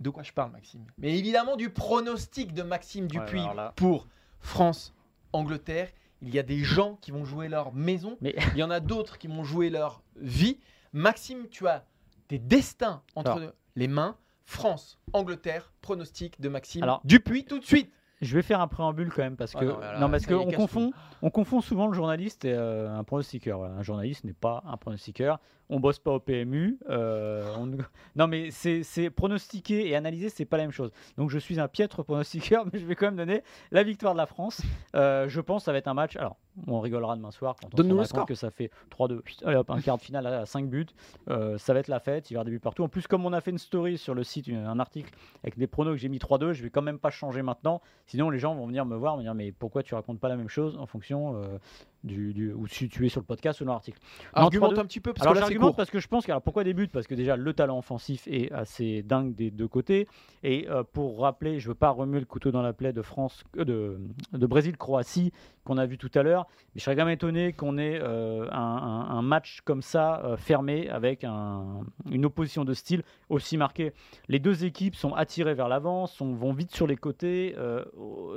De 0.00 0.10
quoi 0.10 0.24
je 0.24 0.32
parle, 0.32 0.50
Maxime? 0.50 0.84
Mais 0.98 1.16
évidemment 1.16 1.56
du 1.56 1.70
pronostic 1.70 2.52
de 2.52 2.62
Maxime 2.62 3.06
Dupuis 3.06 3.40
là- 3.54 3.72
pour 3.76 4.08
France-Angleterre. 4.44 5.90
Il 6.22 6.32
y 6.34 6.38
a 6.38 6.42
des 6.42 6.62
gens 6.62 6.96
qui 7.00 7.10
vont 7.10 7.24
jouer 7.24 7.48
leur 7.48 7.74
maison, 7.74 8.16
Mais 8.20 8.34
il 8.52 8.58
y 8.58 8.62
en 8.62 8.70
a 8.70 8.80
d'autres 8.80 9.18
qui 9.18 9.26
vont 9.26 9.44
jouer 9.44 9.68
leur 9.68 10.02
vie. 10.16 10.58
Maxime, 10.92 11.48
tu 11.50 11.66
as 11.66 11.84
tes 12.28 12.38
destins 12.38 13.02
entre 13.14 13.32
Alors. 13.32 13.52
les 13.76 13.88
mains. 13.88 14.16
France, 14.46 14.98
Angleterre, 15.14 15.72
pronostic 15.80 16.40
de 16.40 16.48
Maxime 16.48 16.82
Alors. 16.82 17.00
Dupuis 17.04 17.44
tout 17.44 17.58
de 17.58 17.64
suite. 17.64 17.90
Je 18.24 18.34
vais 18.34 18.42
faire 18.42 18.60
un 18.60 18.68
préambule 18.68 19.10
quand 19.12 19.22
même 19.22 19.36
parce 19.36 19.52
Ah 19.54 19.60
que 19.60 19.64
non, 19.66 19.78
alors, 19.80 20.00
non, 20.00 20.10
parce 20.10 20.26
qu'on 20.26 20.50
confond 20.50 20.90
on 21.22 21.30
confond 21.30 21.60
souvent 21.60 21.86
le 21.86 21.92
journaliste 21.94 22.44
et 22.44 22.52
euh, 22.52 22.90
un 22.94 23.04
pronostiqueur. 23.04 23.58
Voilà, 23.58 23.74
Un 23.74 23.82
journaliste 23.82 24.24
n'est 24.24 24.32
pas 24.32 24.62
un 24.66 24.76
pronostiqueur. 24.76 25.38
On 25.70 25.80
bosse 25.80 25.98
pas 25.98 26.12
au 26.12 26.20
PMU. 26.20 26.78
euh, 26.90 27.44
on- 27.58 27.70
Non 28.16 28.26
mais 28.26 28.50
c'est 28.50 28.82
c'est 28.82 29.10
pronostiquer 29.10 29.88
et 29.88 29.96
analyser 29.96 30.28
c'est 30.28 30.44
pas 30.44 30.56
la 30.58 30.64
même 30.64 30.72
chose. 30.72 30.90
Donc 31.16 31.30
je 31.30 31.38
suis 31.38 31.58
un 31.60 31.68
piètre 31.68 32.02
pronostiqueur 32.04 32.64
mais 32.72 32.78
je 32.78 32.84
vais 32.86 32.94
quand 32.96 33.06
même 33.06 33.16
donner 33.16 33.42
la 33.70 33.82
victoire 33.82 34.12
de 34.14 34.18
la 34.18 34.26
France. 34.26 34.60
Euh, 34.94 35.28
je 35.28 35.40
pense 35.40 35.62
que 35.62 35.64
ça 35.66 35.72
va 35.72 35.78
être 35.78 35.88
un 35.88 35.94
match. 35.94 36.16
Alors 36.16 36.36
on 36.66 36.80
rigolera 36.80 37.16
demain 37.16 37.30
soir 37.30 37.56
quand 37.60 37.68
on 37.68 37.76
se 37.76 37.82
rendra 37.90 38.04
compte 38.20 38.28
que 38.28 38.34
ça 38.34 38.50
fait 38.50 38.70
3-2. 38.90 39.20
Chut, 39.26 39.42
Allez 39.44 39.56
hop 39.56 39.70
un 39.70 39.80
quart 39.80 39.96
de 39.98 40.02
finale 40.02 40.26
à 40.26 40.46
5 40.46 40.68
buts. 40.68 40.86
Euh, 41.28 41.58
ça 41.58 41.74
va 41.74 41.80
être 41.80 41.88
la 41.88 42.00
fête. 42.00 42.30
Il 42.30 42.34
va 42.34 42.38
y 42.38 42.38
avoir 42.38 42.44
des 42.46 42.50
buts 42.52 42.60
partout. 42.60 42.82
En 42.84 42.88
plus 42.88 43.06
comme 43.06 43.24
on 43.26 43.32
a 43.32 43.40
fait 43.40 43.50
une 43.50 43.58
story 43.58 43.98
sur 43.98 44.14
le 44.14 44.22
site 44.24 44.46
une- 44.46 44.64
un 44.64 44.78
article 44.78 45.12
avec 45.42 45.58
des 45.58 45.66
pronos 45.66 45.92
que 45.92 45.98
j'ai 45.98 46.08
mis 46.08 46.18
3-2 46.18 46.52
je 46.52 46.62
vais 46.62 46.70
quand 46.70 46.82
même 46.82 46.98
pas 46.98 47.10
changer 47.10 47.42
maintenant. 47.42 47.80
Sinon, 48.06 48.30
les 48.30 48.38
gens 48.38 48.54
vont 48.54 48.66
venir 48.66 48.84
me 48.86 48.96
voir, 48.96 49.16
me 49.16 49.22
dire 49.22 49.34
mais 49.34 49.52
pourquoi 49.52 49.82
tu 49.82 49.94
racontes 49.94 50.20
pas 50.20 50.28
la 50.28 50.36
même 50.36 50.48
chose 50.48 50.76
en 50.78 50.86
fonction 50.86 51.36
euh, 51.36 51.58
du, 52.04 52.32
du- 52.34 52.52
ou 52.52 52.66
si 52.68 52.88
tu 52.88 53.04
es 53.06 53.08
sur 53.08 53.20
le 53.20 53.26
podcast 53.26 53.60
ou 53.60 53.64
dans 53.64 53.72
l'article. 53.72 53.98
Argumente 54.34 54.74
3-2. 54.74 54.78
un 54.80 54.84
petit 54.84 55.00
peu 55.00 55.12
parce 55.12 55.22
Alors 55.26 55.34
que 55.34 55.40
j'argumente 55.40 55.76
parce 55.76 55.90
que 55.90 55.98
je 55.98 56.06
pense 56.06 56.24
que 56.26 56.30
alors 56.30 56.42
pourquoi 56.42 56.62
des 56.62 56.74
buts 56.74 56.88
Parce 56.92 57.06
que 57.06 57.14
déjà 57.14 57.36
le 57.36 57.52
talent 57.54 57.78
offensif 57.78 58.28
est 58.28 58.52
assez 58.52 59.02
dingue 59.02 59.34
des 59.34 59.50
deux 59.50 59.66
côtés. 59.68 60.06
Et 60.42 60.68
euh, 60.68 60.82
pour 60.84 61.18
rappeler, 61.20 61.58
je 61.58 61.68
veux 61.68 61.74
pas 61.74 61.90
remuer 61.90 62.20
le 62.20 62.26
couteau 62.26 62.50
dans 62.52 62.62
la 62.62 62.72
plaie 62.72 62.92
de 62.92 63.02
France, 63.02 63.42
euh, 63.56 63.64
de, 63.64 63.98
de 64.32 64.46
Brésil-Croatie 64.46 65.32
qu'on 65.64 65.78
a 65.78 65.86
vu 65.86 65.96
tout 65.96 66.10
à 66.14 66.22
l'heure, 66.22 66.46
mais 66.74 66.78
je 66.80 66.84
serais 66.84 66.94
quand 66.94 67.06
même 67.06 67.14
étonné 67.14 67.54
qu'on 67.54 67.78
ait 67.78 67.98
euh, 67.98 68.46
un, 68.52 68.58
un- 68.58 69.16
un 69.16 69.22
match 69.22 69.62
comme 69.64 69.80
ça 69.80 70.34
fermé 70.36 70.90
avec 70.90 71.24
un- 71.24 71.80
une 72.10 72.26
opposition 72.26 72.66
de 72.66 72.74
style 72.74 73.02
aussi 73.30 73.56
marquée. 73.56 73.94
Les 74.28 74.38
deux 74.38 74.66
équipes 74.66 74.94
sont 74.94 75.14
attirées 75.14 75.54
vers 75.54 75.68
l'avant, 75.68 76.06
sont- 76.06 76.34
vont 76.34 76.52
vite 76.52 76.74
sur 76.74 76.86
les 76.86 76.96
côtés, 76.96 77.56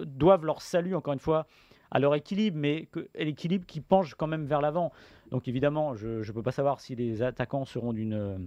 doivent 0.05 0.45
leur 0.45 0.61
salut 0.61 0.95
encore 0.95 1.13
une 1.13 1.19
fois 1.19 1.47
à 1.91 1.99
leur 1.99 2.15
équilibre, 2.15 2.57
mais 2.57 2.85
que, 2.91 3.07
l'équilibre 3.15 3.65
qui 3.65 3.81
penche 3.81 4.15
quand 4.15 4.27
même 4.27 4.45
vers 4.45 4.61
l'avant. 4.61 4.91
Donc 5.31 5.47
évidemment, 5.47 5.95
je 5.95 6.19
ne 6.25 6.31
peux 6.31 6.43
pas 6.43 6.51
savoir 6.51 6.79
si 6.79 6.95
les 6.95 7.21
attaquants 7.21 7.65
seront 7.65 7.93
d'une 7.93 8.13
euh, 8.13 8.37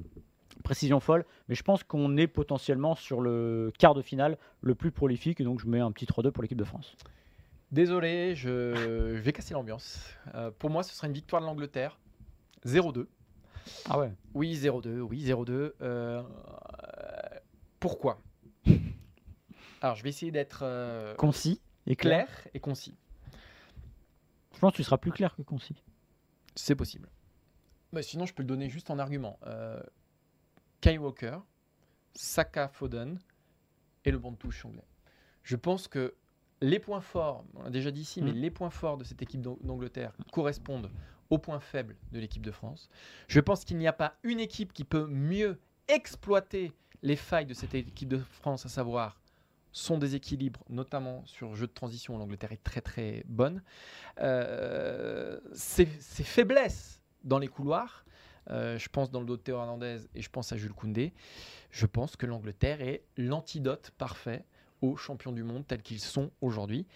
précision 0.65 1.01
folle, 1.01 1.25
mais 1.49 1.55
je 1.55 1.63
pense 1.63 1.85
qu'on 1.85 2.17
est 2.17 2.27
potentiellement 2.27 2.95
sur 2.95 3.21
le 3.21 3.73
quart 3.79 3.95
de 3.95 4.03
finale 4.03 4.39
le 4.61 4.75
plus 4.75 4.91
prolifique, 4.91 5.41
et 5.41 5.45
donc 5.45 5.61
je 5.61 5.67
mets 5.67 5.81
un 5.81 5.93
petit 5.93 6.07
3-2 6.07 6.31
pour 6.31 6.43
l'équipe 6.43 6.59
de 6.59 6.65
France. 6.65 6.97
Désolé, 7.73 8.35
je, 8.35 8.75
je 9.15 9.21
vais 9.21 9.33
casser 9.33 9.55
l'ambiance. 9.55 10.01
Euh, 10.35 10.51
pour 10.59 10.71
moi, 10.71 10.83
ce 10.83 10.95
sera 10.95 11.07
une 11.07 11.13
victoire 11.13 11.41
de 11.41 11.47
l'Angleterre. 11.47 11.99
0-2. 12.67 13.07
Ah 13.89 13.99
ouais 13.99 14.13
Oui, 14.35 14.55
0-2. 14.55 15.01
Oui, 15.01 15.25
0-2. 15.25 15.73
Euh, 15.81 16.23
pourquoi? 17.79 18.21
Alors, 19.83 19.95
je 19.95 20.03
vais 20.03 20.09
essayer 20.09 20.33
d'être 20.33 20.61
euh, 20.63 21.15
Concis 21.15 21.61
et 21.87 21.97
clair. 21.97 22.27
clair 22.27 22.49
et 22.55 22.61
concis. 22.61 22.95
Je 24.61 24.67
pense 24.67 24.73
que 24.73 24.77
tu 24.77 24.85
seras 24.85 24.99
plus 24.99 25.11
clair 25.11 25.35
que 25.35 25.41
concis. 25.41 25.83
C'est 26.55 26.75
possible. 26.75 27.09
Mais 27.93 28.03
sinon, 28.03 28.27
je 28.27 28.35
peux 28.35 28.43
le 28.43 28.47
donner 28.47 28.69
juste 28.69 28.91
en 28.91 28.99
argument. 28.99 29.39
Euh, 29.47 29.83
Kyle 30.83 30.99
Walker, 30.99 31.39
Saka 32.15 32.69
Foden 32.69 33.19
et 34.05 34.11
le 34.11 34.19
banc 34.19 34.33
de 34.33 34.37
touche 34.37 34.63
anglais. 34.67 34.85
Je 35.45 35.57
pense 35.57 35.89
que 35.89 36.15
les 36.61 36.79
points 36.79 37.01
forts, 37.01 37.43
on 37.55 37.63
l'a 37.63 37.71
déjà 37.71 37.91
dit 37.91 38.03
ici, 38.03 38.21
mais 38.21 38.33
Mm. 38.33 38.37
les 38.37 38.51
points 38.51 38.69
forts 38.69 38.99
de 38.99 39.05
cette 39.05 39.23
équipe 39.23 39.41
d'Ang- 39.41 39.57
d'Angleterre 39.63 40.13
correspondent 40.31 40.91
aux 41.31 41.39
points 41.39 41.61
faibles 41.61 41.97
de 42.13 42.21
l'équipe 42.21 42.45
de 42.45 42.51
France. 42.51 42.91
Je 43.29 43.41
pense 43.41 43.65
qu'il 43.65 43.79
n'y 43.79 43.87
a 43.89 43.95
pas 43.95 44.19
une 44.25 44.41
équipe 44.41 44.75
qui 44.75 44.85
peut 44.85 45.07
mieux 45.07 45.59
exploiter 45.89 46.75
les 47.03 47.17
failles 47.17 47.47
de 47.47 47.55
cette 47.55 47.75
équipe 47.75 48.11
de 48.11 48.19
France, 48.19 48.67
à 48.67 48.69
savoir 48.69 49.19
son 49.73 49.99
déséquilibre, 49.99 50.65
notamment 50.69 51.23
sur 51.27 51.55
jeu 51.55 51.67
de 51.67 51.73
transition, 51.73 52.19
l'Angleterre 52.19 52.53
est 52.53 52.63
très 52.63 52.81
très 52.81 53.23
bonne. 53.27 53.63
Euh, 54.21 55.39
ses, 55.53 55.87
ses 56.01 56.25
faiblesses 56.25 57.01
dans 57.25 57.39
les 57.39 57.49
couloirs, 57.49 58.05
euh, 58.51 58.79
je 58.79 58.89
pense 58.89 59.11
dans 59.11 59.21
le 59.21 59.27
dos 59.27 59.37
de 59.37 59.43
Théo 59.43 59.59
Hernandez 59.59 59.99
et 60.15 60.23
je 60.23 60.31
pense 60.31 60.53
à 60.53 60.57
Jules 60.57 60.73
Koundé, 60.73 61.13
je 61.71 61.87
pense 61.87 62.17
que 62.17 62.27
l'Angleterre 62.27 62.81
est 62.81 63.05
l'antidote 63.17 63.93
parfait 63.97 64.45
aux 64.83 64.97
champions 64.97 65.33
du 65.33 65.45
monde 65.45 65.67
tels 65.67 65.83
qu'ils 65.83 66.01
sont 66.01 66.31
aujourd'hui. 66.41 66.87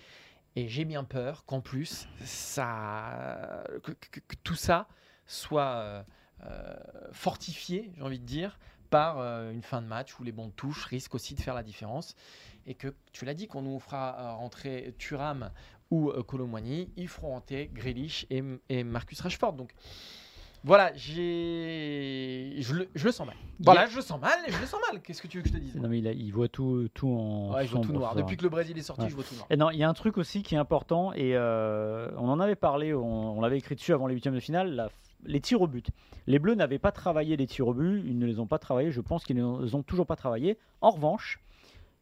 Et 0.56 0.68
j'ai 0.68 0.84
bien 0.84 1.04
peur 1.04 1.44
qu'en 1.46 1.60
plus, 1.60 2.08
ça, 2.24 3.64
que 3.82 4.36
tout 4.44 4.54
ça 4.54 4.88
soit 5.26 5.62
euh, 5.62 6.02
euh, 6.44 6.76
fortifié, 7.12 7.90
j'ai 7.96 8.02
envie 8.02 8.20
de 8.20 8.24
dire, 8.24 8.58
par 8.90 9.18
euh, 9.18 9.50
une 9.52 9.62
fin 9.62 9.82
de 9.82 9.86
match 9.86 10.18
où 10.18 10.24
les 10.24 10.32
bons 10.32 10.46
de 10.48 10.52
touche 10.52 10.84
risquent 10.86 11.14
aussi 11.14 11.34
de 11.34 11.40
faire 11.40 11.54
la 11.54 11.62
différence. 11.62 12.14
Et 12.66 12.74
que, 12.74 12.94
tu 13.12 13.24
l'as 13.24 13.34
dit, 13.34 13.46
qu'on 13.46 13.62
nous 13.62 13.78
fera 13.78 14.16
euh, 14.18 14.32
rentrer 14.34 14.94
Thuram 14.98 15.50
ou 15.90 16.10
euh, 16.10 16.22
Colomwani, 16.22 16.90
ils 16.96 17.08
feront 17.08 17.28
rentrer 17.30 17.70
Grealish 17.74 18.26
et, 18.30 18.42
et 18.68 18.84
Marcus 18.84 19.20
Rashford. 19.20 19.52
Donc 19.54 19.72
voilà, 20.66 20.92
j'ai, 20.94 22.54
je 22.58 22.74
le, 22.74 22.88
je 22.94 23.04
le 23.04 23.12
sens 23.12 23.26
mal. 23.26 23.36
Voilà, 23.60 23.86
je 23.86 23.96
le 23.96 24.02
sens 24.02 24.18
mal, 24.20 24.38
je 24.48 24.58
le 24.58 24.66
sens 24.66 24.80
mal. 24.90 25.02
Qu'est-ce 25.02 25.20
que 25.20 25.26
tu 25.28 25.36
veux 25.38 25.42
que 25.42 25.48
je 25.50 25.54
te 25.54 25.58
dise 25.58 25.74
Non 25.76 25.88
mais 25.88 25.98
il, 25.98 26.08
a- 26.08 26.12
il 26.12 26.30
voit 26.32 26.48
tout, 26.48 26.88
tout 26.94 27.08
en 27.08 27.52
Ouais, 27.54 27.66
je 27.66 27.70
vois 27.72 27.80
tout 27.80 27.88
sombre, 27.88 27.98
noir. 28.00 28.14
Depuis 28.14 28.36
que 28.38 28.42
le 28.42 28.48
Brésil 28.48 28.76
est 28.78 28.82
sorti, 28.82 29.02
Ouais. 29.02 29.10
je 29.10 29.14
vois 29.14 29.24
tout 29.24 29.34
noir. 29.34 29.46
Et 29.50 29.56
non, 29.56 29.70
il 29.70 29.76
y 29.78 29.84
a 29.84 29.88
un 29.88 29.94
truc 29.94 30.16
aussi 30.16 30.42
qui 30.42 30.54
est 30.54 30.58
important, 30.58 31.12
et 31.12 31.36
euh, 31.36 32.10
on 32.16 32.28
en 32.30 32.40
avait 32.40 32.56
parlé, 32.56 32.94
on, 32.94 33.36
on 33.36 33.40
l'avait 33.42 33.58
écrit 33.58 33.74
dessus 33.74 33.92
avant 33.92 34.06
les 34.06 34.14
huitièmes 34.14 34.34
de 34.34 34.40
finale, 34.40 34.74
la- 34.74 34.90
les 35.24 35.40
tirs 35.40 35.62
au 35.62 35.66
but. 35.66 35.90
Les 36.26 36.38
Bleus 36.38 36.54
n'avaient 36.54 36.78
pas 36.78 36.92
travaillé 36.92 37.36
les 37.36 37.46
tirs 37.46 37.68
au 37.68 37.74
but, 37.74 38.02
ils 38.04 38.18
ne 38.18 38.26
les 38.26 38.40
ont 38.40 38.46
pas 38.46 38.58
travaillés, 38.58 38.90
je 38.90 39.00
pense 39.00 39.24
qu'ils 39.24 39.36
ne 39.36 39.62
les 39.62 39.74
ont 39.74 39.82
toujours 39.82 40.06
pas 40.06 40.16
travaillés. 40.16 40.58
En 40.80 40.90
revanche, 40.90 41.40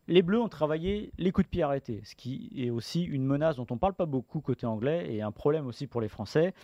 les 0.09 0.23
Bleus 0.23 0.41
ont 0.41 0.49
travaillé 0.49 1.13
les 1.19 1.33
coups 1.33 1.47
de 1.47 1.51
pied 1.51 1.63
arrêtés, 1.63 2.03
ce 2.05 2.15
qui 2.15 2.51
est 2.57 2.71
aussi 2.71 3.03
une 3.03 3.25
menace 3.25 3.57
dont 3.57 3.67
on 3.71 3.75
ne 3.75 3.79
parle 3.79 3.95
pas 3.95 4.07
beaucoup 4.07 4.41
côté 4.41 4.67
anglais, 4.67 5.13
et 5.13 5.23
un 5.23 5.33
problème 5.33 5.67
aussi 5.67 5.87
pour 5.87 6.01
les 6.01 6.09
Français. 6.09 6.55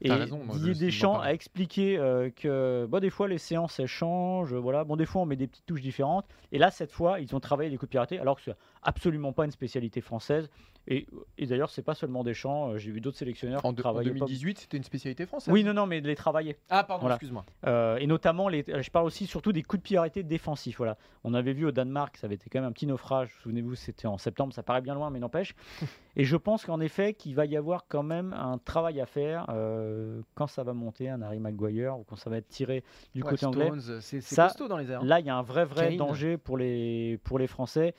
Et 0.00 0.12
raison, 0.12 0.40
moi, 0.44 0.54
Didier 0.56 0.86
Deschamps 0.86 1.18
a 1.20 1.32
expliqué 1.32 1.98
euh, 1.98 2.30
que 2.30 2.86
bon, 2.88 3.00
des 3.00 3.10
fois 3.10 3.26
les 3.26 3.38
séances 3.38 3.80
elles 3.80 3.86
changent, 3.88 4.54
voilà. 4.54 4.84
Bon, 4.84 4.94
des 4.96 5.06
fois 5.06 5.22
on 5.22 5.26
met 5.26 5.34
des 5.36 5.46
petites 5.48 5.66
touches 5.66 5.80
différentes. 5.82 6.26
Et 6.52 6.58
là, 6.58 6.70
cette 6.70 6.92
fois, 6.92 7.20
ils 7.20 7.34
ont 7.34 7.40
travaillé 7.40 7.68
les 7.70 7.78
arrêtés, 7.98 8.18
alors 8.18 8.36
que 8.36 8.42
c'est 8.42 8.54
absolument 8.82 9.32
pas 9.32 9.44
une 9.44 9.50
spécialité 9.50 10.00
française. 10.00 10.48
Et, 10.90 11.06
et 11.36 11.44
d'ailleurs, 11.44 11.68
c'est 11.68 11.82
pas 11.82 11.94
seulement 11.94 12.24
Deschamps. 12.24 12.70
euh, 12.70 12.78
J'ai 12.78 12.90
vu 12.90 13.02
d'autres 13.02 13.18
sélectionneurs 13.18 13.62
En, 13.66 13.72
de- 13.74 13.80
en 13.80 13.82
travaillaient 13.82 14.10
pas- 14.12 14.20
2018, 14.20 14.58
c'était 14.60 14.76
une 14.78 14.82
spécialité 14.84 15.26
française. 15.26 15.52
Oui, 15.52 15.62
non, 15.62 15.74
non, 15.74 15.84
mais 15.86 16.00
de 16.00 16.06
les 16.06 16.16
travailler. 16.16 16.56
Ah, 16.70 16.82
pardon, 16.84 17.02
Voilà. 17.02 17.16
excuse-moi. 17.16 17.44
Euh, 17.66 17.96
et 17.98 18.06
notamment, 18.06 18.48
les, 18.48 18.64
je 18.66 18.90
parle 18.90 19.04
aussi 19.04 19.26
surtout 19.26 19.52
des 19.52 19.62
coups 19.62 19.82
de 19.82 19.86
pied 19.86 19.98
arrêtés 19.98 20.22
défensifs. 20.22 20.78
Voilà. 20.78 20.96
On 21.24 21.34
avait 21.34 21.52
vu 21.52 21.66
au 21.66 21.72
Danemark, 21.72 22.16
ça 22.16 22.26
avait 22.26 22.36
été 22.36 22.48
quand 22.48 22.60
même 22.60 22.68
un 22.68 22.72
petit 22.72 22.86
naufrage. 22.86 23.30
Souvenez-vous, 23.42 23.74
c'était 23.74 24.06
en 24.06 24.16
septembre, 24.16 24.54
ça 24.54 24.62
paraît 24.62 24.80
bien 24.80 24.94
loin, 24.94 25.10
mais 25.10 25.18
n'empêche. 25.18 25.54
et 26.18 26.24
je 26.24 26.36
pense 26.36 26.66
qu'en 26.66 26.80
effet, 26.80 27.14
qu'il 27.14 27.34
va 27.34 27.46
y 27.46 27.56
avoir 27.56 27.86
quand 27.88 28.02
même 28.02 28.32
un 28.34 28.58
travail 28.58 29.00
à 29.00 29.06
faire 29.06 29.46
euh, 29.50 30.20
quand 30.34 30.48
ça 30.48 30.64
va 30.64 30.74
monter, 30.74 31.08
un 31.08 31.22
Harry 31.22 31.38
Maguire, 31.38 31.98
ou 31.98 32.04
quand 32.04 32.16
ça 32.16 32.28
va 32.28 32.36
être 32.38 32.48
tiré 32.48 32.82
du 33.14 33.22
Ouais, 33.22 33.30
côté 33.30 33.46
anglais. 33.46 33.68
Stones, 33.68 34.00
c'est 34.00 34.36
costaud 34.36 34.68
dans 34.68 34.76
les 34.76 34.90
airs. 34.90 35.04
Là, 35.04 35.20
il 35.20 35.26
y 35.26 35.30
a 35.30 35.36
un 35.36 35.42
vrai, 35.42 35.64
vrai 35.64 35.96
danger 35.96 36.36
pour 36.36 36.58
les, 36.58 37.18
pour 37.24 37.38
les 37.38 37.46
Français. 37.46 37.94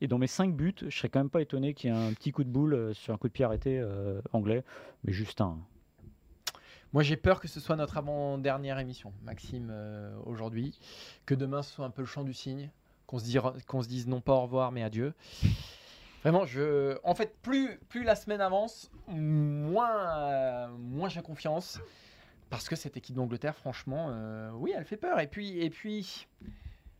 Et 0.00 0.06
dans 0.08 0.18
mes 0.18 0.26
5 0.28 0.54
buts, 0.54 0.74
je 0.80 0.96
serais 0.96 1.08
quand 1.08 1.20
même 1.20 1.28
pas 1.30 1.42
étonné 1.42 1.74
qu'il 1.74 1.90
y 1.90 1.92
ait 1.92 1.96
un 1.96 2.12
petit 2.14 2.30
coup 2.32 2.44
de 2.44 2.48
boule 2.48 2.72
euh, 2.74 2.94
sur 2.94 3.12
un 3.12 3.18
coup 3.18 3.28
de 3.28 3.32
pied 3.32 3.44
arrêté 3.44 3.78
euh, 3.78 4.20
anglais, 4.32 4.64
mais 5.04 5.12
juste 5.12 5.40
un. 5.40 5.58
Moi, 6.94 7.02
j'ai 7.02 7.16
peur 7.16 7.38
que 7.40 7.48
ce 7.48 7.60
soit 7.60 7.76
notre 7.76 7.98
avant-dernière 7.98 8.78
émission, 8.78 9.12
Maxime, 9.22 9.68
euh, 9.70 10.16
aujourd'hui. 10.24 10.78
Que 11.26 11.34
demain, 11.34 11.62
ce 11.62 11.72
soit 11.74 11.84
un 11.84 11.90
peu 11.90 12.00
le 12.00 12.06
chant 12.06 12.24
du 12.24 12.32
cygne. 12.32 12.70
Qu'on 13.06 13.18
se, 13.18 13.24
dira- 13.24 13.54
qu'on 13.66 13.82
se 13.82 13.88
dise 13.88 14.06
non 14.06 14.20
pas 14.20 14.32
au 14.34 14.42
revoir, 14.42 14.70
mais 14.72 14.82
adieu. 14.82 15.12
Vraiment, 16.22 16.46
je... 16.46 16.98
en 17.04 17.14
fait, 17.14 17.36
plus, 17.42 17.78
plus 17.88 18.02
la 18.02 18.16
semaine 18.16 18.40
avance, 18.40 18.90
moins, 19.06 20.18
euh, 20.18 20.68
moins 20.76 21.08
j'ai 21.08 21.22
confiance. 21.22 21.80
Parce 22.50 22.68
que 22.68 22.76
cette 22.76 22.96
équipe 22.96 23.14
d'Angleterre, 23.14 23.54
franchement, 23.54 24.06
euh, 24.10 24.50
oui, 24.54 24.72
elle 24.74 24.84
fait 24.84 24.96
peur. 24.96 25.20
Et 25.20 25.26
puis, 25.26 25.60
et 25.60 25.68
puis 25.70 26.26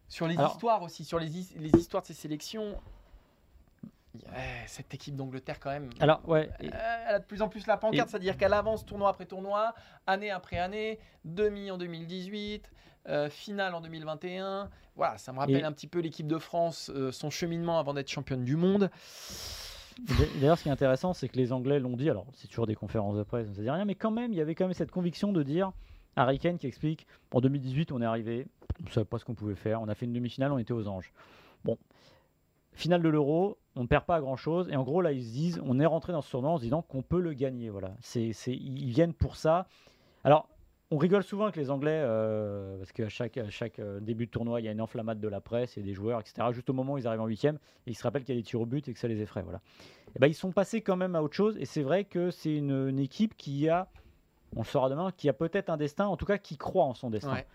sur 0.06 0.26
les 0.28 0.36
Alors- 0.36 0.52
histoires 0.52 0.82
aussi, 0.82 1.04
sur 1.04 1.18
les, 1.18 1.28
les 1.56 1.70
histoires 1.70 2.02
de 2.02 2.08
ces 2.08 2.14
sélections, 2.14 2.78
cette 4.66 4.92
équipe 4.94 5.16
d'Angleterre, 5.16 5.58
quand 5.60 5.70
même, 5.70 5.90
Alors, 6.00 6.20
ouais. 6.28 6.50
et- 6.60 6.66
euh, 6.68 7.04
elle 7.08 7.14
a 7.16 7.18
de 7.18 7.24
plus 7.24 7.42
en 7.42 7.48
plus 7.48 7.66
la 7.66 7.76
pancarte, 7.76 8.08
Et- 8.08 8.10
c'est-à-dire 8.10 8.36
qu'elle 8.36 8.52
avance 8.54 8.84
tournoi 8.86 9.08
après 9.10 9.26
tournoi, 9.26 9.74
année 10.06 10.30
après 10.30 10.58
année, 10.58 10.98
demi 11.24 11.70
en 11.70 11.78
2018, 11.78 12.70
euh, 13.08 13.28
finale 13.30 13.74
en 13.74 13.80
2021. 13.80 14.68
Voilà, 14.96 15.16
ça 15.18 15.32
me 15.32 15.38
rappelle 15.38 15.56
Et- 15.60 15.62
un 15.64 15.72
petit 15.72 15.86
peu 15.86 16.00
l'équipe 16.00 16.26
de 16.26 16.38
France, 16.38 16.90
euh, 16.94 17.12
son 17.12 17.30
cheminement 17.30 17.78
avant 17.78 17.94
d'être 17.94 18.08
championne 18.10 18.44
du 18.44 18.56
monde. 18.56 18.90
D'ailleurs, 20.40 20.56
ce 20.58 20.62
qui 20.62 20.68
est 20.68 20.72
intéressant, 20.72 21.12
c'est 21.12 21.28
que 21.28 21.36
les 21.36 21.52
Anglais 21.52 21.80
l'ont 21.80 21.96
dit. 21.96 22.08
Alors, 22.08 22.26
c'est 22.34 22.46
toujours 22.48 22.66
des 22.66 22.76
conférences 22.76 23.16
de 23.16 23.22
presse, 23.24 23.48
ça 23.48 23.62
dit 23.62 23.68
rien, 23.70 23.84
mais 23.84 23.94
quand 23.96 24.10
même, 24.12 24.32
il 24.32 24.36
y 24.38 24.40
avait 24.40 24.54
quand 24.54 24.66
même 24.66 24.74
cette 24.74 24.90
conviction 24.92 25.32
de 25.32 25.42
dire 25.42 25.72
Harry 26.16 26.38
Kane 26.38 26.58
qui 26.58 26.66
explique 26.68 27.06
en 27.32 27.40
2018, 27.40 27.90
on 27.92 28.00
est 28.00 28.04
arrivé, 28.04 28.46
on 28.86 28.90
savait 28.90 29.04
pas 29.04 29.18
ce 29.18 29.24
qu'on 29.24 29.34
pouvait 29.34 29.54
faire, 29.56 29.80
on 29.82 29.88
a 29.88 29.94
fait 29.94 30.06
une 30.06 30.12
demi-finale, 30.12 30.52
on 30.52 30.58
était 30.58 30.72
aux 30.72 30.86
anges. 30.86 31.12
Bon, 31.64 31.78
finale 32.74 33.02
de 33.02 33.08
l'Euro, 33.08 33.58
on 33.78 33.82
ne 33.82 33.86
perd 33.86 34.04
pas 34.04 34.20
grand 34.20 34.36
chose, 34.36 34.68
et 34.70 34.76
en 34.76 34.82
gros, 34.82 35.00
là, 35.00 35.12
ils 35.12 35.24
se 35.24 35.30
disent 35.30 35.62
on 35.64 35.78
est 35.80 35.86
rentré 35.86 36.12
dans 36.12 36.20
ce 36.20 36.30
tournoi 36.30 36.50
en 36.50 36.58
se 36.58 36.62
disant 36.64 36.82
qu'on 36.82 37.02
peut 37.02 37.20
le 37.20 37.32
gagner. 37.32 37.70
Voilà, 37.70 37.94
c'est, 38.00 38.32
c'est- 38.32 38.54
ils 38.54 38.90
viennent 38.90 39.14
pour 39.14 39.36
ça. 39.36 39.66
Alors, 40.24 40.48
on 40.90 40.96
rigole 40.96 41.22
souvent 41.22 41.44
avec 41.44 41.56
les 41.56 41.70
Anglais 41.70 42.00
euh, 42.02 42.78
parce 42.78 42.92
qu'à 42.92 43.08
chaque, 43.08 43.36
à 43.36 43.50
chaque 43.50 43.78
euh, 43.78 44.00
début 44.00 44.26
de 44.26 44.30
tournoi, 44.30 44.60
il 44.60 44.64
y 44.64 44.68
a 44.68 44.72
une 44.72 44.80
enflammade 44.80 45.20
de 45.20 45.28
la 45.28 45.40
presse 45.40 45.76
et 45.76 45.82
des 45.82 45.92
joueurs, 45.94 46.18
etc. 46.18 46.48
Juste 46.52 46.70
au 46.70 46.72
moment 46.72 46.94
où 46.94 46.98
ils 46.98 47.06
arrivent 47.06 47.20
en 47.20 47.26
huitième, 47.26 47.58
ils 47.86 47.94
se 47.94 48.02
rappellent 48.02 48.24
qu'il 48.24 48.34
y 48.34 48.38
a 48.38 48.40
des 48.40 48.44
tirs 48.46 48.60
au 48.62 48.66
but 48.66 48.88
et 48.88 48.92
que 48.94 48.98
ça 48.98 49.06
les 49.06 49.20
effraie. 49.20 49.42
Voilà. 49.42 49.60
Et 50.16 50.18
ben, 50.18 50.26
ils 50.26 50.34
sont 50.34 50.50
passés 50.50 50.80
quand 50.80 50.96
même 50.96 51.14
à 51.14 51.22
autre 51.22 51.34
chose. 51.34 51.56
Et 51.60 51.66
c'est 51.66 51.82
vrai 51.82 52.04
que 52.04 52.30
c'est 52.30 52.56
une 52.56 52.98
équipe 52.98 53.36
qui 53.36 53.68
a, 53.68 53.88
on 54.56 54.60
le 54.60 54.66
saura 54.66 54.88
demain, 54.88 55.10
qui 55.16 55.28
a 55.28 55.32
peut-être 55.32 55.70
un 55.70 55.76
destin, 55.76 56.06
en 56.06 56.16
tout 56.16 56.26
cas 56.26 56.38
qui 56.38 56.56
croit 56.56 56.84
en 56.84 56.94
son 56.94 57.10
destin. 57.10 57.32
Ouais. 57.34 57.46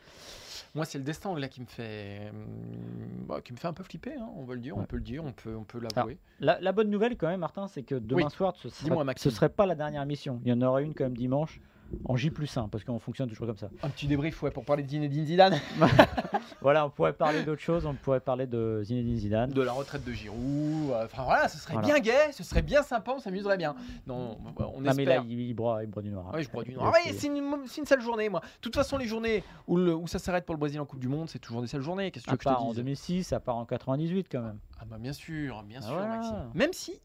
Moi, 0.76 0.86
c'est 0.86 0.98
le 0.98 1.04
destin 1.04 1.30
anglais 1.30 1.50
qui 1.50 1.62
me 1.62 1.68
fait, 1.68 2.30
hum, 2.32 3.26
bah, 3.28 3.42
qui 3.42 3.54
me 3.54 3.58
fait 3.58 3.68
un 3.68 3.74
peu 3.74 3.84
flipper. 3.84 4.14
hein, 4.16 4.28
on 4.36 4.44
va 4.44 4.56
le 4.56 4.60
dire, 4.60 4.76
on 4.78 4.86
peut 4.86 4.96
le 4.96 5.04
dire, 5.04 5.24
on 5.24 5.32
peut, 5.32 5.56
on 5.56 5.64
peut 5.64 5.80
l'avouer. 5.80 6.18
La, 6.40 6.60
la 6.60 6.72
bonne 6.72 6.90
nouvelle 6.90 7.16
quand 7.16 7.28
même, 7.28 7.42
Martin, 7.42 7.68
c'est 7.68 7.84
que 7.84 7.96
demain 7.96 8.24
Oui. 8.26 8.32
soir, 8.32 8.56
ce 8.56 8.70
serait, 8.70 8.90
ce 8.96 9.04
Maxime. 9.04 9.32
serait 9.32 9.50
pas 9.50 9.66
la 9.68 9.76
dernière 9.76 10.02
émission. 10.02 10.40
Il 10.44 10.50
y 10.50 10.54
en 10.54 10.62
aura 10.64 10.82
une 10.82 10.94
quand 10.96 11.04
même 11.04 11.18
dimanche 11.18 11.60
en 12.06 12.16
J 12.16 12.30
plus 12.30 12.56
1, 12.58 12.68
parce 12.70 12.84
qu'on 12.84 13.00
fonctionne 13.00 13.30
toujours 13.30 13.48
comme 13.48 13.58
ça. 13.58 13.70
Un 13.82 13.90
petit 13.90 14.08
débrief 14.08 14.42
ouais, 14.44 14.52
pour 14.52 14.66
parler 14.66 14.84
de 14.84 14.90
Zinedine 14.90 15.26
Zidane, 15.26 15.60
Voilà, 16.62 16.86
on 16.86 16.90
pourrait 16.90 17.14
parler 17.14 17.44
d'autre 17.44 17.62
chose, 17.62 17.86
on 17.86 17.94
pourrait 17.94 18.20
parler 18.20 18.48
de 18.48 18.82
Zinedine 18.84 19.18
Zidane. 19.18 19.50
de 19.52 19.62
la 19.62 19.72
retraite 19.74 20.04
de 20.06 20.12
Giroud. 20.12 20.92
euh, 20.92 21.06
Enfin 21.06 21.24
voilà, 21.24 21.48
ce 21.50 21.58
serait 21.58 21.74
Voilà. 21.74 21.88
bien 21.88 22.00
gai, 22.00 22.32
ce 22.32 22.44
serait 22.44 22.62
bien 22.62 22.84
sympa, 22.84 23.12
on 23.16 23.20
s'amuserait 23.20 23.58
bien. 23.58 23.76
Non, 24.08 24.38
on 24.58 24.82
non, 24.82 24.94
mais 24.96 25.06
là, 25.06 25.16
espère. 25.16 25.26
il, 25.28 25.40
il 25.42 25.54
boit, 25.54 25.84
il 25.84 25.90
boit 25.90 26.02
du 26.02 26.10
noir. 26.10 26.28
hein. 26.30 26.36
Ouais, 26.36 26.44
je 26.44 26.50
bois 26.50 26.64
du 26.64 26.74
noir. 26.74 26.88
Ah 26.88 26.92
ouais, 27.06 27.14
c'est 27.14 27.28
une, 27.28 27.38
une 27.38 27.86
sale 27.86 28.02
journée, 28.02 28.30
moi. 28.30 28.40
De 28.40 28.62
toute 28.62 28.76
façon, 28.76 28.98
les 28.98 29.06
journées 29.08 29.44
où, 29.68 29.78
le- 29.78 29.96
où 29.96 30.08
ça 30.08 30.20
s'arrête 30.20 30.46
pour 30.46 30.56
le 30.56 30.60
Brésil 30.60 30.80
en 30.80 30.86
Coupe 30.86 31.00
du 31.00 31.08
Monde, 31.10 31.30
c'est 31.30 31.40
toujours 31.40 31.62
des 31.62 31.68
sales 31.68 31.82
journées. 31.82 32.12
Qu'est-ce 32.12 32.26
que 32.26 32.30
tu 32.30 32.34
À 32.34 32.38
que 32.38 32.44
je 32.44 32.50
part 32.50 32.58
te 32.60 32.64
en 32.64 32.68
dise? 32.70 32.78
2006, 32.78 33.34
à 33.34 33.40
part 33.40 33.58
en 33.58 33.66
98 33.66 34.28
quand 34.32 34.42
même. 34.42 34.60
Ah 34.80 34.86
bah 34.86 34.98
bien 35.00 35.14
sûr, 35.14 35.64
bien 35.64 35.80
Ah 35.82 35.86
sûr, 35.86 35.94
voilà. 35.94 36.16
Maxime. 36.18 36.36
Même 36.54 36.74
si, 36.74 37.00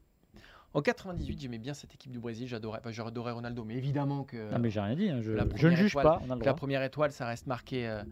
en 0.78 0.82
98, 0.82 1.40
j'aimais 1.40 1.58
bien 1.58 1.74
cette 1.74 1.94
équipe 1.94 2.10
du 2.12 2.18
Brésil, 2.18 2.46
j'adorais, 2.48 2.78
enfin, 2.80 2.90
j'adorais 2.90 3.32
Ronaldo, 3.32 3.64
mais 3.64 3.74
évidemment 3.76 4.24
que, 4.24 4.50
Non, 4.52 4.58
mais 4.58 4.70
j'ai 4.70 4.80
rien 4.80 4.94
dit, 4.96 5.08
hein, 5.10 5.20
je, 5.22 5.32
la 5.32 5.44
je 5.54 5.68
ne 5.68 5.74
juge 5.76 5.90
étoile- 5.92 6.04
pas, 6.04 6.20
on 6.26 6.30
a 6.30 6.34
le 6.34 6.40
que 6.40 6.46
la 6.46 6.54
première 6.54 6.82
étoile, 6.82 7.12
ça 7.12 7.26
reste 7.26 7.46
marqué, 7.46 7.88
euh, 7.88 8.02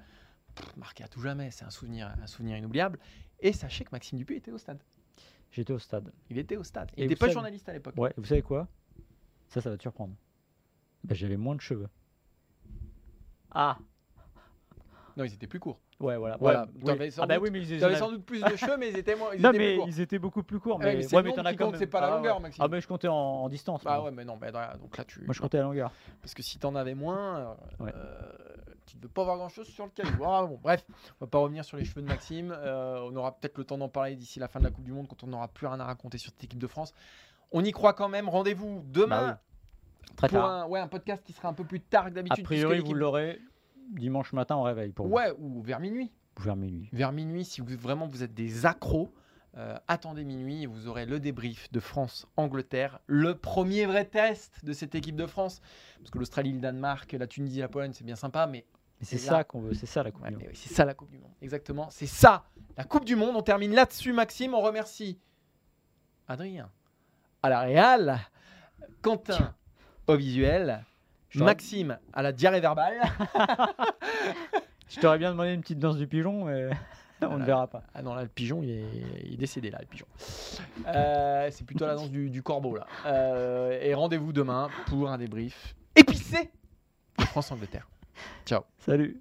marqué 0.77 1.05
à 1.05 1.09
tout 1.09 1.21
jamais. 1.21 1.51
C'est 1.51 1.65
un 1.65 1.71
souvenir, 1.71 2.15
un 2.23 2.27
souvenir 2.27 2.57
inoubliable. 2.57 2.99
Et 3.41 3.53
sachez 3.53 3.85
que 3.85 3.91
Maxime 3.93 4.19
Dupuis 4.19 4.37
était 4.37 4.51
au 4.53 4.59
stade. 4.59 4.83
J'étais 5.51 5.73
au 5.73 5.79
stade. 5.79 6.13
Il 6.31 6.39
était 6.39 6.57
au 6.57 6.63
stade. 6.65 6.91
Il 6.97 7.03
n'était 7.05 7.17
pas 7.17 7.27
savez- 7.27 7.33
journaliste 7.35 7.69
à 7.69 7.73
l'époque. 7.73 7.95
Ouais, 7.97 8.13
vous 8.17 8.25
savez 8.25 8.43
quoi? 8.43 8.67
Ça, 9.49 9.61
ça 9.61 9.71
va 9.71 9.77
te 9.77 9.83
surprendre. 9.83 10.15
Bah, 11.05 11.15
J'avais 11.15 11.37
moins 11.37 11.55
de 11.55 11.61
cheveux. 11.61 11.89
Ah 13.53 13.79
Non, 15.17 15.25
ils 15.25 15.33
étaient 15.33 15.47
plus 15.47 15.61
courts. 15.61 15.81
Ouais, 15.99 16.17
voilà. 16.19 16.37
Voilà, 16.39 16.67
Ouais, 16.83 16.97
oui. 16.99 17.11
Ah 17.17 17.27
bah 17.27 17.35
doute- 17.37 17.45
oui, 17.45 17.51
mais 17.51 17.61
ils 17.61 17.73
étaient... 17.73 17.97
sans 17.97 18.11
doute 18.11 18.25
plus 18.27 18.43
de 18.43 18.55
cheveux, 18.57 18.77
mais 18.77 18.91
ils 18.91 18.99
étaient, 18.99 19.15
moins, 19.17 19.31
ils 19.35 19.41
Non, 19.41 19.49
étaient 19.51 19.59
plus 19.59 19.67
mais 19.67 19.77
courts. 19.77 19.89
ils 19.89 20.01
étaient 20.03 20.19
beaucoup 20.19 20.43
plus 20.43 20.61
courts. 20.61 20.79
Ouais, 20.79 20.85
Mais, 20.85 20.95
mais 20.97 21.03
c'est 21.03 21.17
ouais, 21.17 21.23
mais 21.23 21.33
quand 21.33 21.65
compte, 21.67 21.77
c'est 21.77 21.87
pas 21.87 22.01
la 22.03 22.09
Ah, 22.09 22.17
longueur, 22.17 22.37
ouais. 22.37 22.43
Maxime. 22.43 22.63
Ah, 22.65 22.69
mais 22.69 22.81
je 22.83 22.87
comptais 22.89 23.09
en, 23.09 23.15
en 23.15 23.49
distance. 23.49 23.83
Moi. 23.83 24.05
ouais, 24.05 24.11
mais 24.11 24.25
non, 24.27 24.37
bah, 24.37 24.51
donc 24.79 24.97
là, 24.99 25.05
tu. 25.05 25.23
Moi, 25.25 25.33
je 25.33 25.41
comptais 25.41 25.57
la 25.57 25.63
longueur. 25.65 25.91
Parce 26.21 26.35
que 26.35 26.43
si 26.43 26.59
t'en 26.59 26.75
avais 26.75 26.95
moins, 26.95 27.57
euh, 27.81 27.87
euh, 27.87 27.93
tu 28.85 28.99
ne 28.99 29.03
veux 29.03 29.09
pas 29.09 29.23
avoir 29.23 29.39
grand 29.39 29.49
chose 29.49 29.67
sur 29.69 29.85
le 29.85 29.91
caillou. 29.91 30.23
Ah, 30.25 30.45
bon, 30.45 30.59
bref, 30.63 30.85
on 31.21 31.25
va 31.25 31.27
pas 31.29 31.39
revenir 31.39 31.65
sur 31.65 31.79
les 31.79 31.85
cheveux 31.87 32.03
de 32.03 32.09
Maxime. 32.09 32.55
Euh, 32.57 33.01
on 33.11 33.17
aura 33.17 33.33
peut-être 33.33 33.57
le 33.57 33.65
temps 33.65 33.79
d'en 33.79 33.89
parler 33.89 34.17
d'ici 34.17 34.39
la 34.39 34.49
fin 34.49 34.59
de 34.61 34.65
la 34.65 34.71
Coupe 34.71 34.85
du 34.85 34.93
Monde 34.93 35.07
quand 35.09 35.25
on 35.25 35.29
n'aura 35.29 35.49
plus 35.49 35.67
rien 35.67 35.81
à 35.81 35.85
raconter 35.87 36.19
sur 36.19 36.31
cette 36.31 36.45
équipe 36.45 36.59
de 36.61 36.67
France. 36.67 36.93
On 37.53 37.65
y 37.65 37.73
croit 37.73 37.95
quand 37.95 38.09
même. 38.11 38.29
Rendez-vous 38.29 38.83
demain 38.87 39.27
Bah 39.29 39.39
Très 40.17 40.29
pour 40.29 40.39
tard. 40.41 40.51
un, 40.51 40.67
ouais, 40.67 40.81
un 40.81 40.89
podcast 40.89 41.23
qui 41.25 41.33
sera 41.33 41.49
un 41.49 41.53
peu 41.53 41.65
plus 41.65 41.81
tard 41.81 42.05
que 42.05 42.09
A 42.11 42.13
d'habitude. 42.13 42.45
priori, 42.45 42.75
puisque 42.77 42.87
vous 42.87 42.95
l'aurez 42.95 43.41
dimanche 43.91 44.33
matin 44.33 44.57
au 44.57 44.63
réveil 44.63 44.93
pour 44.93 45.11
Ouais, 45.11 45.33
ou 45.39 45.63
vers 45.63 45.81
minuit. 45.81 46.13
vous. 46.37 46.45
Vers 46.45 46.57
minuit. 46.57 46.89
Vers 46.93 47.13
minuit, 47.13 47.45
si 47.45 47.61
vous, 47.61 47.77
vraiment 47.77 48.07
vous 48.07 48.23
êtes 48.23 48.35
des 48.35 48.67
accros, 48.67 49.13
euh, 49.57 49.77
attendez 49.89 50.25
minuit 50.25 50.65
et 50.65 50.67
vous 50.67 50.87
aurez 50.87 51.07
le 51.07 51.19
débrief 51.19 51.71
de 51.73 51.81
France-Angleterre, 51.81 53.01
le 53.07 53.35
premier 53.35 53.87
vrai 53.87 54.05
test 54.05 54.65
de 54.65 54.73
cette 54.75 54.95
équipe 54.95 55.17
de 55.17 55.27
France. 55.27 55.61
Parce 55.99 56.11
que 56.11 56.19
l'Australie, 56.19 56.53
le 56.53 56.61
Danemark, 56.61 57.11
la 57.13 57.27
Tunisie, 57.27 57.61
la 57.61 57.69
Pologne, 57.69 57.93
c'est 57.95 58.05
bien 58.05 58.17
sympa, 58.17 58.47
mais 58.47 58.67
Mais 59.01 59.07
c'est 59.07 59.17
ça 59.19 59.45
qu'on 59.45 59.61
veut, 59.61 59.73
c'est 59.73 59.87
ça 59.87 60.03
la 60.03 60.11
Coupe 60.11 60.25
Ouais, 60.25 60.31
du 60.31 60.37
Monde. 60.37 60.45
oui, 60.49 60.55
c'est 60.57 60.73
ça 60.75 60.85
la 60.85 60.93
Coupe 60.95 61.11
du 61.11 61.19
Monde. 61.19 61.33
Exactement. 61.41 61.89
C'est 61.91 62.07
ça 62.07 62.45
la 62.77 62.85
Coupe 62.85 63.07
du 63.07 63.17
Monde. 63.17 63.35
On 63.35 63.43
termine 63.43 63.73
là-dessus, 63.75 64.13
Maxime. 64.13 64.53
On 64.55 64.61
remercie 64.61 65.19
Adrien 66.29 66.71
à 67.43 67.49
la 67.49 67.61
Real, 67.61 68.19
Quentin 69.01 69.55
au 70.07 70.17
visuel, 70.17 70.85
Maxime 71.35 71.99
à 72.13 72.23
la 72.23 72.33
diarrhée 72.33 72.61
verbale. 72.61 72.95
Je 74.89 75.01
t'aurais 75.01 75.19
bien 75.19 75.31
demandé 75.31 75.53
une 75.53 75.61
petite 75.61 75.79
danse 75.79 75.97
du 75.97 76.07
pigeon, 76.07 76.45
mais 76.45 76.71
on 77.23 77.39
ne 77.39 77.45
verra 77.45 77.67
pas. 77.67 77.83
Ah 77.95 78.03
non, 78.03 78.15
là, 78.15 78.23
le 78.23 78.29
pigeon, 78.29 78.63
il 78.63 78.71
est, 78.71 78.85
il 79.25 79.35
est 79.35 79.37
décédé, 79.37 79.71
là, 79.71 79.79
le 79.81 79.87
pigeon. 79.87 80.07
Euh, 80.87 81.49
c'est 81.51 81.65
plutôt 81.65 81.87
la 81.87 81.97
danse 81.97 82.11
du, 82.11 82.31
du 82.31 82.43
corbeau, 82.43 82.77
là. 82.77 82.87
Euh, 83.07 83.79
et 83.83 83.95
rendez-vous 83.95 84.33
demain 84.33 84.69
pour 84.87 85.11
un 85.11 85.19
débrief 85.19 85.75
épicé 85.97 86.51
de 87.19 87.25
France-Angleterre. 87.25 87.89
Ciao. 88.47 88.63
Salut. 88.79 89.21